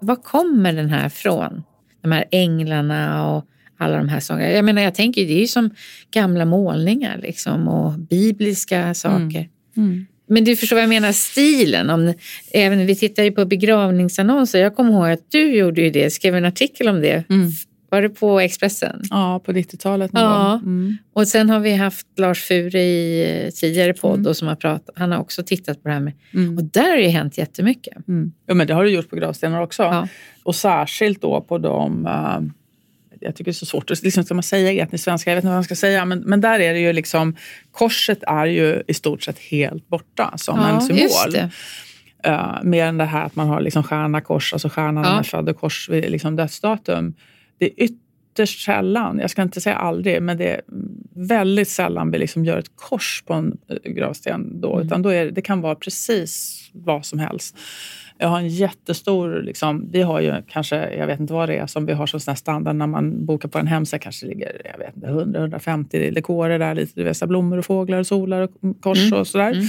var 0.00 0.16
kommer 0.16 0.72
den 0.72 0.90
här 0.90 1.08
från? 1.08 1.62
De 2.02 2.12
här 2.12 2.24
änglarna 2.30 3.30
och 3.30 3.44
alla 3.78 3.96
de 3.96 4.08
här 4.08 4.20
sakerna. 4.20 4.50
Jag 4.50 4.64
menar, 4.64 4.82
jag 4.82 4.94
tänker 4.94 5.26
det 5.26 5.32
är 5.32 5.40
ju 5.40 5.46
som 5.46 5.70
gamla 6.10 6.44
målningar 6.44 7.18
liksom 7.22 7.68
och 7.68 7.98
bibliska 7.98 8.94
saker. 8.94 9.48
Mm. 9.76 10.06
Men 10.28 10.44
du 10.44 10.56
förstår 10.56 10.76
vad 10.76 10.82
jag 10.82 10.88
menar, 10.88 11.12
stilen. 11.12 11.90
Om, 11.90 12.14
även, 12.52 12.86
vi 12.86 12.96
tittar 12.96 13.22
ju 13.22 13.32
på 13.32 13.44
begravningsannonser. 13.44 14.60
Jag 14.60 14.76
kommer 14.76 14.92
ihåg 14.92 15.10
att 15.10 15.30
du 15.30 15.56
gjorde 15.56 15.80
ju 15.80 15.90
det, 15.90 16.10
skrev 16.10 16.36
en 16.36 16.44
artikel 16.44 16.88
om 16.88 17.00
det. 17.00 17.24
Mm. 17.30 17.50
Var 17.90 18.02
det 18.02 18.08
på 18.08 18.40
Expressen? 18.40 19.02
Ja, 19.10 19.40
på 19.44 19.52
90-talet 19.52 20.12
någon 20.12 20.22
Ja. 20.22 20.54
Mm. 20.54 20.96
Och 21.12 21.28
sen 21.28 21.50
har 21.50 21.60
vi 21.60 21.74
haft 21.74 22.06
Lars 22.18 22.42
Fure 22.42 22.80
i 22.82 23.44
eh, 23.46 23.50
tidigare 23.50 23.92
podd 23.94 24.18
Mm. 24.20 24.34
som 24.34 24.48
har 24.48 24.54
pratat. 24.56 24.94
Han 24.98 25.12
har 25.12 25.18
också 25.18 25.42
tittat 25.42 25.82
på 25.82 25.88
det 25.88 25.94
här 25.94 26.00
med. 26.00 26.12
Mm. 26.34 26.58
Och 26.58 26.64
där 26.64 26.90
har 26.90 26.96
det 26.96 27.08
hänt 27.08 27.38
jättemycket. 27.38 28.08
Mm. 28.08 28.32
Ja, 28.46 28.54
men 28.54 28.66
det 28.66 28.74
har 28.74 28.84
du 28.84 28.90
gjort 28.90 29.10
på 29.10 29.16
gravstenar 29.16 29.60
också. 29.62 29.82
Ja. 29.82 30.08
Och 30.42 30.54
särskilt 30.56 31.22
då 31.22 31.40
på 31.40 31.58
de... 31.58 32.06
eh, 32.06 32.40
jag 33.22 33.34
tycker 33.36 33.44
det 33.44 33.50
är 33.50 33.52
så 33.52 33.66
svårt 33.66 33.90
att 33.90 34.02
liksom, 34.02 34.24
ska 34.24 34.34
man 34.34 34.42
säga 34.42 34.82
etnisk 34.84 35.04
svenska, 35.04 35.30
jag 35.30 35.36
vet 35.36 35.42
inte 35.44 35.48
vad 35.48 35.56
man 35.56 35.64
ska 35.64 35.74
säga. 35.74 36.04
Men, 36.04 36.18
men 36.20 36.40
där 36.40 36.60
är 36.60 36.72
det 36.74 36.80
ju 36.80 36.92
liksom... 36.92 37.36
Korset 37.70 38.22
är 38.22 38.46
ju 38.46 38.82
i 38.88 38.94
stort 38.94 39.22
sett 39.22 39.38
helt 39.38 39.88
borta 39.88 40.32
som 40.36 40.58
en 40.60 40.80
symbol. 40.80 41.02
just 41.02 41.32
det. 41.32 41.50
Uh, 42.28 42.58
mer 42.62 42.86
än 42.86 42.98
det 42.98 43.04
här 43.04 43.24
att 43.24 43.36
man 43.36 43.48
har 43.48 43.60
liksom 43.60 43.82
stjärna, 43.82 44.20
kors, 44.20 44.52
alltså 44.52 44.68
stjärnan 44.68 45.04
Ja. 45.04 45.18
är 45.18 45.22
född 45.22 45.48
och 45.48 45.56
kors 45.56 45.88
vid 45.88 46.10
liksom 46.10 46.36
dödsdatum. 46.36 47.14
Det 47.60 47.66
är 47.66 47.84
ytterst 47.84 48.64
sällan, 48.64 49.18
jag 49.18 49.30
ska 49.30 49.42
inte 49.42 49.60
säga 49.60 49.76
aldrig, 49.76 50.22
men 50.22 50.36
det 50.38 50.48
är 50.54 50.60
väldigt 51.14 51.68
sällan 51.68 52.10
vi 52.10 52.18
liksom 52.18 52.44
gör 52.44 52.58
ett 52.58 52.76
kors 52.76 53.22
på 53.26 53.32
en 53.34 53.58
eh, 53.68 53.92
gravsten. 53.92 54.60
Då, 54.60 54.72
Mm. 54.74 54.86
Utan 54.86 55.02
då 55.02 55.08
är, 55.08 55.24
det- 55.24 55.30
det 55.30 55.42
kan 55.42 55.60
vara 55.60 55.74
precis 55.74 56.56
vad 56.72 57.06
som 57.06 57.18
helst. 57.18 57.56
Jag 58.18 58.28
har 58.28 58.38
en 58.38 58.48
jättestor, 58.48 59.42
liksom, 59.42 59.88
vi 59.92 60.02
har 60.02 60.20
ju 60.20 60.34
kanske, 60.48 60.94
jag 60.94 61.06
vet 61.06 61.20
inte 61.20 61.32
vad 61.32 61.48
det 61.48 61.56
är 61.56 61.66
som 61.66 61.86
vi 61.86 61.92
har 61.92 62.06
som 62.06 62.20
standard 62.36 62.76
när 62.76 62.86
man 62.86 63.26
bokar 63.26 63.48
på 63.48 63.58
en 63.58 63.66
hemsida, 63.66 63.98
kanske 63.98 64.26
ligger 64.26 64.62
jag 64.72 64.78
vet 64.78 64.96
inte, 64.96 65.06
100-150 65.06 66.10
dekorer 66.14 66.58
där, 66.58 66.74
lite 66.74 67.02
här 67.02 67.26
blommor 67.26 67.58
och 67.58 67.64
fåglar 67.64 67.98
och 67.98 68.06
solar 68.06 68.40
och 68.40 68.50
kors 68.80 68.98
Mm. 69.08 69.20
och 69.20 69.26
sådär. 69.26 69.50
Mm. 69.52 69.64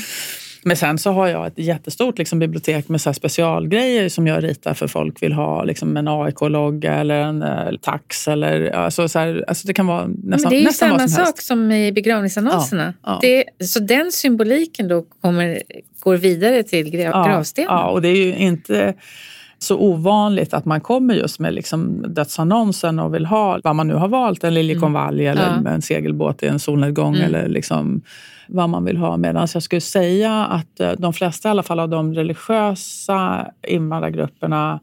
Men 0.63 0.77
sen 0.77 0.97
så 0.97 1.11
har 1.11 1.27
jag 1.27 1.47
ett 1.47 1.57
jättestort 1.57 2.17
liksom, 2.17 2.39
bibliotek 2.39 2.89
med 2.89 3.01
så 3.01 3.13
specialgrejer 3.13 4.09
som 4.09 4.27
jag 4.27 4.43
ritar 4.43 4.73
för 4.73 4.87
folk 4.87 5.23
vill 5.23 5.33
ha. 5.33 5.63
Liksom 5.63 5.97
en 5.97 6.07
AIK-logga 6.07 6.93
eller 6.93 7.15
en 7.21 7.41
eh, 7.43 7.71
tax. 7.81 8.27
Eller, 8.27 8.71
alltså, 8.71 9.07
så 9.09 9.19
här, 9.19 9.45
alltså 9.47 9.67
det 9.67 9.73
kan 9.73 9.87
vara 9.87 10.07
nästan, 10.07 10.29
Men 10.41 10.49
det 10.49 10.55
är 10.55 10.61
ju 10.61 10.69
samma 10.71 10.91
vad 10.91 11.01
som 11.01 11.09
sak 11.09 11.25
helst. 11.25 11.43
som 11.47 11.71
i 11.71 11.91
begravningsannonserna. 11.91 12.93
Ja, 13.03 13.19
ja. 13.21 13.43
Det, 13.59 13.65
så 13.67 13.79
den 13.79 14.11
symboliken 14.11 14.87
då 14.87 15.01
kommer, 15.21 15.61
går 16.03 16.17
vidare 16.17 16.63
till 16.63 16.89
grav, 16.89 17.27
gravstenen? 17.27 17.67
Ja, 17.71 17.87
och 17.89 18.01
det 18.01 18.07
är 18.09 18.15
ju 18.25 18.35
inte 18.35 18.93
så 19.59 19.77
ovanligt 19.77 20.53
att 20.53 20.65
man 20.65 20.81
kommer 20.81 21.13
just 21.13 21.39
med 21.39 21.53
liksom 21.53 22.05
dödsannonsen 22.13 22.99
och 22.99 23.15
vill 23.15 23.25
ha 23.25 23.59
vad 23.63 23.75
man 23.75 23.87
nu 23.87 23.93
har 23.93 24.07
valt, 24.07 24.43
en 24.43 24.53
liljekonvalj 24.53 25.27
eller 25.27 25.49
Mm. 25.53 25.65
Ja. 25.65 25.71
en 25.71 25.81
segelbåt 25.81 26.43
i 26.43 26.47
en 26.47 26.59
solnedgång 26.59 27.15
Mm. 27.15 27.27
eller 27.27 27.47
liksom 27.49 28.01
vad 28.51 28.69
man 28.69 28.85
vill 28.85 28.97
ha. 28.97 29.17
Medan 29.17 29.47
jag 29.53 29.63
skulle 29.63 29.81
säga 29.81 30.45
att 30.45 30.79
eh, 30.79 30.91
de 30.97 31.13
flesta 31.13 31.49
i 31.49 31.51
alla 31.51 31.63
fall 31.63 31.79
av 31.79 31.89
de 31.89 32.13
religiösa 32.13 33.47
invandrargrupperna 33.67 34.79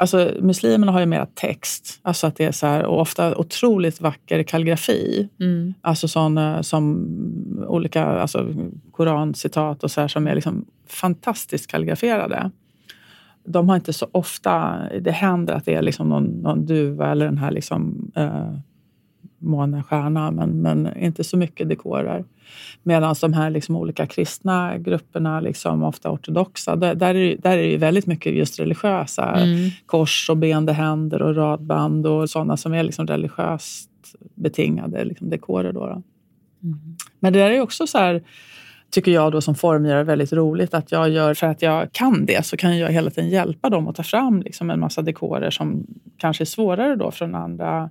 Alltså 0.00 0.32
muslimerna 0.40 0.92
har 0.92 1.00
ju 1.00 1.06
mer 1.06 1.26
text, 1.34 2.00
alltså 2.02 2.26
att 2.26 2.36
det 2.36 2.44
är 2.44 2.52
så 2.52 2.66
här, 2.66 2.84
och 2.84 3.00
ofta 3.00 3.36
otroligt 3.36 4.00
vacker 4.00 4.42
kalligrafi. 4.42 5.28
Mm. 5.40 5.74
Alltså 5.80 6.08
sån, 6.08 6.38
eh, 6.38 6.60
som 6.60 7.64
olika 7.68 8.04
alltså, 8.04 8.54
korancitat 8.92 9.84
och 9.84 9.90
så 9.90 10.00
här, 10.00 10.08
som 10.08 10.26
är 10.26 10.34
liksom 10.34 10.64
fantastiskt 10.86 11.70
kalligraferade. 11.70 12.50
De 13.44 13.68
har 13.68 13.76
inte 13.76 13.92
så 13.92 14.06
ofta, 14.12 14.78
det 15.00 15.10
händer 15.10 15.54
att 15.54 15.64
det 15.64 15.74
är 15.74 15.82
liksom 15.82 16.08
någon, 16.08 16.24
någon 16.24 16.66
duva 16.66 17.10
eller 17.10 17.24
den 17.24 17.38
här 17.38 17.50
liksom, 17.50 18.10
eh, 18.14 18.54
månestjärna, 19.38 20.30
men, 20.30 20.50
men 20.62 20.96
inte 20.96 21.24
så 21.24 21.36
mycket 21.36 21.68
dekorer. 21.68 22.24
Medan 22.82 23.14
de 23.20 23.32
här 23.32 23.50
liksom 23.50 23.76
olika 23.76 24.06
kristna 24.06 24.78
grupperna, 24.78 25.40
liksom 25.40 25.82
ofta 25.82 26.10
ortodoxa, 26.10 26.76
där, 26.76 26.94
där, 26.94 27.14
är, 27.14 27.28
det- 27.28 27.36
där 27.42 27.58
är 27.58 27.70
det 27.70 27.76
väldigt 27.76 28.06
mycket 28.06 28.34
just 28.34 28.60
religiösa. 28.60 29.24
Mm. 29.34 29.70
Kors 29.86 30.30
och 30.30 30.36
beende 30.36 30.72
händer 30.72 31.22
och 31.22 31.36
radband 31.36 32.06
och 32.06 32.30
sådana 32.30 32.56
som 32.56 32.74
är 32.74 32.82
liksom 32.82 33.06
religiöst 33.06 33.90
betingade 34.34 35.04
liksom 35.04 35.30
dekorer. 35.30 35.72
Då, 35.72 35.80
då. 35.80 35.86
Mm. 36.62 36.78
Men 37.20 37.32
det 37.32 37.38
där 37.38 37.50
är 37.50 37.60
också 37.60 37.86
så 37.86 37.98
här, 37.98 38.22
tycker 38.90 39.12
jag 39.12 39.32
då 39.32 39.40
som 39.40 39.54
formgivare 39.54 40.04
väldigt 40.04 40.32
roligt 40.32 40.74
att 40.74 40.92
jag 40.92 41.10
gör, 41.10 41.34
för 41.34 41.46
att 41.46 41.62
jag 41.62 41.92
kan 41.92 42.26
det 42.26 42.46
så 42.46 42.56
kan 42.56 42.78
jag 42.78 42.90
hela 42.92 43.10
tiden 43.10 43.30
hjälpa 43.30 43.70
dem 43.70 43.88
att 43.88 43.96
ta 43.96 44.02
fram 44.02 44.42
liksom 44.42 44.70
en 44.70 44.80
massa 44.80 45.02
dekorer 45.02 45.50
som 45.50 45.86
kanske 46.16 46.42
är 46.42 46.46
svårare 46.46 46.96
då 46.96 47.10
från 47.10 47.34
andra. 47.34 47.90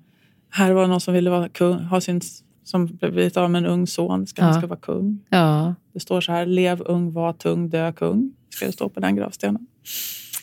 Här 0.49 0.71
var 0.73 0.81
det 0.81 0.87
någon 0.87 1.01
som 1.01 1.13
ville 1.13 1.49
ha 1.89 2.01
sin, 2.01 2.21
som 2.67 2.85
blivit 2.85 3.37
av 3.37 3.51
med 3.51 3.59
en 3.59 3.65
ung 3.65 3.87
son, 3.87 4.27
ska 4.27 4.41
Ja. 4.41 4.53
ska 4.53 4.67
vara 4.67 4.79
kung. 4.79 5.19
Ja. 5.29 5.75
Det 5.93 5.99
står 5.99 6.21
så 6.21 6.31
här, 6.31 6.45
lev 6.45 6.81
ung, 6.85 7.13
var 7.13 7.33
tung, 7.33 7.69
dö 7.69 7.91
kung. 7.91 8.33
Ska 8.49 8.65
det 8.65 8.71
stå 8.71 8.89
på 8.89 8.99
den 8.99 9.15
gravstenen. 9.15 9.67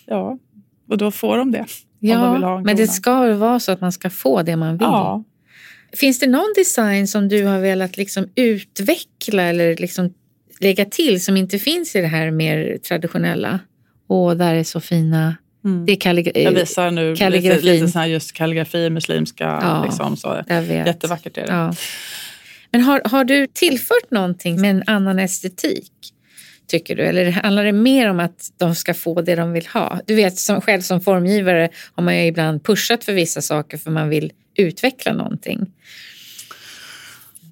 Ja, 0.07 0.39
och 0.89 0.99
då 0.99 1.11
får 1.11 1.37
de 1.37 1.51
det. 1.53 1.59
de 1.59 2.09
Ja, 2.09 2.57
en 2.57 2.63
men 2.63 2.77
det 2.77 2.87
ska 2.87 3.21
väl 3.21 3.37
vara 3.37 3.61
så 3.61 3.73
att 3.73 3.81
man 3.81 3.93
ska 3.93 4.11
få 4.11 4.43
det 4.43 4.57
man 4.57 4.73
vill. 4.73 4.87
Ja, 4.87 5.25
Finns 5.93 6.19
det 6.19 6.27
någon 6.27 6.53
design 6.57 7.09
som 7.09 7.29
du 7.29 7.45
har 7.45 7.61
velat 7.61 7.97
liksom 7.97 8.29
utveckla 8.35 9.43
eller 9.43 9.77
liksom 9.77 10.15
lägga 10.61 10.85
till 10.85 11.25
som 11.25 11.37
inte 11.37 11.59
finns 11.59 11.97
i 11.97 12.01
det 12.01 12.07
här 12.07 12.31
mer 12.31 12.79
traditionella? 12.89 13.61
Och 14.07 14.37
där 14.37 14.55
är 14.55 14.65
så 14.65 14.81
fina 14.81 15.37
Mm. 15.65 15.87
Det 15.87 15.93
är 15.93 15.97
kalligra- 15.97 16.39
Jag 16.41 16.53
visar 16.53 16.91
nu 16.91 17.17
kalligrafin. 17.17 17.61
lite, 17.61 17.73
lite 17.73 17.89
sån 17.89 18.01
här 18.01 18.09
just 18.09 18.33
kalligrafi, 18.33 18.91
muslimska. 18.91 19.45
Ja, 19.63 19.85
liksom, 19.85 20.17
så. 20.17 20.45
jag 20.47 20.63
vet. 20.63 20.87
Jättevackert 20.87 21.37
är 21.39 21.47
det. 21.47 21.53
Ja. 21.53 21.75
Men 22.71 22.81
har, 22.81 23.03
har 23.05 23.25
du 23.25 23.47
tillfört 23.47 24.11
någonting 24.11 24.61
med 24.61 24.71
en 24.71 24.83
annan 24.87 25.19
estetik? 25.19 25.93
Tycker 26.67 26.97
du? 26.97 27.03
Eller 27.03 27.31
handlar 27.31 27.65
det 27.65 27.73
mer 27.73 28.11
om 28.11 28.21
att 28.21 28.51
de 28.57 28.75
ska 28.75 28.95
få 28.95 29.23
det 29.23 29.35
de 29.35 29.53
vill 29.53 29.67
ha? 29.67 30.01
Du 30.07 30.15
vet, 30.15 30.39
som, 30.39 30.61
själv 30.61 30.81
som 30.81 31.01
formgivare 31.01 31.69
har 31.95 32.03
man 32.05 32.17
ju 32.17 32.27
ibland 32.27 32.65
pushat 32.65 33.05
för 33.05 33.13
vissa 33.13 33.43
saker 33.43 33.79
för 33.79 33.91
man 33.91 34.09
vill 34.09 34.33
utveckla 34.57 35.13
någonting. 35.13 35.67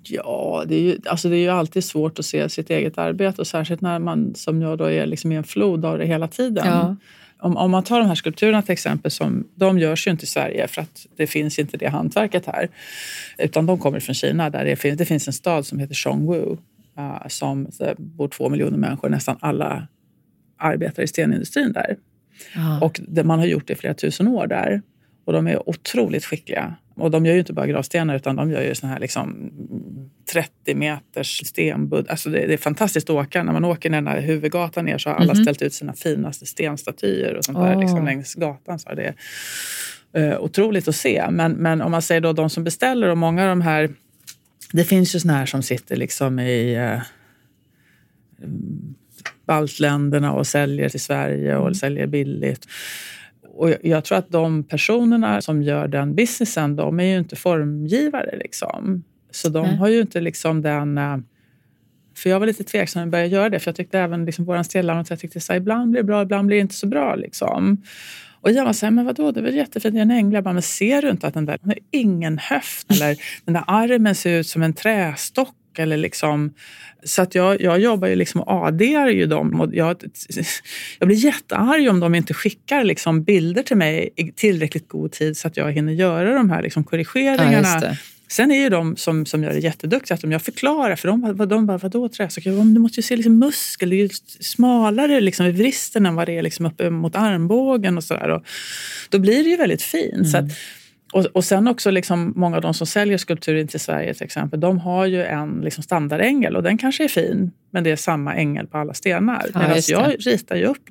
Ja, 0.05 0.65
det 0.69 0.75
är, 0.75 0.81
ju, 0.81 0.99
alltså 1.07 1.29
det 1.29 1.37
är 1.37 1.41
ju 1.41 1.49
alltid 1.49 1.85
svårt 1.85 2.19
att 2.19 2.25
se 2.25 2.49
sitt 2.49 2.71
eget 2.71 2.99
arbete 2.99 3.41
och 3.41 3.47
särskilt 3.47 3.81
när 3.81 3.99
man 3.99 4.35
som 4.35 4.63
jag 4.63 4.79
då 4.79 4.85
är 4.91 5.07
liksom 5.07 5.33
i 5.33 5.37
en 5.37 5.45
flod 5.45 5.85
av 5.85 5.99
det 5.99 6.07
hela 6.07 6.29
tiden. 6.29 6.67
Ja. 6.67 6.97
Om, 7.43 7.57
om 7.57 7.71
man 7.71 7.85
tar 7.85 8.01
de 8.01 8.09
här 8.09 8.15
skulpturerna 8.15 8.63
till 8.63 8.73
exempel, 8.73 9.11
som, 9.11 9.49
de 9.55 9.79
görs 9.79 10.07
ju 10.07 10.11
inte 10.11 10.25
i 10.25 10.27
Sverige 10.27 10.69
för 10.69 10.83
att 10.83 11.07
det 11.17 11.27
finns 11.27 11.59
inte 11.59 11.77
det 11.77 11.89
hantverket 11.89 12.47
här. 12.47 12.69
Utan 13.39 13.67
de 13.67 13.79
kommer 13.79 14.01
från 14.01 14.15
Kina 14.15 14.51
där 14.51 14.65
det 14.65 14.77
finns, 14.77 14.99
det 14.99 15.05
finns 15.05 15.27
en 15.27 15.33
stad 15.33 15.67
som 15.67 15.79
heter 15.79 15.95
Zhongwu 15.95 16.57
uh, 16.99 17.29
som 17.29 17.69
bor 17.99 18.29
två 18.29 18.49
miljoner 18.49 18.79
människor, 18.79 19.09
nästan 19.09 19.37
alla 19.41 19.89
arbetar 20.59 21.03
i 21.03 21.07
stenindustrin 21.07 21.73
där. 21.73 21.97
Ja. 22.55 22.81
Och 22.81 23.01
det, 23.09 23.25
man 23.25 23.39
har 23.39 23.47
gjort 23.47 23.67
det 23.67 23.73
i 23.73 23.77
flera 23.77 23.95
tusen 23.95 24.29
år 24.29 24.47
där. 24.47 24.83
Och 25.25 25.33
de 25.33 25.47
är 25.47 25.69
otroligt 25.69 26.25
skickliga. 26.25 26.75
Och 26.95 27.11
de 27.11 27.27
gör 27.27 27.33
ju 27.33 27.39
inte 27.39 27.53
bara 27.53 27.67
gravstenar 27.67 28.17
utan 28.17 28.37
de 28.37 28.51
gör 28.51 28.63
ju 28.63 28.75
såna 28.75 28.93
här 28.93 29.01
liksom 29.01 29.51
30 30.33 30.75
meters 30.75 31.47
stenbudd. 31.47 32.09
Alltså 32.09 32.31
det, 32.31 32.47
det 32.47 32.53
är 32.53 32.59
fantastiskt 32.59 33.11
att 33.11 33.17
åka. 33.17 33.43
När 33.43 33.53
man 33.53 33.65
åker 33.65 33.91
den 33.91 34.07
här 34.07 34.21
huvudgatan 34.21 34.85
ner 34.85 34.99
så 34.99 35.11
har 35.11 35.17
alla 35.17 35.35
Mhm. 35.35 35.43
ställt 35.43 35.63
ut 35.63 35.75
sina 35.75 35.93
finaste 35.93 36.47
stenstatyer 36.47 37.35
och 37.35 37.45
sånt 37.45 37.59
där 37.59 37.75
Åh. 37.75 37.81
liksom 37.81 38.05
längs 38.05 38.35
gatan. 38.35 38.79
Så 38.79 38.95
det 38.95 39.15
är 40.13 40.33
eh, 40.33 40.41
otroligt 40.41 40.89
att 40.89 40.97
se. 40.97 41.27
Men, 41.31 41.53
men 41.53 41.81
om 41.83 41.91
man 41.91 42.03
säger 42.03 42.21
då 42.21 42.33
de 42.33 42.51
som 42.51 42.65
beställer 42.65 43.09
och 43.09 43.19
många 43.19 43.43
av 43.43 43.49
de 43.49 43.61
här 43.61 43.91
det 44.73 44.85
finns 44.85 45.15
ju 45.15 45.21
såna 45.21 45.35
här 45.35 45.47
som 45.47 45.63
sitter 45.63 45.97
liksom 45.97 46.39
i 46.39 46.75
eh, 46.75 47.01
baltländerna 49.47 50.33
och 50.33 50.47
säljer 50.47 50.89
till 50.89 51.01
Sverige 51.01 51.57
och 51.57 51.77
säljer 51.77 52.07
billigt. 52.07 52.67
Och 53.55 53.71
jag- 53.83 54.05
tror 54.05 54.19
att 54.19 54.31
de 54.31 54.65
personerna 54.65 55.41
som 55.41 55.63
gör 55.63 55.89
den 55.89 56.15
businessen, 56.15 56.77
de 56.77 57.01
är 57.01 57.05
ju 57.05 57.19
inte 57.19 57.37
formgivare. 57.37 58.37
Liksom. 58.39 59.05
Så 59.31 59.49
de 59.49 59.67
Nej. 59.67 59.77
har 59.77 59.89
ju 59.89 60.01
inte 60.01 60.21
liksom 60.21 60.63
den... 60.63 60.99
eh, 60.99 61.17
För 62.17 62.31
jag 62.31 62.41
var 62.41 62.47
lite 62.47 62.65
tveksam 62.65 63.01
när 63.01 63.07
jag 63.07 63.11
började 63.11 63.29
göra 63.31 63.49
det, 63.49 63.59
för 63.59 63.69
jag 63.69 63.77
tyckte 63.77 63.99
även 63.99 64.25
liksom 64.25 64.45
vår 64.45 64.63
stellamot, 64.63 65.11
jag 65.11 65.19
tyckte 65.19 65.41
så 65.41 65.53
här, 65.53 65.61
ibland 65.61 65.91
blir 65.91 66.01
det 66.03 66.07
bra, 66.07 66.23
ibland 66.23 66.47
blir 66.47 66.57
det 66.57 66.61
inte 66.61 66.75
så 66.75 66.87
bra. 66.87 67.15
Liksom. 67.15 67.83
Och 68.41 68.51
jag 68.53 68.65
var 68.65 68.73
så 68.73 68.87
här, 68.87 68.91
men 68.91 69.05
vadå, 69.05 69.31
det 69.33 69.41
är 69.41 69.45
väl 69.45 69.55
jättefint, 69.55 69.95
det 69.95 69.99
är 70.01 70.03
en 70.03 70.11
ängel. 70.11 70.35
Jag 70.35 70.45
bara, 70.45 70.53
men 70.53 70.63
ser 70.63 71.03
du 71.03 71.11
inte 71.11 71.27
att 71.27 71.35
den 71.35 71.47
där, 71.47 71.59
den 71.61 71.69
har 71.71 71.79
ingen 71.91 72.39
höft 72.39 72.91
eller 72.91 73.17
den 73.45 73.55
där 73.55 73.65
armen 73.67 74.15
ser 74.15 74.41
ut 74.41 74.47
som 74.47 74.63
en 74.63 74.73
trästock 74.75 75.55
eller 75.79 75.97
liksom, 75.97 76.55
så 77.05 77.23
att 77.23 77.35
jag, 77.35 77.61
jag 77.61 77.81
jobbar 77.81 78.09
ju 78.09 78.15
liksom 78.17 78.41
och 78.41 78.67
ADar 78.67 79.09
ju 79.09 79.27
dem. 79.27 79.61
Och 79.61 79.75
jag, 79.75 79.97
jag 80.99 81.09
blir 81.09 81.17
jättearg 81.25 81.89
om 81.89 82.01
de 82.01 82.15
inte 82.15 82.35
skickar 82.35 82.85
liksom 82.85 83.23
bilder 83.25 83.63
till 83.63 83.77
mig 83.77 84.11
i 84.17 84.33
tillräckligt 84.33 84.89
god 84.89 85.13
tid 85.13 85.37
så 85.37 85.49
att 85.49 85.57
jag 85.57 85.73
hinner 85.73 85.93
göra 85.93 86.35
de 86.35 86.51
här 86.51 86.63
liksom 86.63 86.83
Ja, 86.87 86.91
korrigeringarna. 86.91 87.81
det. 87.81 87.99
Sen 88.29 88.51
är 88.51 88.61
ju 88.61 88.69
de 88.69 88.97
som, 88.97 89.27
som 89.27 89.43
gör 89.45 89.53
det 89.53 89.59
jätteduktiga, 89.59 90.15
att 90.15 90.25
om 90.25 90.33
jag 90.33 90.43
förklarar 90.43 90.97
för 90.97 91.09
dem, 91.09 91.33
vad- 91.37 91.49
de 91.49 91.67
bara, 91.67 91.79
vadå 91.79 92.09
trästock? 92.09 92.47
Jag 92.47 92.55
bara, 92.55 92.65
"Men 92.65 92.75
Du 92.75 92.81
måste 92.81 92.99
ju 93.01 93.03
se 93.03 93.17
liksom 93.17 93.39
muskel, 93.39 93.91
det 93.91 93.97
är 93.97 93.99
ju 93.99 94.09
smalare 94.41 95.21
liksom 95.21 95.47
i 95.47 95.51
vristen 95.51 96.07
än 96.07 96.15
vad 96.15 96.29
det 96.29 96.39
är 96.39 96.43
liksom 96.43 96.67
uppe 96.67 96.91
mot 96.91 97.17
armbågen 97.17 97.97
och 97.97 98.05
sådär. 98.05 98.41
Då 99.09 99.19
blir 99.19 99.45
det 99.45 99.51
ju 99.51 99.57
väldigt 99.57 99.83
fint. 99.83 100.31
Så 100.31 100.37
att, 100.37 100.45
och, 101.13 101.25
och 101.25 101.45
sen 101.45 101.69
också 101.69 101.91
liksom 101.91 102.33
många 102.37 102.57
av 102.57 102.63
de 102.63 102.75
som 102.75 102.87
säljer 102.87 103.19
skulpturer 103.19 103.61
in 103.61 103.69
till 103.69 103.81
Sverige 103.81 104.15
till 104.15 104.25
exempel, 104.25 104.61
de 104.61 104.79
har 104.79 105.07
ju 105.07 105.25
en 105.25 105.61
liksom 105.61 105.83
standardängel 105.83 106.57
och 106.57 106.63
den 106.63 106.79
kanske 106.79 107.05
är 107.05 107.09
fin, 107.09 107.51
men 107.71 107.85
det 107.85 107.91
är 107.91 107.97
samma 107.97 108.35
ängel 108.35 108.67
på 108.67 108.79
alla 108.79 108.95
stenar. 108.95 109.47
Ja, 109.55 109.61
Medan 109.61 109.81
jag 109.89 110.27
ritar 110.27 110.57
ju 110.57 110.65
upp 110.65 110.85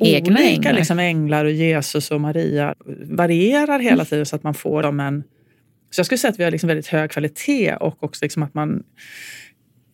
Egna 0.00 0.34
olika 0.34 0.50
änglar. 0.50 0.72
Liksom 0.72 0.98
änglar 0.98 1.44
och 1.44 1.50
Jesus 1.50 2.10
och 2.10 2.20
Maria 2.20 2.74
varierar 3.04 3.78
hela 3.78 4.04
tiden 4.04 4.26
så 4.26 4.36
att 4.36 4.42
man 4.42 4.54
får 4.54 4.82
dem 4.82 5.00
en... 5.00 5.24
Så 5.90 5.98
jag 6.00 6.06
skulle 6.06 6.18
säga 6.18 6.30
att 6.30 6.38
vi 6.38 6.44
har 6.44 6.50
liksom 6.50 6.68
väldigt 6.68 6.86
hög 6.86 7.10
kvalitet 7.10 7.76
och 7.76 8.04
också 8.04 8.24
liksom 8.24 8.42
att 8.42 8.54
man 8.54 8.82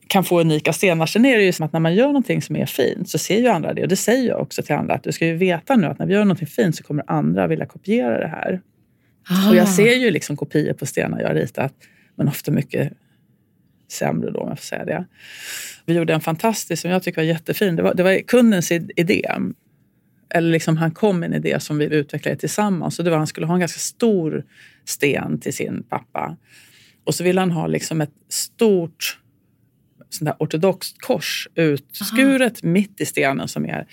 kan 0.07 0.25
få 0.25 0.41
unika 0.41 0.73
stenar. 0.73 1.07
Sen 1.07 1.25
är 1.25 1.37
det 1.37 1.45
ju 1.45 1.53
som 1.53 1.67
att 1.67 1.73
när 1.73 1.81
man 1.81 1.95
gör 1.95 2.07
någonting 2.07 2.43
som 2.43 2.57
är 2.57 2.67
fint 2.67 3.09
så 3.09 3.19
ser 3.19 3.39
ju 3.39 3.49
andra 3.49 3.73
det. 3.73 3.83
Och 3.83 3.89
det 3.89 3.97
säger 3.97 4.29
jag 4.29 4.41
också 4.41 4.63
till 4.63 4.75
andra 4.75 4.95
att 4.95 5.03
du 5.03 5.13
ska 5.13 5.27
ju 5.27 5.37
veta 5.37 5.77
nu 5.77 5.87
att 5.87 5.99
när 5.99 6.07
vi 6.07 6.15
gör 6.15 6.25
någonting 6.25 6.47
fint 6.47 6.77
så 6.77 6.83
kommer 6.85 7.05
andra 7.07 7.47
vilja 7.47 7.67
kopiera 7.67 8.19
det 8.19 8.29
här. 8.29 8.61
Och 9.49 9.57
jag 9.57 9.63
Ah. 9.63 9.67
ser 9.67 9.95
ju 9.95 10.11
liksom 10.11 10.37
kopior 10.37 10.73
på 10.73 10.87
stenar 10.87 11.21
jag 11.21 11.29
har 11.29 11.35
ritat, 11.35 11.75
men 12.17 12.29
ofta 12.29 12.51
mycket 12.51 12.93
sämre 13.91 14.31
då 14.31 14.41
om 14.41 14.49
jag 14.49 14.59
får 14.59 14.65
säga 14.65 14.85
det. 14.85 15.05
Vi 15.87 15.95
gjorde 15.95 16.15
en 16.15 16.21
fantastisk, 16.21 16.83
som 16.83 16.91
jag 16.91 17.03
tycker 17.03 17.21
var 17.21 17.27
jättefin. 17.27 17.77
Det 17.77 17.83
var, 17.83 17.95
det 17.95 18.03
var 18.03 18.19
kundens 18.27 18.73
id- 18.73 18.91
idé. 18.97 19.27
Eller 20.35 20.51
liksom 20.51 20.77
han 20.77 20.91
kom 20.91 21.21
med 21.21 21.27
en 21.27 21.35
idé 21.35 21.61
som 21.61 21.79
vi 21.79 21.85
utvecklade 21.85 22.37
tillsammans. 22.37 22.99
Och 22.99 23.05
det 23.05 23.11
var, 23.11 23.19
han 23.19 23.27
skulle 23.27 23.47
ha 23.47 23.55
en 23.55 23.61
ganska 23.61 23.79
stor 23.79 24.45
sten 24.85 25.41
till 25.41 25.55
sin 25.55 25.83
pappa. 25.83 26.37
Och 27.05 27.15
så 27.15 27.25
ville 27.25 27.41
han 27.41 27.51
ha 27.51 27.67
liksom 27.67 28.01
ett 28.01 28.13
stort 28.29 29.19
sånt 30.15 30.27
där 30.29 30.37
ortodoxt 30.39 31.01
kors 31.01 31.49
utskuret 31.55 32.63
mitt 32.63 33.01
i 33.01 33.05
stenen 33.07 33.49
som 33.49 33.65
är, 33.67 33.87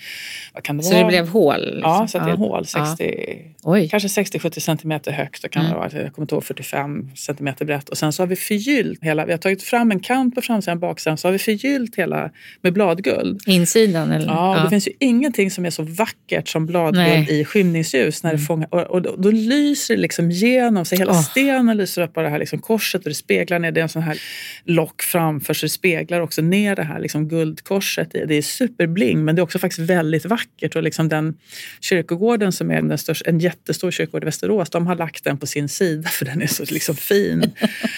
vad 0.54 0.62
kan 0.62 0.76
det 0.76 0.82
Så 0.82 0.90
vara? 0.92 1.02
det 1.02 1.08
blev 1.08 1.28
hål? 1.28 1.60
Liksom. 1.60 1.80
Ja, 1.82 2.06
så 2.08 2.18
att 2.18 2.24
det 2.24 2.30
är 2.30 2.34
Ja. 2.34 2.36
hål 2.36 2.66
60, 2.66 3.38
Oj. 3.62 3.88
kanske 3.88 4.08
60-70 4.08 4.60
centimeter 4.60 5.12
högt 5.12 5.44
och 5.44 5.50
kan 5.50 5.60
Mm. 5.62 5.72
det 5.72 5.78
vara, 5.78 6.02
jag 6.02 6.12
kommer 6.14 6.24
inte 6.24 6.34
ihåg, 6.34 6.44
45 6.44 7.10
centimeter 7.16 7.64
brett. 7.64 7.88
Och 7.88 7.98
sen 7.98 8.12
så 8.12 8.22
har 8.22 8.26
vi 8.26 8.36
förgyllt 8.36 9.04
hela, 9.04 9.26
vi 9.26 9.32
har 9.32 9.38
tagit 9.38 9.62
fram 9.62 9.90
en 9.90 10.00
kant 10.00 10.34
på 10.34 10.40
framsidan 10.40 10.76
och 10.76 10.80
baksidan 10.80 11.16
så 11.16 11.28
har 11.28 11.32
vi 11.32 11.38
förgyllt 11.38 11.96
hela 11.96 12.30
med 12.62 12.72
bladguld. 12.72 13.40
Insidan? 13.46 14.12
Eller? 14.12 14.26
Ja, 14.26 14.56
och 14.56 14.62
det 14.64 14.70
finns 14.70 14.88
ju 14.88 14.92
ingenting 14.98 15.50
som 15.50 15.66
är 15.66 15.70
så 15.70 15.82
vackert 15.82 16.48
som 16.48 16.66
bladguld 16.66 16.96
Nej. 17.06 17.40
i 17.40 17.44
skymningsljus. 17.44 18.22
När 18.22 18.32
det 18.32 18.38
fångar, 18.38 18.74
och, 18.74 18.80
och 18.80 19.02
då, 19.02 19.14
då 19.18 19.30
lyser 19.30 19.94
det 19.96 20.00
liksom 20.02 20.30
igenom, 20.30 20.84
så 20.84 20.96
hela 20.96 21.12
Åh. 21.12 21.22
stenen 21.22 21.76
lyser 21.76 22.02
upp 22.02 22.16
av 22.16 22.22
det 22.24 22.30
här 22.30 22.38
liksom 22.38 22.58
korset 22.58 23.02
och 23.02 23.08
det 23.08 23.14
speglar 23.14 23.58
ner. 23.58 23.72
Det 23.72 23.80
är 23.80 23.82
en 23.82 23.88
sån 23.88 24.02
här 24.02 24.18
lock 24.64 25.02
framför 25.02 25.54
så 25.54 25.66
det 25.66 25.70
speglar 25.70 26.09
också 26.20 26.42
ner 26.42 26.76
det 26.76 26.82
här 26.82 27.00
liksom 27.00 27.28
guldkorset. 27.28 28.10
Det 28.10 28.34
är 28.34 28.42
superbling 28.42 29.24
men 29.24 29.36
det 29.36 29.40
är 29.40 29.42
också 29.42 29.58
faktiskt 29.58 29.90
väldigt 29.90 30.24
vackert. 30.24 30.76
Och 30.76 30.82
liksom 30.82 31.08
den 31.08 31.38
kyrkogården 31.80 32.52
som 32.52 32.70
är 32.70 32.82
den 32.82 32.98
största, 32.98 33.30
en 33.30 33.38
jättestor 33.38 33.90
kyrkogård 33.90 34.22
i 34.22 34.26
Västerås, 34.26 34.70
de 34.70 34.86
har 34.86 34.96
lagt 34.96 35.24
den 35.24 35.38
på 35.38 35.46
sin 35.46 35.68
sida 35.68 36.08
för 36.08 36.24
den 36.24 36.42
är 36.42 36.46
så 36.46 36.64
liksom 36.70 36.94
fin. 36.96 37.50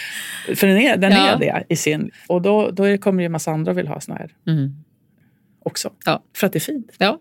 för 0.54 0.66
den 0.66 0.78
är, 0.78 0.96
den 0.96 1.12
Ja. 1.12 1.28
är 1.28 1.38
det 1.38 1.64
i 1.68 1.76
sin... 1.76 2.10
Och 2.26 2.42
då, 2.42 2.70
då 2.70 2.98
kommer 2.98 3.22
ju 3.22 3.26
en 3.26 3.32
massa 3.32 3.50
andra 3.50 3.72
och 3.72 3.78
vill 3.78 3.88
ha 3.88 4.00
såna 4.00 4.18
här 4.18 4.30
Mm. 4.48 4.70
också. 5.64 5.92
Ja. 6.04 6.24
För 6.36 6.46
att 6.46 6.52
det 6.52 6.58
är 6.58 6.60
fint. 6.60 6.92
Ja. 6.98 7.20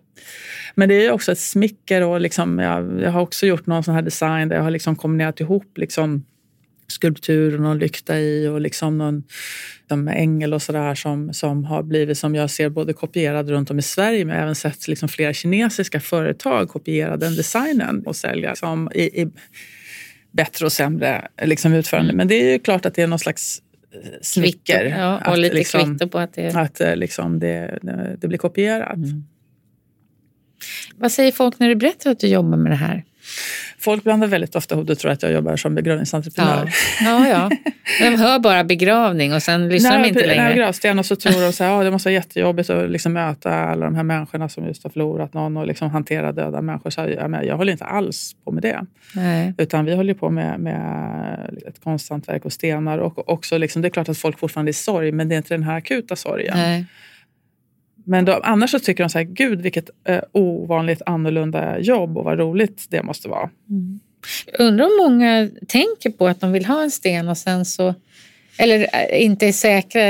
Men 0.76 0.90
det 0.90 1.06
är 1.06 1.12
också 1.12 1.32
ett 1.32 1.40
smicker 1.40 2.02
och 2.04 2.22
liksom, 2.22 2.60
jag, 2.60 3.02
jag 3.02 3.12
har 3.12 3.22
också 3.22 3.46
gjort 3.46 3.66
någon 3.66 3.84
sån 3.84 3.94
här 3.96 4.02
design 4.02 4.50
där 4.50 4.56
jag 4.56 4.64
har 4.64 4.72
liksom 4.72 4.96
kombinerat 4.96 5.40
ihop 5.40 5.78
liksom 5.78 6.26
skulptur 6.92 7.56
och 7.56 7.62
någon 7.62 7.80
lykta 7.80 8.20
i 8.20 8.48
och 8.48 8.62
liksom 8.62 8.98
någon 8.98 10.08
ängel 10.08 10.54
och 10.54 10.62
sådär 10.62 10.96
som, 10.96 11.34
som 11.34 11.66
har 11.66 11.84
blivit 11.84 12.18
som 12.18 12.36
jag 12.36 12.50
ser 12.50 12.70
både 12.70 12.94
kopierad 12.94 13.50
runt 13.50 13.72
om 13.72 13.80
i 13.80 13.82
Sverige 13.82 14.26
men 14.26 14.38
även 14.44 14.56
sett 14.56 14.88
liksom 14.88 15.10
flera 15.10 15.34
kinesiska 15.34 16.00
företag 16.00 16.70
kopiera 16.70 17.18
den 17.18 17.36
designen 17.36 18.04
och 18.06 18.16
sälja 18.16 18.56
som 18.56 18.92
i, 18.96 19.22
i 19.22 19.28
bättre 20.32 20.66
och 20.66 20.72
sämre 20.72 21.28
liksom 21.42 21.74
utförande. 21.74 22.14
Men 22.14 22.28
det 22.28 22.36
är 22.36 22.52
ju 22.52 22.60
klart 22.60 22.86
att 22.86 22.96
det 22.96 23.02
är 23.02 23.08
någon 23.08 23.20
slags 23.20 23.62
eh, 23.94 24.10
smicker. 24.22 24.86
Ja, 24.86 25.18
och 25.18 25.34
att 25.34 25.40
lite 25.40 25.56
liksom, 25.56 25.82
kvitto 25.82 26.08
på 26.08 26.20
att 26.20 26.34
det. 26.34 26.56
Att 26.56 26.82
eh, 26.82 26.96
liksom 26.96 27.40
det, 27.40 27.80
det, 27.82 28.18
det 28.22 28.28
blir 28.28 28.38
kopierat. 28.38 28.96
Mm. 28.96 29.24
Vad 30.96 31.12
säger 31.12 31.32
folk 31.32 31.60
när 31.60 31.70
du 31.70 31.76
berättar 31.76 32.12
att 32.12 32.20
du 32.20 32.28
jobbar 32.28 32.58
med 32.58 32.72
det 32.72 32.76
här? 32.76 33.04
Folk 33.78 34.04
blandar 34.04 34.28
väldigt 34.28 34.56
ofta 34.56 34.76
ihop 34.76 34.88
det 34.88 34.94
och 34.94 35.00
tror 35.00 35.12
att 35.12 35.24
jag 35.24 35.32
jobbar 35.32 35.56
som 35.56 35.76
begravningsentreprenör. 35.76 36.74
Ja, 37.02 37.28
ja. 37.28 37.50
ja. 38.00 38.10
De 38.10 38.18
hör 38.18 38.40
bara 38.40 38.64
begravning 38.64 39.34
och 39.34 39.44
sen 39.44 39.70
lyssnar 39.70 40.00
de 40.00 40.08
inte 40.08 40.28
längre. 40.28 40.54
gravsten 40.54 41.00
och 41.00 41.06
så 41.06 41.16
tror 41.16 41.42
de 41.42 41.54
så 41.54 41.64
här, 41.64 41.72
"Ja, 41.72 41.84
det 41.84 41.92
måste 41.92 42.10
vara 42.10 42.14
jättejobbigt 42.14 42.70
att 42.70 42.90
liksom 42.90 43.14
möta 43.14 43.54
alla 43.54 43.86
de 43.86 43.96
här 43.96 44.04
människorna 44.04 44.50
som 44.50 44.68
just 44.68 44.84
har 44.84 44.90
förlorat 44.90 45.34
någon 45.34 45.58
och 45.58 45.68
liksom 45.68 45.90
hantera 45.90 46.32
döda 46.32 46.62
människor. 46.62 46.90
Så 46.90 47.02
jag, 47.02 47.46
jag, 47.46 47.58
håller 47.58 47.72
inte 47.72 47.86
alls 47.86 48.36
på 48.44 48.52
med 48.52 48.64
det. 48.64 48.86
Nej. 49.16 49.54
Utan 49.58 49.86
vi 49.86 49.96
håller 49.96 50.14
på 50.14 50.30
med, 50.30 50.60
med 50.60 51.60
ett 51.68 51.84
konsthantverk 51.84 52.46
och 52.46 52.54
stenar. 52.54 52.98
Och 52.98 53.30
också 53.30 53.58
liksom, 53.58 53.82
det 53.82 53.88
är 53.88 53.90
klart 53.90 54.10
att 54.10 54.18
folk 54.18 54.40
fortfarande 54.40 54.70
är 54.70 54.74
i 54.74 54.74
sorg, 54.74 55.12
men 55.12 55.30
det 55.30 55.36
är 55.36 55.38
inte 55.38 55.54
den 55.54 55.64
här 55.64 55.78
akuta 55.78 56.16
sorgen. 56.16 56.58
Nej. 56.58 56.86
Men 58.12 58.26
då, 58.26 58.40
annars 58.44 58.72
så 58.72 58.80
tycker 58.80 59.04
de 59.04 59.10
så 59.10 59.18
här, 59.18 59.26
gud 59.26 59.62
vilket 59.62 59.90
eh, 60.08 60.22
ovanligt 60.32 61.02
annorlunda 61.06 61.80
jobb 61.80 62.18
och 62.18 62.24
vad 62.24 62.40
roligt 62.40 62.86
det 62.90 63.04
måste 63.04 63.28
vara. 63.28 63.50
Mm. 63.70 64.00
Jag 64.46 64.68
undrar 64.68 64.86
om 64.86 64.98
många 64.98 65.50
tänker 65.68 66.10
på 66.10 66.28
att 66.28 66.42
de 66.42 66.52
vill 66.52 66.66
ha 66.66 66.84
en 66.84 66.92
sten 66.92 67.30
och 67.30 67.38
sen 67.38 67.66
så, 67.66 67.96
eller 68.58 68.80
äh, 68.80 69.24
inte 69.24 69.48
är 69.48 69.52
säkra 69.52 70.02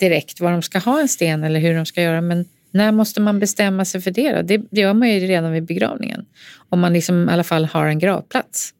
direkt 0.00 0.40
var 0.40 0.52
de 0.52 0.62
ska 0.62 0.78
ha 0.78 1.00
en 1.00 1.08
sten 1.08 1.44
eller 1.44 1.60
hur 1.60 1.74
de 1.74 1.86
ska 1.86 2.02
göra. 2.02 2.20
Men 2.20 2.44
när 2.70 2.92
måste 2.92 3.20
man 3.20 3.38
bestämma 3.38 3.84
sig 3.84 4.00
för 4.00 4.10
det? 4.10 4.32
Då? 4.32 4.42
Det, 4.42 4.62
det 4.70 4.80
gör 4.80 4.94
man 4.94 5.08
ju 5.10 5.20
redan 5.20 5.52
vid 5.52 5.64
begravningen. 5.64 6.26
Om 6.68 6.80
man 6.80 6.92
liksom 6.92 7.28
i 7.28 7.32
alla 7.32 7.44
fall 7.44 7.64
har 7.64 7.86
en 7.86 7.98
gravplats. 7.98 8.74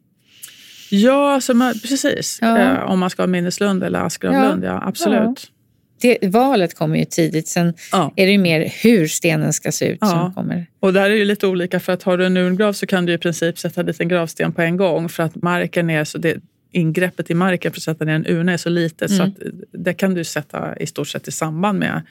Ja, 0.91 1.33
alltså 1.33 1.53
man, 1.53 1.73
precis. 1.73 2.39
Ja. 2.41 2.57
Eh, 2.57 2.91
om 2.91 2.99
man 2.99 3.09
ska 3.09 3.21
ha 3.21 3.27
minneslund 3.27 3.83
eller 3.83 3.99
askgravlund, 3.99 4.63
ja. 4.63 4.67
ja 4.67 4.87
absolut. 4.87 5.51
Ja. 5.51 5.60
Det, 6.01 6.17
valet 6.21 6.75
kommer 6.75 6.97
ju 6.97 7.05
tidigt. 7.05 7.47
Sen 7.47 7.73
ja. 7.91 8.13
är 8.15 8.25
det 8.25 8.31
ju 8.31 8.37
mer 8.37 8.73
hur 8.83 9.07
stenen 9.07 9.53
ska 9.53 9.71
se 9.71 9.85
ut 9.85 9.97
ja. 10.01 10.07
som 10.07 10.33
kommer. 10.33 10.65
Och 10.79 10.93
där 10.93 11.09
är 11.09 11.15
ju 11.15 11.25
lite 11.25 11.47
olika. 11.47 11.79
För 11.79 11.93
att 11.93 12.03
har 12.03 12.17
du 12.17 12.25
en 12.25 12.37
urngrav 12.37 12.73
så 12.73 12.87
kan 12.87 13.05
du 13.05 13.13
i 13.13 13.17
princip 13.17 13.59
sätta 13.59 13.83
dit 13.83 13.99
en 13.99 14.07
gravsten 14.07 14.51
på 14.51 14.61
en 14.61 14.77
gång. 14.77 15.09
För 15.09 15.23
att 15.23 15.35
marken 15.35 15.89
är 15.89 16.03
så... 16.03 16.17
Det, 16.17 16.37
ingreppet 16.71 17.29
i 17.29 17.33
marken 17.33 17.71
för 17.71 17.79
att 17.79 17.83
sätta 17.83 18.05
ner 18.05 18.15
en 18.15 18.27
urna 18.27 18.53
är 18.53 18.57
så 18.57 18.69
litet 18.69 19.11
mm. 19.11 19.17
så 19.17 19.23
att 19.23 19.51
det 19.71 19.93
kan 19.93 20.13
du 20.13 20.23
sätta 20.23 20.77
i 20.77 20.87
stort 20.87 21.07
sett 21.07 21.27
i 21.27 21.31
samband 21.31 21.79
med 21.79 22.01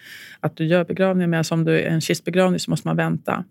att 0.40 0.56
du 0.56 0.66
gör 0.66 0.84
begravningen. 0.84 1.30
Medan 1.30 1.44
om 1.50 1.64
du 1.64 1.80
är 1.80 1.86
en 1.86 2.00
kistbegravning 2.00 2.60
så 2.60 2.70
måste 2.70 2.88
man 2.88 2.96
vänta. 2.96 3.44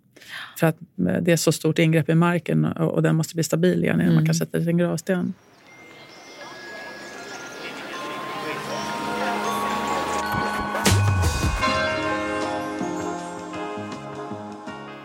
För 0.59 0.67
att 0.67 0.77
det 1.21 1.31
är 1.31 1.37
så 1.37 1.51
stort 1.51 1.79
ingrepp 1.79 2.09
i 2.09 2.15
marken 2.15 2.65
och, 2.65 2.93
och 2.93 3.03
den 3.03 3.15
måste 3.15 3.35
bli 3.35 3.43
stabil 3.43 3.83
igen 3.83 3.95
innan 3.95 4.01
mm. 4.01 4.15
man 4.15 4.25
kan 4.25 4.35
mm. 4.35 4.39
sätta 4.39 4.59
dit 4.59 4.67
en 4.67 4.77
gravsten. 4.77 5.33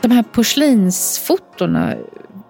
De 0.04 0.10
här 0.10 0.22
porslinsfotona, 0.22 1.96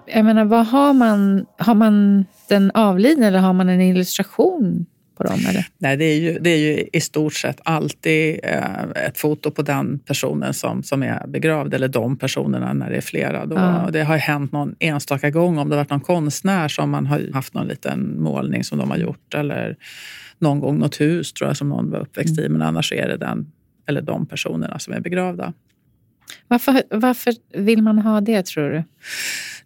jag 0.07 0.25
menar, 0.25 0.45
vad 0.45 0.67
har 0.67 0.93
man? 0.93 1.47
Har 1.59 1.75
man 1.75 2.25
den 2.49 2.71
avlidne 2.75 3.27
eller 3.27 3.39
har 3.39 3.53
man 3.53 3.69
en 3.69 3.81
illustration 3.81 4.87
på 5.17 5.23
dem? 5.23 5.41
Eller? 5.49 5.67
Nej, 5.79 5.97
det 5.97 6.05
är, 6.05 6.21
ju, 6.21 6.39
det 6.39 6.51
är 6.51 6.59
ju 6.59 6.89
i 6.93 7.01
stort 7.01 7.35
sett 7.35 7.61
alltid 7.63 8.41
eh, 8.43 9.07
ett 9.07 9.19
foto 9.19 9.51
på 9.51 9.63
den 9.63 9.99
personen 9.99 10.55
som, 10.55 10.83
som 10.83 11.03
är 11.03 11.27
begravd 11.27 11.75
eller 11.75 11.89
de 11.89 12.17
personerna 12.17 12.73
när 12.73 12.91
det 12.91 12.97
är 12.97 13.01
flera. 13.01 13.47
Då, 13.47 13.57
ja. 13.57 13.89
Det 13.93 14.03
har 14.03 14.17
hänt 14.17 14.53
någon 14.53 14.75
enstaka 14.79 15.31
gång 15.31 15.59
om 15.59 15.69
det 15.69 15.77
har 15.77 15.81
varit 15.81 15.91
någon 15.91 16.01
konstnär 16.01 16.69
som 16.69 16.91
man 16.91 17.07
har 17.07 17.33
haft 17.33 17.55
någon 17.55 17.67
liten 17.67 18.23
målning 18.23 18.65
som 18.65 18.79
de 18.79 18.91
har 18.91 18.99
gjort 18.99 19.35
eller 19.35 19.77
någon 20.39 20.61
gång 20.61 20.79
något 20.79 21.01
hus 21.01 21.33
tror 21.33 21.51
jag 21.51 21.57
som 21.57 21.69
någon 21.69 21.91
var 21.91 21.99
uppväxt 21.99 22.39
i. 22.39 22.49
Men 22.49 22.63
annars 22.63 22.93
är 22.93 23.09
det 23.09 23.17
den 23.17 23.53
eller 23.87 24.03
de 24.03 24.27
personerna 24.27 24.79
som 24.79 24.95
är 24.95 25.01
begravda. 25.01 25.53
Varför, 26.49 26.83
varför 26.91 27.35
vill 27.55 27.83
man 27.83 27.99
ha 27.99 28.21
det 28.21 28.47
tror 28.47 28.71
du? 28.71 28.85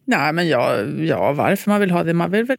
Nej, 0.04 0.32
men 0.32 0.48
ja, 0.48 0.80
ja, 0.82 1.32
varför 1.32 1.70
man 1.70 1.80
vill 1.80 1.90
ha 1.90 2.04
det? 2.04 2.14
Man 2.14 2.30
vill 2.30 2.56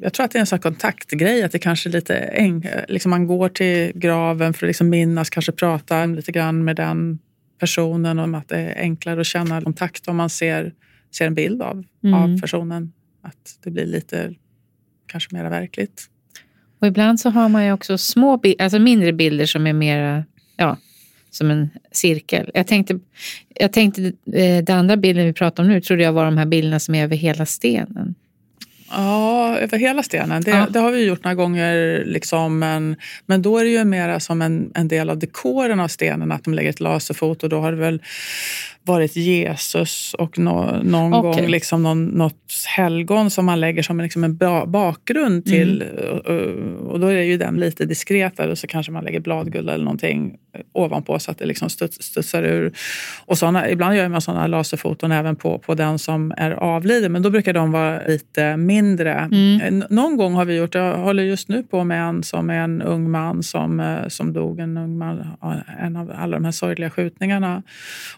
jag 0.00 0.12
tror 0.12 0.24
att 0.24 0.30
det 0.30 0.38
är 0.38 0.40
en 0.40 0.46
sån 0.46 0.58
kontaktgrej. 0.58 1.42
Att 1.42 1.52
det 1.52 1.58
kanske 1.58 1.88
är 1.88 1.92
lite 1.92 2.14
enk, 2.16 2.66
liksom 2.88 3.10
Man 3.10 3.26
går 3.26 3.48
till 3.48 3.92
graven 3.94 4.54
för 4.54 4.66
att 4.66 4.68
liksom 4.68 4.88
minnas, 4.88 5.30
kanske 5.30 5.52
prata 5.52 6.06
lite 6.06 6.32
grann 6.32 6.64
med 6.64 6.76
den 6.76 7.18
personen. 7.60 8.18
Om 8.18 8.34
att 8.34 8.48
det 8.48 8.56
är 8.56 8.80
enklare 8.80 9.20
att 9.20 9.26
känna 9.26 9.62
kontakt 9.62 10.08
om 10.08 10.16
man 10.16 10.30
ser, 10.30 10.72
ser 11.14 11.26
en 11.26 11.34
bild 11.34 11.62
av, 11.62 11.84
mm. 12.04 12.14
av 12.14 12.40
personen. 12.40 12.92
Att 13.22 13.58
det 13.64 13.70
blir 13.70 13.86
lite 13.86 14.34
kanske 15.06 15.34
mer 15.34 15.50
verkligt. 15.50 16.06
Och 16.80 16.86
ibland 16.86 17.20
så 17.20 17.30
har 17.30 17.48
man 17.48 17.64
ju 17.64 17.72
också 17.72 17.98
små, 17.98 18.42
alltså 18.58 18.78
mindre 18.78 19.12
bilder 19.12 19.46
som 19.46 19.66
är 19.66 19.72
mera 19.72 20.24
ja, 20.56 20.76
som 21.30 21.50
en 21.50 21.70
cirkel. 21.92 22.50
Jag 22.54 22.66
tänkte, 22.66 22.98
jag 23.58 23.72
tänkte 23.72 24.02
eh, 24.32 24.64
den 24.64 24.78
andra 24.78 24.96
bilden 24.96 25.26
vi 25.26 25.32
pratar 25.32 25.62
om 25.62 25.68
nu 25.68 25.80
trodde 25.80 26.02
jag 26.02 26.12
var 26.12 26.24
de 26.24 26.38
här 26.38 26.46
bilderna 26.46 26.80
som 26.80 26.94
är 26.94 27.04
över 27.04 27.16
hela 27.16 27.46
stenen. 27.46 28.14
Ja, 28.90 29.58
över 29.58 29.78
hela 29.78 30.02
stenen. 30.02 30.42
Det, 30.42 30.50
ja. 30.50 30.66
det, 30.70 30.78
har 30.78 30.90
vi 30.90 31.04
gjort 31.04 31.24
några 31.24 31.34
gånger. 31.34 32.02
Liksom, 32.06 32.58
men, 32.58 32.96
men 33.26 33.42
då 33.42 33.58
är 33.58 33.64
det 33.64 33.70
ju 33.70 33.84
mera 33.84 34.20
som 34.20 34.42
en, 34.42 34.72
en 34.74 34.88
del 34.88 35.10
av 35.10 35.18
dekoren 35.18 35.80
av 35.80 35.88
stenen, 35.88 36.32
att 36.32 36.44
de 36.44 36.54
lägger 36.54 36.70
ett 36.70 36.80
laserfoto. 36.80 37.48
Då 37.48 37.60
har 37.60 37.72
det 37.72 37.78
väl 37.78 38.02
varit 38.82 39.16
Jesus 39.16 40.14
och 40.14 40.38
no, 40.38 40.80
någon 40.82 41.14
okay. 41.14 41.42
gång 41.42 41.50
liksom 41.50 41.82
någon, 41.82 42.04
något 42.04 42.64
helgon 42.76 43.30
som 43.30 43.46
man 43.46 43.60
lägger 43.60 43.82
som 43.82 44.00
liksom 44.00 44.24
en 44.24 44.36
bakgrund 44.66 45.44
till. 45.44 45.82
Mm. 45.82 46.76
Och, 46.76 46.90
och, 46.90 47.00
då 47.00 47.06
är 47.06 47.22
ju 47.22 47.36
den 47.36 47.56
lite 47.56 47.84
diskretare 47.84 48.50
och 48.50 48.58
så 48.58 48.66
kanske 48.66 48.92
man 48.92 49.04
lägger 49.04 49.20
bladguld 49.20 49.70
eller 49.70 49.84
någonting 49.84 50.36
ovanpå 50.72 51.18
så 51.18 51.30
att 51.30 51.38
det 51.38 51.46
liksom 51.46 51.70
studs, 51.70 52.02
studsar 52.02 52.42
ur. 52.42 52.72
Och 53.26 53.38
såna, 53.38 53.70
ibland 53.70 53.96
gör 53.96 54.08
man 54.08 54.20
sådana 54.20 54.46
laserfoton 54.46 55.12
även 55.12 55.36
på, 55.36 55.58
på 55.58 55.74
den 55.74 55.98
som 55.98 56.32
är 56.36 56.50
avliden 56.50 57.12
men 57.12 57.22
då 57.22 57.30
brukar 57.30 57.52
de 57.52 57.72
vara 57.72 58.00
lite 58.06 58.56
mindre. 58.56 59.12
Mm. 59.32 59.84
Någon 59.90 60.16
gång 60.16 60.34
har 60.34 60.44
vi 60.44 60.56
gjort, 60.56 60.74
jag 60.74 60.98
håller 60.98 61.22
just 61.22 61.48
nu 61.48 61.62
på 61.62 61.84
med 61.84 62.08
en 62.08 62.22
som 62.22 62.50
är 62.50 62.58
en 62.58 62.82
ung 62.82 63.10
man 63.10 63.42
som, 63.42 63.80
eh, 63.80 64.08
som 64.08 64.32
dog, 64.32 64.58
en 64.58 64.76
ung 64.76 64.98
man, 64.98 65.26
en 65.78 65.96
av 65.96 66.12
alla 66.16 66.36
de 66.36 66.44
här 66.44 66.52
sorgliga 66.52 66.90
skjutningarna. 66.90 67.62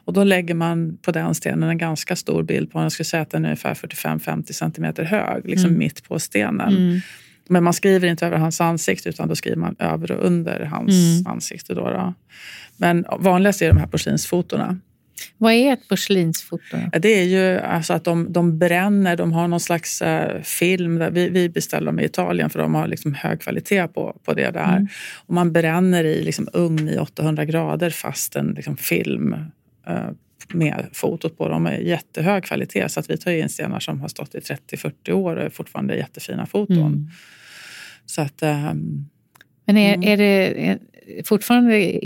Och 0.04 0.12
då 0.12 0.24
lägger 0.24 0.51
man 0.54 0.98
på 1.02 1.12
den 1.12 1.34
stenen 1.34 1.68
en 1.68 1.78
ganska 1.78 2.16
stor 2.16 2.42
bild 2.42 2.72
på, 2.72 2.82
jag 2.82 2.92
skulle 2.92 3.04
säga 3.04 3.22
att 3.22 3.30
den 3.30 3.44
är 3.44 3.48
ungefär 3.48 3.74
45-50 3.74 4.52
centimeter 4.52 5.04
hög, 5.04 5.48
liksom 5.48 5.68
mm. 5.68 5.78
mitt 5.78 6.08
på 6.08 6.18
stenen. 6.18 6.76
Mm. 6.76 7.00
Men 7.48 7.64
man 7.64 7.72
skriver 7.72 8.08
inte 8.08 8.26
över 8.26 8.36
hans 8.36 8.60
ansikte 8.60 9.08
utan 9.08 9.28
då 9.28 9.36
skriver 9.36 9.56
man 9.56 9.76
över 9.78 10.12
och 10.12 10.26
under 10.26 10.60
hans 10.60 10.90
mm. 10.90 11.32
ansikte. 11.32 11.74
Då, 11.74 11.90
då. 11.90 12.14
Men 12.76 13.04
vanligast 13.18 13.62
är 13.62 13.68
de 13.68 13.76
här 13.76 13.86
porslinsfotona. 13.86 14.78
Vad 15.38 15.52
är 15.52 15.72
ett 15.72 15.88
porslinsfoto? 15.88 16.76
Det 16.98 17.20
är 17.20 17.24
ju 17.24 17.58
alltså 17.58 17.92
att 17.92 18.04
de, 18.04 18.32
de 18.32 18.58
bränner, 18.58 19.16
de 19.16 19.32
har 19.32 19.48
någon 19.48 19.60
slags 19.60 20.02
uh, 20.02 20.42
film. 20.42 20.98
Där 20.98 21.10
vi, 21.10 21.28
vi 21.28 21.48
beställer 21.48 21.86
dem 21.86 22.00
i 22.00 22.04
Italien 22.04 22.50
för 22.50 22.58
de 22.58 22.74
har 22.74 22.86
liksom 22.86 23.14
hög 23.14 23.40
kvalitet 23.40 23.88
på, 23.88 24.16
på 24.24 24.34
det 24.34 24.50
där. 24.50 24.76
Mm. 24.76 24.88
Och 25.26 25.34
man 25.34 25.52
bränner 25.52 26.04
i 26.04 26.22
liksom 26.22 26.48
ugn 26.52 26.88
i 26.88 26.98
800 26.98 27.44
grader 27.44 27.90
fast 27.90 28.36
en 28.36 28.52
liksom, 28.56 28.76
film 28.76 29.32
uh, 29.90 30.10
med 30.48 30.88
fotot 30.92 31.38
på. 31.38 31.48
De 31.48 31.66
är 31.66 31.78
jättehög 31.78 32.44
kvalitet 32.44 32.88
så 32.88 33.00
att 33.00 33.10
vi 33.10 33.16
tar 33.16 33.32
in 33.32 33.48
stenar 33.48 33.80
som 33.80 34.00
har 34.00 34.08
stått 34.08 34.34
i 34.34 34.38
30-40 34.38 35.12
år 35.12 35.36
och 35.36 35.42
är 35.42 35.50
fortfarande 35.50 35.96
jättefina 35.96 36.46
foton. 36.46 36.76
Mm. 36.76 37.08
Så 38.06 38.22
att, 38.22 38.42
um, 38.42 39.08
Men 39.64 39.76
är, 39.76 39.94
mm. 39.94 40.08
är 40.08 40.16
det 40.16 40.78
fortfarande 41.24 42.00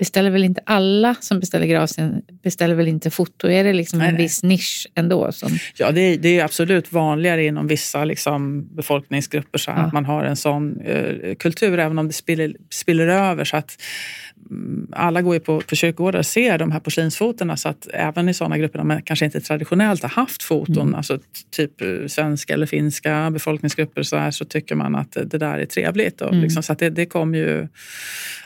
beställer 0.00 0.30
väl 0.30 0.44
inte 0.44 0.60
alla 0.66 1.14
som 1.20 1.40
beställer 1.40 1.66
gravsten 1.66 2.22
beställer 2.42 2.74
väl 2.74 2.88
inte 2.88 3.10
foto? 3.10 3.48
Är 3.48 3.64
det 3.64 3.72
liksom 3.72 3.98
nej, 3.98 4.08
en 4.08 4.14
nej. 4.14 4.22
viss 4.22 4.42
nisch 4.42 4.86
ändå? 4.94 5.32
Som... 5.32 5.58
Ja, 5.76 5.90
det 5.90 6.00
är, 6.00 6.18
det 6.18 6.38
är 6.38 6.44
absolut 6.44 6.92
vanligare 6.92 7.44
inom 7.44 7.66
vissa 7.66 8.04
liksom, 8.04 8.68
befolkningsgrupper 8.76 9.58
så 9.58 9.70
ja. 9.70 9.74
att 9.74 9.92
man 9.92 10.04
har 10.04 10.24
en 10.24 10.36
sån 10.36 10.80
uh, 10.80 11.34
kultur, 11.34 11.78
även 11.78 11.98
om 11.98 12.06
det 12.06 12.12
spiller, 12.12 12.56
spiller 12.70 13.06
över. 13.06 13.44
Så 13.44 13.56
att 13.56 13.82
alla 14.92 15.22
går 15.22 15.34
ju 15.34 15.40
på, 15.40 15.60
på 15.60 15.76
kyrkogårdar 15.76 16.18
och 16.18 16.26
ser 16.26 16.58
de 16.58 16.72
här 16.72 16.80
porslinsfotona 16.80 17.56
så 17.56 17.68
att 17.68 17.88
även 17.92 18.28
i 18.28 18.34
sådana 18.34 18.58
grupper 18.58 18.78
där 18.78 18.86
man 18.86 19.02
kanske 19.02 19.24
inte 19.24 19.40
traditionellt 19.40 20.02
har 20.02 20.08
haft 20.08 20.42
foton, 20.42 20.82
mm. 20.82 20.94
alltså 20.94 21.18
typ 21.50 21.80
eh, 21.80 22.06
svenska 22.06 22.54
eller 22.54 22.66
finska 22.66 23.30
befolkningsgrupper 23.30 24.02
så, 24.02 24.16
här, 24.16 24.30
så 24.30 24.44
tycker 24.44 24.74
man 24.74 24.96
att 24.96 25.12
det 25.12 25.38
där 25.38 25.58
är 25.58 25.66
trevligt. 25.66 26.20
Och 26.20 26.28
mm. 26.28 26.42
liksom, 26.42 26.62
så 26.62 26.74
det, 26.74 26.90
det 26.90 27.06
kommer 27.06 27.38
ju 27.38 27.68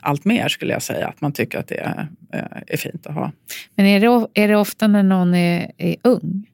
allt 0.01 0.25
mer 0.25 0.49
skulle 0.49 0.73
jag 0.73 0.83
säga, 0.83 1.09
att 1.09 1.21
man 1.21 1.33
tycker 1.33 1.59
att 1.59 1.69
det 1.69 1.79
är, 1.79 2.09
eh, 2.33 2.41
är 2.67 2.77
fint 2.77 3.07
att 3.07 3.15
ha. 3.15 3.33
Men 3.75 3.87
är 3.87 4.01
det, 4.01 4.43
är 4.43 4.49
det 4.49 4.57
ofta 4.57 4.87
när 4.87 5.03
någon 5.03 5.35
är, 5.35 5.71
är 5.79 5.97
ung? 6.03 6.47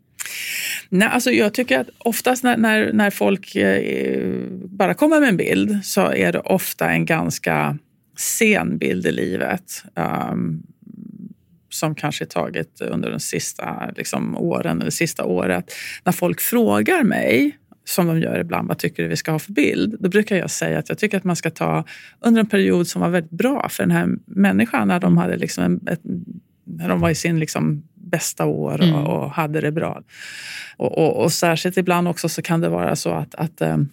Nej, 0.88 1.08
alltså 1.08 1.30
jag 1.30 1.54
tycker 1.54 1.78
att 1.78 1.88
oftast 1.98 2.44
när, 2.44 2.56
när, 2.56 2.92
när 2.92 3.10
folk 3.10 3.56
eh, 3.56 4.34
bara 4.64 4.94
kommer 4.94 5.20
med 5.20 5.28
en 5.28 5.36
bild 5.36 5.84
så 5.84 6.12
är 6.12 6.32
det 6.32 6.40
ofta 6.40 6.90
en 6.90 7.06
ganska 7.06 7.78
sen 8.16 8.78
bild 8.78 9.06
i 9.06 9.12
livet. 9.12 9.84
Um, 9.94 10.62
som 11.70 11.94
kanske 11.94 12.24
är 12.24 12.26
taget 12.26 12.80
under 12.80 13.10
de 13.10 13.20
sista 13.20 13.90
liksom, 13.96 14.36
åren 14.36 14.80
eller 14.80 14.90
sista 14.90 15.24
året. 15.24 15.72
När 16.04 16.12
folk 16.12 16.40
frågar 16.40 17.04
mig, 17.04 17.58
som 17.84 18.06
de 18.06 18.20
gör 18.20 18.40
ibland, 18.40 18.68
vad 18.68 18.78
tycker 18.78 19.02
du 19.02 19.08
vi 19.08 19.16
ska 19.16 19.32
ha 19.32 19.38
för 19.38 19.52
bild? 19.52 19.96
Då 20.00 20.08
brukar 20.08 20.36
jag 20.36 20.50
säga 20.50 20.78
att 20.78 20.88
jag 20.88 20.98
tycker 20.98 21.16
att 21.16 21.24
man 21.24 21.36
ska 21.36 21.50
ta 21.50 21.84
under 22.20 22.40
en 22.40 22.46
period 22.46 22.86
som 22.86 23.00
var 23.00 23.08
väldigt 23.08 23.32
bra 23.32 23.68
för 23.68 23.82
den 23.82 23.90
här 23.90 24.08
människan 24.26 24.88
när 24.88 25.00
de, 25.00 25.18
hade 25.18 25.36
liksom 25.36 25.64
en, 25.64 25.88
ett, 25.88 26.00
när 26.64 26.88
de 26.88 27.00
var 27.00 27.10
i 27.10 27.14
sin 27.14 27.40
liksom 27.40 27.82
bästa 27.94 28.46
år 28.46 28.78
och, 28.78 28.84
mm. 28.84 29.06
och 29.06 29.30
hade 29.30 29.60
det 29.60 29.72
bra. 29.72 30.02
Och, 30.76 30.98
och, 30.98 31.24
och, 31.24 31.32
särskilt 31.32 31.76
ibland 31.76 32.08
också 32.08 32.28
så 32.28 32.42
kan 32.42 32.60
det 32.60 32.68
vara 32.68 32.96
så 32.96 33.10
att, 33.10 33.34
att 33.34 33.62
um, 33.62 33.88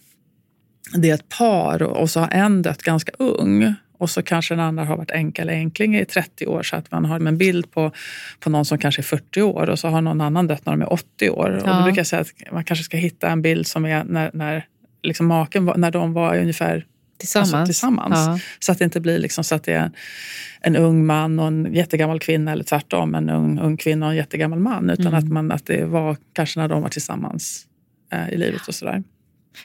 det 0.94 1.10
är 1.10 1.14
ett 1.14 1.28
par 1.28 1.82
och 1.82 2.10
så 2.10 2.20
har 2.20 2.28
en 2.28 2.62
dött 2.62 2.82
ganska 2.82 3.12
ung 3.18 3.74
och 3.98 4.10
så 4.10 4.22
kanske 4.22 4.54
den 4.54 4.64
andra 4.64 4.84
har 4.84 4.96
varit 4.96 5.10
änka 5.10 5.42
eller 5.42 5.52
enkling 5.52 5.96
i 5.96 6.04
30 6.04 6.46
år 6.46 6.62
så 6.62 6.76
att 6.76 6.90
man 6.90 7.04
har 7.04 7.20
en 7.20 7.38
bild 7.38 7.70
på, 7.70 7.92
på 8.40 8.50
någon 8.50 8.64
som 8.64 8.78
kanske 8.78 9.00
är 9.00 9.04
40 9.04 9.42
år 9.42 9.70
och 9.70 9.78
så 9.78 9.88
har 9.88 10.00
någon 10.00 10.20
annan 10.20 10.46
dött 10.46 10.66
när 10.66 10.72
de 10.72 10.82
är 10.82 10.92
80 10.92 11.30
år. 11.30 11.60
Ja. 11.64 11.70
Och 11.70 11.76
då 11.76 11.82
brukar 11.82 12.00
jag 12.00 12.06
säga 12.06 12.22
att 12.22 12.52
man 12.52 12.64
kanske 12.64 12.84
ska 12.84 12.96
hitta 12.96 13.28
en 13.28 13.42
bild 13.42 13.66
som 13.66 13.84
är 13.84 14.04
när, 14.04 14.30
när 14.34 14.66
liksom 15.02 15.26
maken 15.26 15.64
var, 15.64 15.76
när 15.76 15.90
de 15.90 16.12
var 16.12 16.38
ungefär 16.38 16.86
Tillsammans. 17.18 17.54
Alltså, 17.54 17.66
tillsammans. 17.66 18.14
Ja. 18.16 18.38
Så 18.58 18.72
att 18.72 18.78
det 18.78 18.84
inte 18.84 19.00
blir 19.00 19.18
liksom 19.18 19.44
så 19.44 19.54
att 19.54 19.64
det 19.64 19.72
är 19.72 19.90
en 20.60 20.76
ung 20.76 21.06
man 21.06 21.38
och 21.38 21.46
en 21.46 21.74
jättegammal 21.74 22.20
kvinna 22.20 22.52
eller 22.52 22.64
tvärtom 22.64 23.14
en 23.14 23.30
ung, 23.30 23.58
ung 23.58 23.76
kvinna 23.76 24.06
och 24.06 24.12
en 24.12 24.16
jättegammal 24.16 24.58
man. 24.58 24.90
Utan 24.90 25.06
mm. 25.06 25.18
att, 25.18 25.28
man, 25.28 25.52
att 25.52 25.66
det 25.66 25.84
var 25.84 26.16
kanske 26.32 26.60
när 26.60 26.68
de 26.68 26.82
var 26.82 26.88
tillsammans 26.88 27.66
eh, 28.12 28.28
i 28.28 28.36
livet 28.36 28.68
och 28.68 28.74
sådär. 28.74 29.02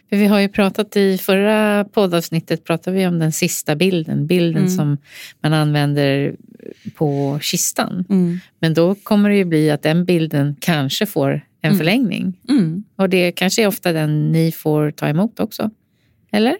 För 0.09 0.15
vi 0.17 0.25
har 0.25 0.39
ju 0.39 0.49
pratat 0.49 0.97
i 0.97 1.17
förra 1.17 1.85
poddavsnittet 1.85 2.63
pratade 2.63 2.97
vi 2.97 3.07
om 3.07 3.19
den 3.19 3.31
sista 3.31 3.75
bilden, 3.75 4.27
bilden 4.27 4.63
Mm. 4.63 4.75
som 4.75 4.97
man 5.41 5.53
använder 5.53 6.35
på 6.95 7.39
kistan. 7.41 8.05
Mm. 8.09 8.39
Men 8.59 8.73
då 8.73 8.95
kommer 8.95 9.29
det 9.29 9.35
ju 9.35 9.45
bli 9.45 9.71
att 9.71 9.81
den 9.83 10.05
bilden 10.05 10.55
kanske 10.59 11.05
får 11.05 11.31
en 11.61 11.67
Mm. 11.69 11.77
förlängning. 11.77 12.39
Mm. 12.49 12.83
Och 12.95 13.09
det 13.09 13.31
kanske 13.31 13.63
är 13.63 13.67
ofta 13.67 13.91
den 13.91 14.31
ni 14.31 14.51
får 14.51 14.91
ta 14.91 15.07
emot 15.07 15.39
också. 15.39 15.69
Eller? 16.31 16.55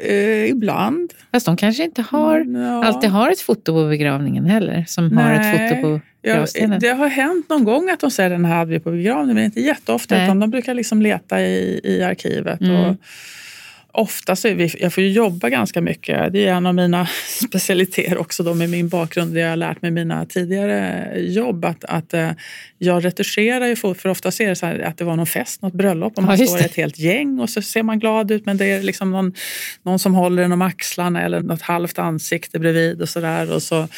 Eh, 0.00 0.50
ibland. 0.50 1.12
Fast 1.32 1.46
de 1.46 1.56
kanske 1.56 1.84
inte 1.84 2.02
har, 2.02 2.40
Mm, 2.40 2.62
Ja. 2.62 2.84
alltid 2.84 3.10
har 3.10 3.30
ett 3.30 3.40
foto 3.40 3.72
på 3.72 3.88
begravningen 3.88 4.44
heller. 4.46 4.84
Som 4.88 5.16
har 5.16 5.32
ett 5.32 5.40
Nej. 5.40 5.68
foto 5.68 5.82
på 5.82 6.00
Ja, 6.22 6.34
gravstenen. 6.34 6.80
det 6.80 6.88
har 6.88 7.08
hänt 7.08 7.48
någon 7.48 7.64
gång 7.64 7.90
att 7.90 8.00
de 8.00 8.10
säger 8.10 8.30
den 8.30 8.44
här 8.44 8.56
hade 8.56 8.70
vi 8.70 8.80
på 8.80 8.90
begravningen, 8.90 9.34
men 9.34 9.44
inte 9.44 9.60
jätteofta. 9.60 10.14
Nej. 10.14 10.24
Utan 10.24 10.40
de 10.40 10.50
brukar 10.50 10.74
liksom 10.74 11.02
leta 11.02 11.40
i, 11.42 11.80
i 11.84 12.02
arkivet. 12.02 12.60
Mm. 12.60 12.76
Och 12.76 12.96
ofta 13.98 14.36
så 14.36 14.54
vi, 14.54 14.74
jag 14.80 14.92
får 14.92 15.04
ju 15.04 15.10
jobba 15.10 15.48
ganska 15.48 15.80
mycket. 15.80 16.32
Det 16.32 16.46
är 16.46 16.54
en 16.54 16.66
av 16.66 16.74
mina 16.74 17.08
specialiteter 17.46 18.18
också 18.18 18.42
då 18.42 18.54
med 18.54 18.70
min 18.70 18.88
bakgrund. 18.88 19.34
Det 19.34 19.40
jag 19.40 19.48
har 19.48 19.56
lärt 19.56 19.82
mig 19.82 19.90
mina 19.90 20.26
tidigare 20.26 21.12
jobb. 21.16 21.64
Att, 21.64 21.84
att 21.84 22.14
eh, 22.14 22.30
jag 22.78 23.04
retuscherar 23.04 23.66
ju 23.66 23.76
för 23.76 24.08
ofta 24.08 24.30
ser 24.30 24.48
det 24.48 24.56
så 24.56 24.66
här 24.66 24.78
att 24.78 24.98
det 24.98 25.04
var 25.04 25.16
någon 25.16 25.26
fest, 25.26 25.62
något 25.62 25.74
bröllop 25.74 26.12
och 26.12 26.22
Ja, 26.22 26.26
man 26.26 26.36
just 26.36 26.52
står 26.52 26.62
i 26.62 26.64
ett 26.64 26.76
helt 26.76 26.98
gäng 26.98 27.40
och 27.40 27.50
så 27.50 27.62
ser 27.62 27.82
man 27.82 27.98
glad 27.98 28.30
ut 28.30 28.46
men 28.46 28.56
det 28.56 28.64
är 28.64 28.82
liksom 28.82 29.10
någon, 29.10 29.34
någon 29.82 29.98
som 29.98 30.14
håller 30.14 30.42
en 30.42 30.52
om 30.52 30.62
axlarna 30.62 31.22
eller 31.22 31.40
något 31.40 31.62
halvt 31.62 31.98
ansikte 31.98 32.58
bredvid 32.58 33.02
och 33.02 33.08
sådär. 33.08 33.52
Och 33.52 33.62
så 33.62 33.88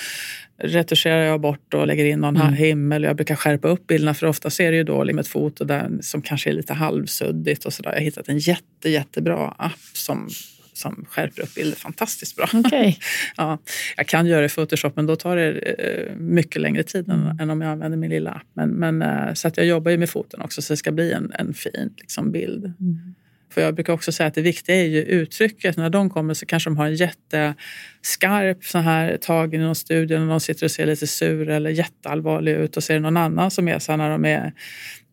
retuscherar 0.63 1.23
jag 1.25 1.41
bort 1.41 1.75
och 1.75 1.87
lägger 1.87 2.05
in 2.05 2.19
någon 2.21 2.37
Mm. 2.37 2.53
himmel. 2.55 3.03
Jag 3.03 3.17
brukar 3.17 3.35
skärpa 3.35 3.69
upp 3.69 3.87
bilderna 3.87 4.15
för 4.15 4.27
ofta 4.27 4.51
ser 4.51 4.71
det 4.71 4.77
ju 4.77 4.85
då 4.85 5.05
liksom 5.05 5.19
ett 5.19 5.29
foto 5.29 5.65
där 5.65 5.91
som 6.01 6.23
kanske 6.23 6.51
är 6.51 6.55
lite 6.55 6.75
halvsuddigt 6.75 7.65
och 7.65 7.73
sådär. 7.73 7.91
Jag 7.91 7.97
har 7.97 8.05
hittat 8.05 8.29
en 8.29 8.39
jätte, 8.39 8.91
jättebra 8.91 9.55
app 9.59 9.73
som, 9.93 10.29
som 10.73 11.05
skärper 11.11 11.43
upp 11.43 11.55
bilder 11.55 11.77
fantastiskt 11.77 12.37
bra. 12.37 12.49
Okej. 12.55 12.99
Ja, 13.37 13.59
jag 13.97 14.07
kan 14.07 14.27
göra 14.27 14.41
det 14.41 14.47
i 14.47 14.49
Photoshop 14.49 14.97
men 14.97 15.07
då 15.07 15.17
tar 15.17 15.37
det 15.37 15.51
eh, 15.59 16.17
mycket 16.17 16.63
längre 16.63 16.83
tid 16.83 17.09
än, 17.09 17.23
Mm. 17.23 17.41
än 17.41 17.51
om 17.51 17.61
jag 17.61 17.71
använder 17.73 17.99
min 17.99 18.11
lilla 18.11 18.31
app. 18.31 18.47
Men, 18.55 18.71
men, 18.71 19.03
eh, 19.03 19.33
så 19.35 19.49
att 19.49 19.57
jag 19.57 19.67
jobbar 19.67 19.91
ju 19.91 19.99
med 19.99 20.11
foton 20.11 20.41
också 20.41 20.63
så 20.63 20.73
det 20.73 20.77
ska 20.77 20.93
bli 20.93 21.13
en, 21.13 21.33
en 21.39 21.55
fin 21.55 21.95
liksom, 21.97 22.33
bild. 22.33 22.65
Mm. 22.65 23.15
För 23.59 23.63
jag 23.63 23.75
brukar 23.75 23.93
också 23.93 24.13
säga 24.13 24.27
att 24.27 24.35
det 24.35 24.43
viktiga 24.43 24.77
är 24.77 24.85
ju 24.85 25.03
uttrycket. 25.03 25.77
När 25.77 25.91
de 25.91 26.11
kommer 26.11 26.35
så 26.35 26.47
kanske 26.47 26.71
de 26.71 26.77
har 26.77 26.87
en 26.87 26.95
jätteskarp 26.95 28.65
så 28.65 28.79
här 28.79 29.17
tagen 29.17 29.61
i 29.61 29.65
någon 29.65 29.75
studie 29.75 30.19
när 30.19 30.27
de 30.27 30.41
sitter 30.41 30.67
och 30.67 30.71
ser 30.71 30.87
lite 30.87 31.07
sur 31.07 31.49
eller 31.49 31.71
jätteallvarlig 31.71 32.53
ut 32.53 32.77
och 32.77 32.83
det 32.89 32.99
någon 33.01 33.17
annan 33.17 33.51
som 33.51 33.69
är 33.69 33.79
så 33.79 33.93
här 33.93 33.97
när 33.97 34.11
de 34.11 34.25
är 34.25 34.53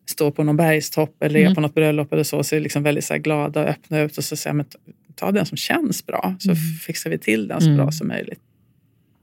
står 0.08 0.30
på 0.30 0.42
någon 0.44 0.56
bergstopp 0.56 1.22
eller 1.22 1.40
är 1.40 1.42
Mm. 1.44 1.54
på 1.54 1.60
något 1.60 1.74
bröllop 1.74 2.12
eller 2.12 2.22
så, 2.22 2.42
ser 2.44 2.60
liksom 2.60 2.82
väldigt 2.82 3.04
så 3.04 3.16
glada 3.16 3.62
och 3.62 3.68
öppna 3.68 4.00
ut 4.00 4.18
och 4.18 4.24
så 4.24 4.36
säger 4.36 4.54
men 4.54 4.66
ta 5.14 5.32
den 5.32 5.46
som 5.46 5.56
känns 5.56 6.06
bra 6.06 6.34
så 6.38 6.50
Mm. 6.50 6.60
fixar 6.86 7.10
vi 7.10 7.18
till 7.18 7.48
den 7.48 7.60
så 7.60 7.66
Mm. 7.66 7.76
bra 7.76 7.90
som 7.92 8.08
möjligt. 8.08 8.40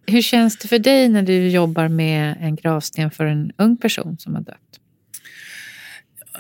Hur 0.08 0.22
känns 0.22 0.58
det 0.58 0.68
för 0.68 0.80
dig 0.80 1.10
när 1.10 1.24
du 1.24 1.48
jobbar 1.50 1.88
med 1.88 2.36
en 2.42 2.56
gravsten 2.56 3.12
för 3.12 3.26
en 3.26 3.52
ung 3.58 3.78
person 3.78 4.18
som 4.20 4.36
har 4.36 4.42
dött? 4.42 4.58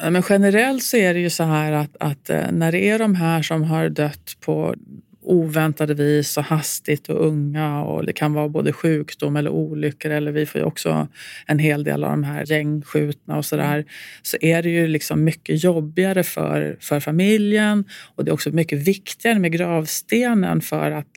Men 0.02 0.24
generellt 0.30 0.84
så 0.84 0.98
är 0.98 1.14
det 1.14 1.20
ju 1.20 1.30
så 1.30 1.44
här 1.44 1.72
att, 1.72 1.98
att 2.00 2.30
eh, 2.30 2.52
när 2.52 2.72
det 2.72 2.90
är 2.90 3.00
de 3.00 3.16
här 3.16 3.42
som 3.42 3.64
har 3.64 3.90
dött 3.90 4.38
på 4.40 4.76
oväntade 5.24 5.94
vis 5.94 6.38
och 6.38 6.44
hastigt 6.44 7.10
och 7.10 7.28
unga 7.28 7.84
och 7.84 8.06
det 8.06 8.14
kan 8.14 8.34
vara 8.34 8.50
både 8.50 8.74
sjukdom 8.74 9.36
eller 9.36 9.50
olyckor 9.50 10.12
eller 10.12 10.32
vi 10.32 10.46
får 10.46 10.62
ju 10.62 10.68
också 10.68 11.08
en 11.46 11.60
hel 11.60 11.84
del 11.84 12.04
av 12.04 12.10
de 12.10 12.24
här 12.24 12.52
gängskjutna 12.52 13.38
och 13.38 13.46
sådär 13.46 13.86
så 14.22 14.38
är 14.42 14.64
det 14.64 14.70
ju 14.70 14.88
liksom 14.88 15.24
mycket 15.24 15.64
jobbigare 15.64 16.24
för, 16.24 16.78
för 16.80 17.00
familjen 17.00 17.86
och 18.16 18.26
det 18.26 18.32
är 18.32 18.34
också 18.34 18.50
mycket 18.50 18.88
viktigare 18.88 19.40
med 19.40 19.52
gravstenen 19.52 20.62
för 20.62 20.92
att 20.92 21.08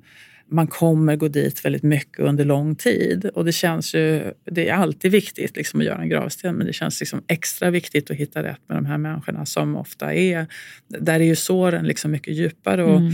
man 0.51 0.67
kommer 0.67 1.17
gå 1.17 1.29
dit 1.29 1.65
väldigt 1.65 1.83
mycket 1.83 2.19
under 2.19 2.45
lång 2.45 2.75
tid. 2.77 3.25
Och 3.35 3.45
det 3.45 3.53
känns 3.53 3.95
ju, 3.95 4.33
det 4.51 4.69
är 4.69 4.75
alltid 4.75 5.13
viktigt 5.13 5.57
liksom 5.57 5.81
att 5.81 5.87
göra 5.87 6.03
en 6.03 6.09
gravsten 6.09 6.55
men 6.55 6.67
det 6.67 6.73
känns 6.73 7.01
liksom 7.01 7.23
extra 7.29 7.71
viktigt 7.71 8.11
att 8.11 8.17
hitta 8.17 8.43
rätt 8.43 8.61
med 8.69 8.77
de 8.77 8.87
här 8.87 8.99
människorna 8.99 9.47
som 9.47 9.77
ofta 9.77 10.15
är, 10.15 10.47
där 10.89 11.21
är 11.21 11.25
ju 11.25 11.37
såren 11.37 11.87
liksom 11.87 12.11
mycket 12.11 12.35
djupare. 12.35 12.85
Och, 12.85 12.97
Mm 13.01 13.13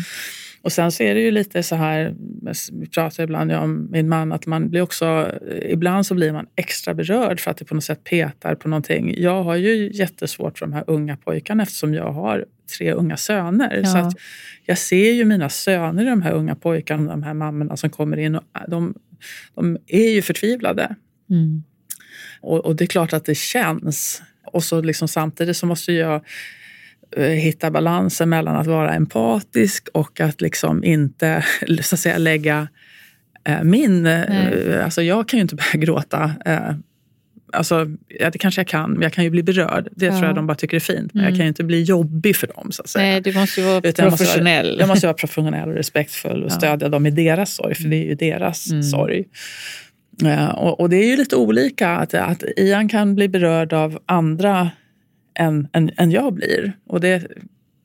och 0.63 0.73
sen 0.73 0.93
så 0.93 1.03
är 1.03 1.15
det 1.15 1.21
ju 1.21 1.31
lite 1.31 1.63
så 1.63 1.77
här, 1.77 2.15
vi 2.73 2.87
pratar 2.87 3.25
ibland 3.25 3.53
om 3.53 3.89
min 3.91 4.09
man, 4.09 4.33
att 4.33 4.47
man 4.47 4.71
blir 4.71 4.81
också, 4.81 5.33
ibland 5.63 6.07
så 6.07 6.15
blir 6.15 6.33
man 6.33 6.47
extra 6.57 6.95
berörd 6.95 7.41
för 7.41 7.51
att 7.51 7.57
det 7.57 7.65
på 7.65 7.75
något 7.75 7.85
sätt 7.85 8.05
petar 8.05 8.55
på 8.55 8.69
någonting. 8.69 9.15
Jag 9.17 9.43
har 9.43 9.57
ju 9.57 9.91
jättesvårt 9.93 10.59
för 10.59 10.67
de 10.67 10.73
här 10.73 10.85
unga 10.87 11.17
pojkarna 11.17 11.63
eftersom 11.63 11.95
jag 11.95 12.13
har 12.13 12.45
tre 12.79 12.93
unga 12.93 13.17
söner. 13.17 13.81
Ja. 13.85 13.87
Så 13.87 13.99
att 13.99 14.15
jag 14.65 14.79
ser 14.79 15.13
ju 15.13 15.25
mina 15.25 15.49
söner, 15.49 16.05
de 16.05 16.23
här 16.23 16.33
unga 16.33 16.55
pojkarna, 16.55 17.11
de 17.11 17.23
här 17.23 17.35
mammorna 17.35 17.77
som 17.77 17.91
kommer 17.91 18.17
in 18.17 18.35
och 18.35 18.45
de, 18.69 18.95
de 19.55 19.79
är 19.87 20.11
ju 20.11 20.23
förtvivlade. 20.23 20.95
Mm. 21.31 21.63
Och, 22.41 22.67
och 22.67 22.77
det 22.77 22.85
är 22.85 22.87
klart 22.87 23.13
att 23.13 23.25
det 23.25 23.35
känns. 23.35 24.23
Och 24.47 24.65
så 24.65 24.83
liksom 24.83 25.09
samtidigt 25.09 25.57
så 25.57 25.67
måste 25.67 25.93
jag 25.93 26.25
hitta 27.17 27.71
balansen 27.71 28.29
mellan 28.29 28.57
att 28.57 28.67
vara 28.67 28.95
empatisk 28.95 29.89
och 29.95 30.21
att 30.21 30.41
liksom 30.41 30.85
inte 30.85 31.45
så 31.83 31.95
att 31.95 31.99
säga, 32.01 32.19
lägga 32.19 32.69
eh, 33.45 33.63
min... 33.63 34.03
Nej. 34.03 34.65
Eh, 34.69 34.85
alltså 34.85 35.03
jag 35.03 35.29
kan 35.29 35.39
ju 35.39 35.43
inte 35.43 35.55
börja 35.73 35.85
gråta. 35.85 36.33
Eh, 36.47 36.59
alltså, 37.53 37.87
ja, 38.09 38.31
det 38.31 38.39
kanske 38.39 38.61
jag 38.61 38.69
kan, 38.69 38.93
men 38.93 39.03
jag 39.03 39.13
kan 39.13 39.25
ju 39.25 39.31
bli 39.31 39.43
berörd. 39.43 39.89
Det 39.97 40.07
Ja. 40.07 40.13
tror 40.13 40.25
jag 40.27 40.35
de 40.35 40.47
bara 40.47 40.55
tycker 40.55 40.77
är 40.77 40.81
fint. 40.81 41.15
Men 41.15 41.21
Mm. 41.21 41.31
jag 41.33 41.39
kan 41.39 41.45
ju 41.45 41.49
inte 41.49 41.65
bli 41.65 41.83
jobbig 41.83 42.37
för 42.37 42.47
dem. 42.47 42.73
Så 42.73 42.83
att 42.83 42.89
säga. 42.89 43.05
Nej, 43.05 43.21
du 43.21 43.33
måste 43.35 43.61
ju 43.61 43.67
vara 43.67 43.79
Utan 43.79 44.05
jag 44.05 44.11
måste 44.11 44.25
vara- 44.25 44.33
professionell. 44.35 44.77
Jag 44.81 44.89
måste 44.89 45.07
vara 45.07 45.15
professionell 45.15 45.69
och 45.69 45.75
respektfull 45.75 46.43
och 46.43 46.51
Ja. 46.51 46.55
stödja 46.55 46.89
dem 46.89 47.07
i 47.07 47.11
deras 47.11 47.55
sorg, 47.55 47.75
för 47.75 47.85
det 47.89 47.97
är 47.97 48.05
ju 48.05 48.15
deras 48.15 48.71
Mm. 48.71 48.83
sorg. 48.83 49.25
Eh, 50.25 50.49
Och, 50.49 50.81
och 50.81 50.91
det 50.91 50.97
är 50.97 51.07
ju 51.07 51.17
lite 51.17 51.37
olika. 51.37 51.91
Att, 51.91 52.15
att 52.15 52.43
Ian 52.57 52.89
kan 52.89 53.15
bli 53.15 53.29
berörd 53.29 53.73
av 53.73 53.99
andra 54.07 54.71
än, 55.35 55.69
än, 55.73 55.91
än 55.97 56.11
jag 56.11 56.35
blir. 56.35 56.73
Och 56.87 57.01
det 57.01 57.27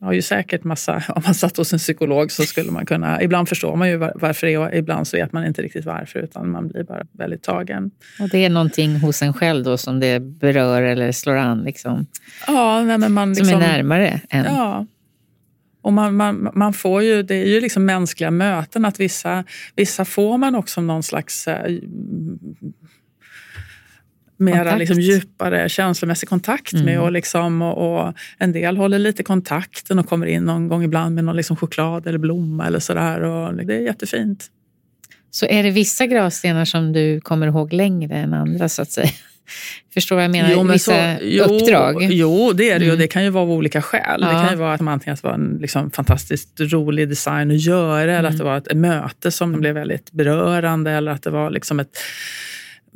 har 0.01 0.13
ju 0.13 0.21
säkert 0.21 0.63
massa... 0.63 1.03
Om 1.15 1.21
man 1.25 1.33
satt 1.33 1.57
hos 1.57 1.73
en 1.73 1.79
psykolog 1.79 2.31
så 2.31 2.43
skulle 2.43 2.71
man 2.71 2.85
kunna... 2.85 3.21
Ibland 3.21 3.49
förstår 3.49 3.75
man 3.75 3.89
ju 3.89 3.97
var- 3.97 4.13
varför 4.15 4.47
det 4.47 4.53
är 4.53 4.59
och 4.59 4.73
ibland 4.73 5.07
så 5.07 5.17
vet 5.17 5.33
man 5.33 5.45
inte 5.45 5.61
riktigt 5.61 5.85
varför 5.85 6.19
utan 6.19 6.51
man 6.51 6.67
blir 6.67 6.83
bara 6.83 7.03
väldigt 7.11 7.43
tagen. 7.43 7.91
Och 8.19 8.29
det 8.29 8.45
är 8.45 8.49
någonting 8.49 8.99
hos 8.99 9.21
en 9.21 9.33
själv 9.33 9.63
då 9.63 9.77
som 9.77 9.99
det 9.99 10.19
berör 10.19 10.81
eller 10.81 11.11
slår 11.11 11.35
an, 11.35 11.63
liksom, 11.63 12.05
Ja, 12.47 12.83
nej, 12.83 12.97
men 12.97 13.13
man 13.13 13.35
som 13.35 13.45
liksom, 13.45 13.61
är 13.61 13.67
närmare 13.67 14.21
än. 14.29 14.45
Ja. 14.45 14.85
Och 15.81 15.93
man, 15.93 16.15
man, 16.15 16.49
man 16.53 16.73
får 16.73 17.03
ju, 17.03 17.23
det 17.23 17.35
är 17.35 17.45
ju 17.45 17.61
liksom 17.61 17.85
mänskliga 17.85 18.31
möten 18.31 18.85
att 18.85 18.99
vissa, 18.99 19.43
vissa 19.75 20.05
får 20.05 20.37
man 20.37 20.55
också 20.55 20.81
någon 20.81 21.03
slags 21.03 21.47
eh, 21.47 21.77
mera 24.37 24.57
Kontakt. 24.57 24.79
liksom 24.79 24.99
djupare 24.99 25.69
känslomässig 25.69 26.29
kontakt 26.29 26.73
med. 26.73 26.81
Mm. 26.93 27.01
Och, 27.03 27.11
liksom, 27.11 27.61
och, 27.61 28.07
och 28.07 28.13
en 28.37 28.51
del 28.51 28.77
håller 28.77 28.99
lite 28.99 29.23
kontakten 29.23 29.99
och 29.99 30.09
kommer 30.09 30.25
in 30.25 30.43
någon 30.43 30.67
gång 30.67 30.83
ibland 30.83 31.15
med 31.15 31.23
någon 31.23 31.35
liksom 31.35 31.55
choklad 31.57 32.07
eller 32.07 32.17
blomma 32.17 32.67
eller 32.67 32.79
sådär. 32.79 33.21
Och 33.21 33.53
det 33.55 33.75
är 33.75 33.79
jättefint. 33.81 34.45
Så 35.31 35.45
är 35.45 35.63
det 35.63 35.71
vissa 35.71 36.05
gravstenar 36.05 36.65
som 36.65 36.93
du 36.93 37.21
kommer 37.21 37.47
ihåg 37.47 37.73
längre 37.73 38.15
än 38.15 38.33
andra, 38.33 38.69
så 38.69 38.81
att 38.81 38.91
säga? 38.91 39.09
Förstår 39.93 40.15
vad 40.15 40.23
jag 40.23 40.31
menar? 40.31 40.55
men 40.55 40.71
vissa 40.71 41.21
jo, 41.21 41.43
uppdrag? 41.43 42.03
Jo, 42.11 42.53
det 42.53 42.69
är 42.71 42.79
det 42.79 42.85
ju. 42.85 42.91
Mm. 42.91 42.99
Det 43.01 43.07
kan 43.07 43.23
ju 43.23 43.29
vara 43.29 43.43
av 43.43 43.51
olika 43.51 43.81
skäl. 43.81 44.21
Det 44.21 44.27
Ja. 44.27 44.41
kan 44.41 44.49
ju 44.49 44.55
vara 44.55 44.73
att 44.73 44.81
man 44.81 44.93
antingen 44.93 45.13
att 45.13 45.21
det 45.21 45.27
var 45.27 45.35
en 45.35 45.57
liksom 45.61 45.91
fantastiskt 45.91 46.59
rolig 46.59 47.09
design 47.09 47.51
att 47.51 47.61
göra 47.61 48.01
eller 48.01 48.19
Mm. 48.19 48.31
att 48.31 48.37
det 48.37 48.43
var 48.43 48.57
ett 48.57 48.73
möte 48.77 49.31
som 49.31 49.59
blev 49.59 49.73
väldigt 49.75 50.11
berörande 50.11 50.91
eller 50.91 51.11
att 51.11 51.23
det 51.23 51.29
var 51.29 51.49
liksom 51.49 51.79
ett 51.79 51.97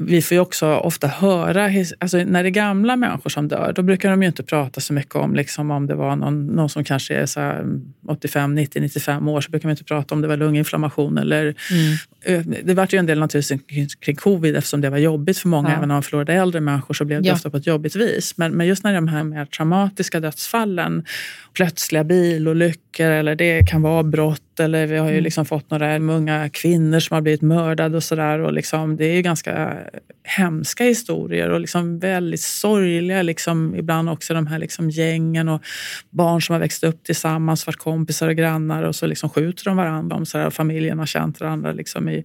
vi 0.08 0.22
får 0.22 0.36
ju 0.36 0.42
också 0.42 0.68
ofta 0.76 1.08
höra, 1.08 1.70
alltså 2.00 2.18
när 2.18 2.44
det 2.44 2.50
är 2.50 2.52
gamla 2.52 2.96
människor 2.96 3.30
som 3.30 3.48
dör, 3.48 3.74
då 3.76 3.82
brukar 3.82 4.10
de 4.10 4.22
ju 4.22 4.28
inte 4.28 4.44
prata 4.44 4.82
så 4.82 4.94
mycket 4.94 5.16
om 5.16 5.36
liksom 5.36 5.72
om 5.72 5.88
det 5.88 5.96
var 5.96 6.16
någon, 6.16 6.48
någon 6.48 6.70
som 6.70 6.84
kanske 6.84 7.16
är 7.16 7.26
så 7.26 7.40
här 7.40 7.66
85, 8.08 8.56
90, 8.56 8.82
95 8.82 9.28
år, 9.28 9.42
så 9.42 9.52
brukar 9.52 9.68
man 9.68 9.72
inte 9.72 9.84
prata 9.84 10.16
om 10.16 10.22
det 10.22 10.28
var 10.28 10.38
lunginflammation 10.38 11.18
eller 11.18 11.56
Mm. 11.72 11.98
Eh, 12.26 12.62
Det 12.64 12.74
var 12.74 12.88
ju 12.92 12.98
en 13.00 13.06
del 13.06 13.20
naturligtvis 13.20 13.62
kring- 13.68 13.88
kring 14.00 14.16
covid 14.16 14.56
eftersom 14.56 14.82
det 14.82 14.90
var 14.90 14.98
jobbigt 14.98 15.38
för 15.38 15.48
många. 15.48 15.70
Ja. 15.70 15.76
Även 15.76 15.92
om 15.92 15.96
man 15.96 16.04
förlorade 16.04 16.34
äldre 16.34 16.62
människor 16.62 16.94
så 16.94 17.06
blev 17.06 17.22
det 17.22 17.28
Ja. 17.28 17.34
ofta 17.34 17.50
på 17.50 17.58
ett 17.58 17.68
jobbigt 17.68 17.96
vis. 17.96 18.38
Men, 18.38 18.52
men 18.52 18.68
just 18.68 18.84
när 18.84 18.94
de 18.94 19.08
här 19.08 19.24
mer 19.24 19.46
traumatiska 19.46 20.20
dödsfallen, 20.20 21.06
plötsliga 21.54 22.04
bilolyckor 22.04 23.06
eller 23.06 23.36
det 23.36 23.68
kan 23.68 23.82
vara 23.82 24.04
brott 24.04 24.42
eller 24.62 24.88
vi 24.88 24.98
har 24.98 25.06
ju 25.08 25.12
Mm. 25.12 25.24
liksom 25.24 25.46
fått 25.46 25.72
några 25.72 25.98
unga 26.00 26.50
kvinnor 26.50 27.00
som 27.00 27.14
har 27.16 27.22
blivit 27.22 27.42
mördade 27.42 27.96
och 27.98 28.04
sådär. 28.04 28.52
Liksom, 28.52 28.96
det 28.98 29.06
är 29.06 29.14
ju 29.16 29.22
ganska 29.22 29.78
hemska 30.24 30.84
historier 30.84 31.50
och 31.50 31.60
liksom 31.60 32.00
väldigt 32.00 32.42
sorgliga. 32.42 33.22
Liksom, 33.22 33.76
ibland 33.76 34.10
också 34.10 34.34
de 34.34 34.48
här 34.48 34.60
liksom 34.60 34.90
gängen 34.90 35.48
och 35.50 35.62
barn 36.10 36.42
som 36.42 36.54
har 36.54 36.60
växt 36.60 36.84
upp 36.84 37.04
tillsammans, 37.04 37.68
varit 37.68 37.78
kompisar 37.80 38.28
och 38.28 38.36
grannar 38.36 38.84
och 38.84 38.96
så 38.96 39.06
liksom 39.08 39.30
skjuter 39.30 39.66
de 39.66 39.78
varandra. 39.78 40.16
Om 40.16 40.26
sådär, 40.26 40.46
och 40.48 40.54
familjen 40.54 41.00
har 41.00 41.06
känt 41.06 41.40
varandra 41.40 41.72
liksom 41.72 42.10
i, 42.10 42.24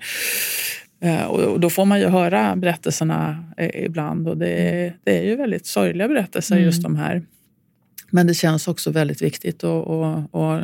eh, 1.02 1.24
och 1.24 1.60
då 1.60 1.70
får 1.70 1.84
man 1.84 2.00
ju 2.00 2.06
höra 2.06 2.56
berättelserna 2.56 3.44
eh, 3.56 3.84
ibland 3.84 4.28
och 4.28 4.36
det, 4.38 4.48
är- 4.48 4.96
det 5.04 5.18
är 5.18 5.22
ju 5.24 5.36
väldigt 5.36 5.66
sorgliga 5.66 6.08
berättelser 6.08 6.54
Mm. 6.54 6.64
just 6.66 6.82
de 6.82 6.96
här. 6.96 7.22
Men 8.10 8.26
det 8.26 8.34
känns 8.34 8.68
också 8.68 8.90
väldigt 8.90 9.22
viktigt 9.22 9.56
att 9.56 9.64
och, 9.64 10.34
och, 10.34 10.60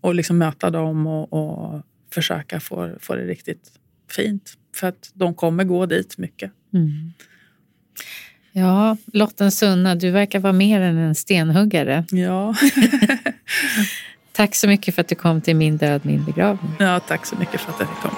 och 0.00 0.14
liksom 0.14 0.38
möta 0.38 0.70
dem 0.70 1.06
och, 1.06 1.32
och 1.32 1.82
försöka 2.10 2.60
få, 2.60 2.92
få 3.00 3.14
det 3.14 3.24
riktigt 3.24 3.72
fint. 4.10 4.52
För 4.76 4.86
att 4.86 5.10
de 5.14 5.34
kommer 5.34 5.64
gå 5.64 5.86
dit 5.86 6.18
mycket. 6.18 6.52
Mm. 6.74 7.12
Ja, 8.52 8.96
Lotten 9.12 9.52
Sunna, 9.52 9.94
du 9.94 10.10
verkar 10.10 10.38
vara 10.38 10.52
mer 10.52 10.80
än 10.80 10.96
en 10.96 11.14
stenhuggare. 11.14 12.04
Ja. 12.10 12.54
tack 14.32 14.54
så 14.54 14.68
mycket 14.68 14.94
för 14.94 15.00
att 15.00 15.08
du 15.08 15.14
kom 15.14 15.40
till 15.40 15.56
Min 15.56 15.76
död, 15.76 16.00
min 16.04 16.24
begravning. 16.24 16.72
Ja, 16.78 17.00
tack 17.00 17.26
så 17.26 17.36
mycket 17.36 17.60
för 17.60 17.72
att 17.72 17.80
jag 17.80 17.88
fick 17.88 17.98
komma. 17.98 18.16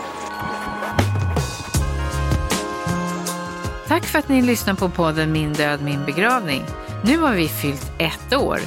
Tack 3.89 4.05
för 4.05 4.19
att 4.19 4.29
ni 4.29 4.43
lyssnar 4.43 4.75
på 4.75 4.89
podden 4.89 5.33
Min 5.33 5.53
död, 5.53 5.83
min 5.83 6.05
begravning. 6.07 6.63
Nu 7.05 7.19
har 7.19 7.35
vi 7.35 7.49
fyllt 7.49 7.93
ett 7.99 8.35
år 8.35 8.59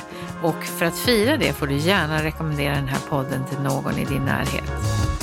och 0.43 0.63
för 0.63 0.85
att 0.85 0.97
fira 0.97 1.37
det 1.37 1.53
får 1.53 1.67
du 1.67 1.75
gärna 1.75 2.23
rekommendera 2.23 2.75
den 2.75 2.87
här 2.87 2.99
podden 3.09 3.45
till 3.45 3.59
någon 3.59 3.97
i 3.97 4.05
din 4.05 4.25
närhet. 4.25 5.22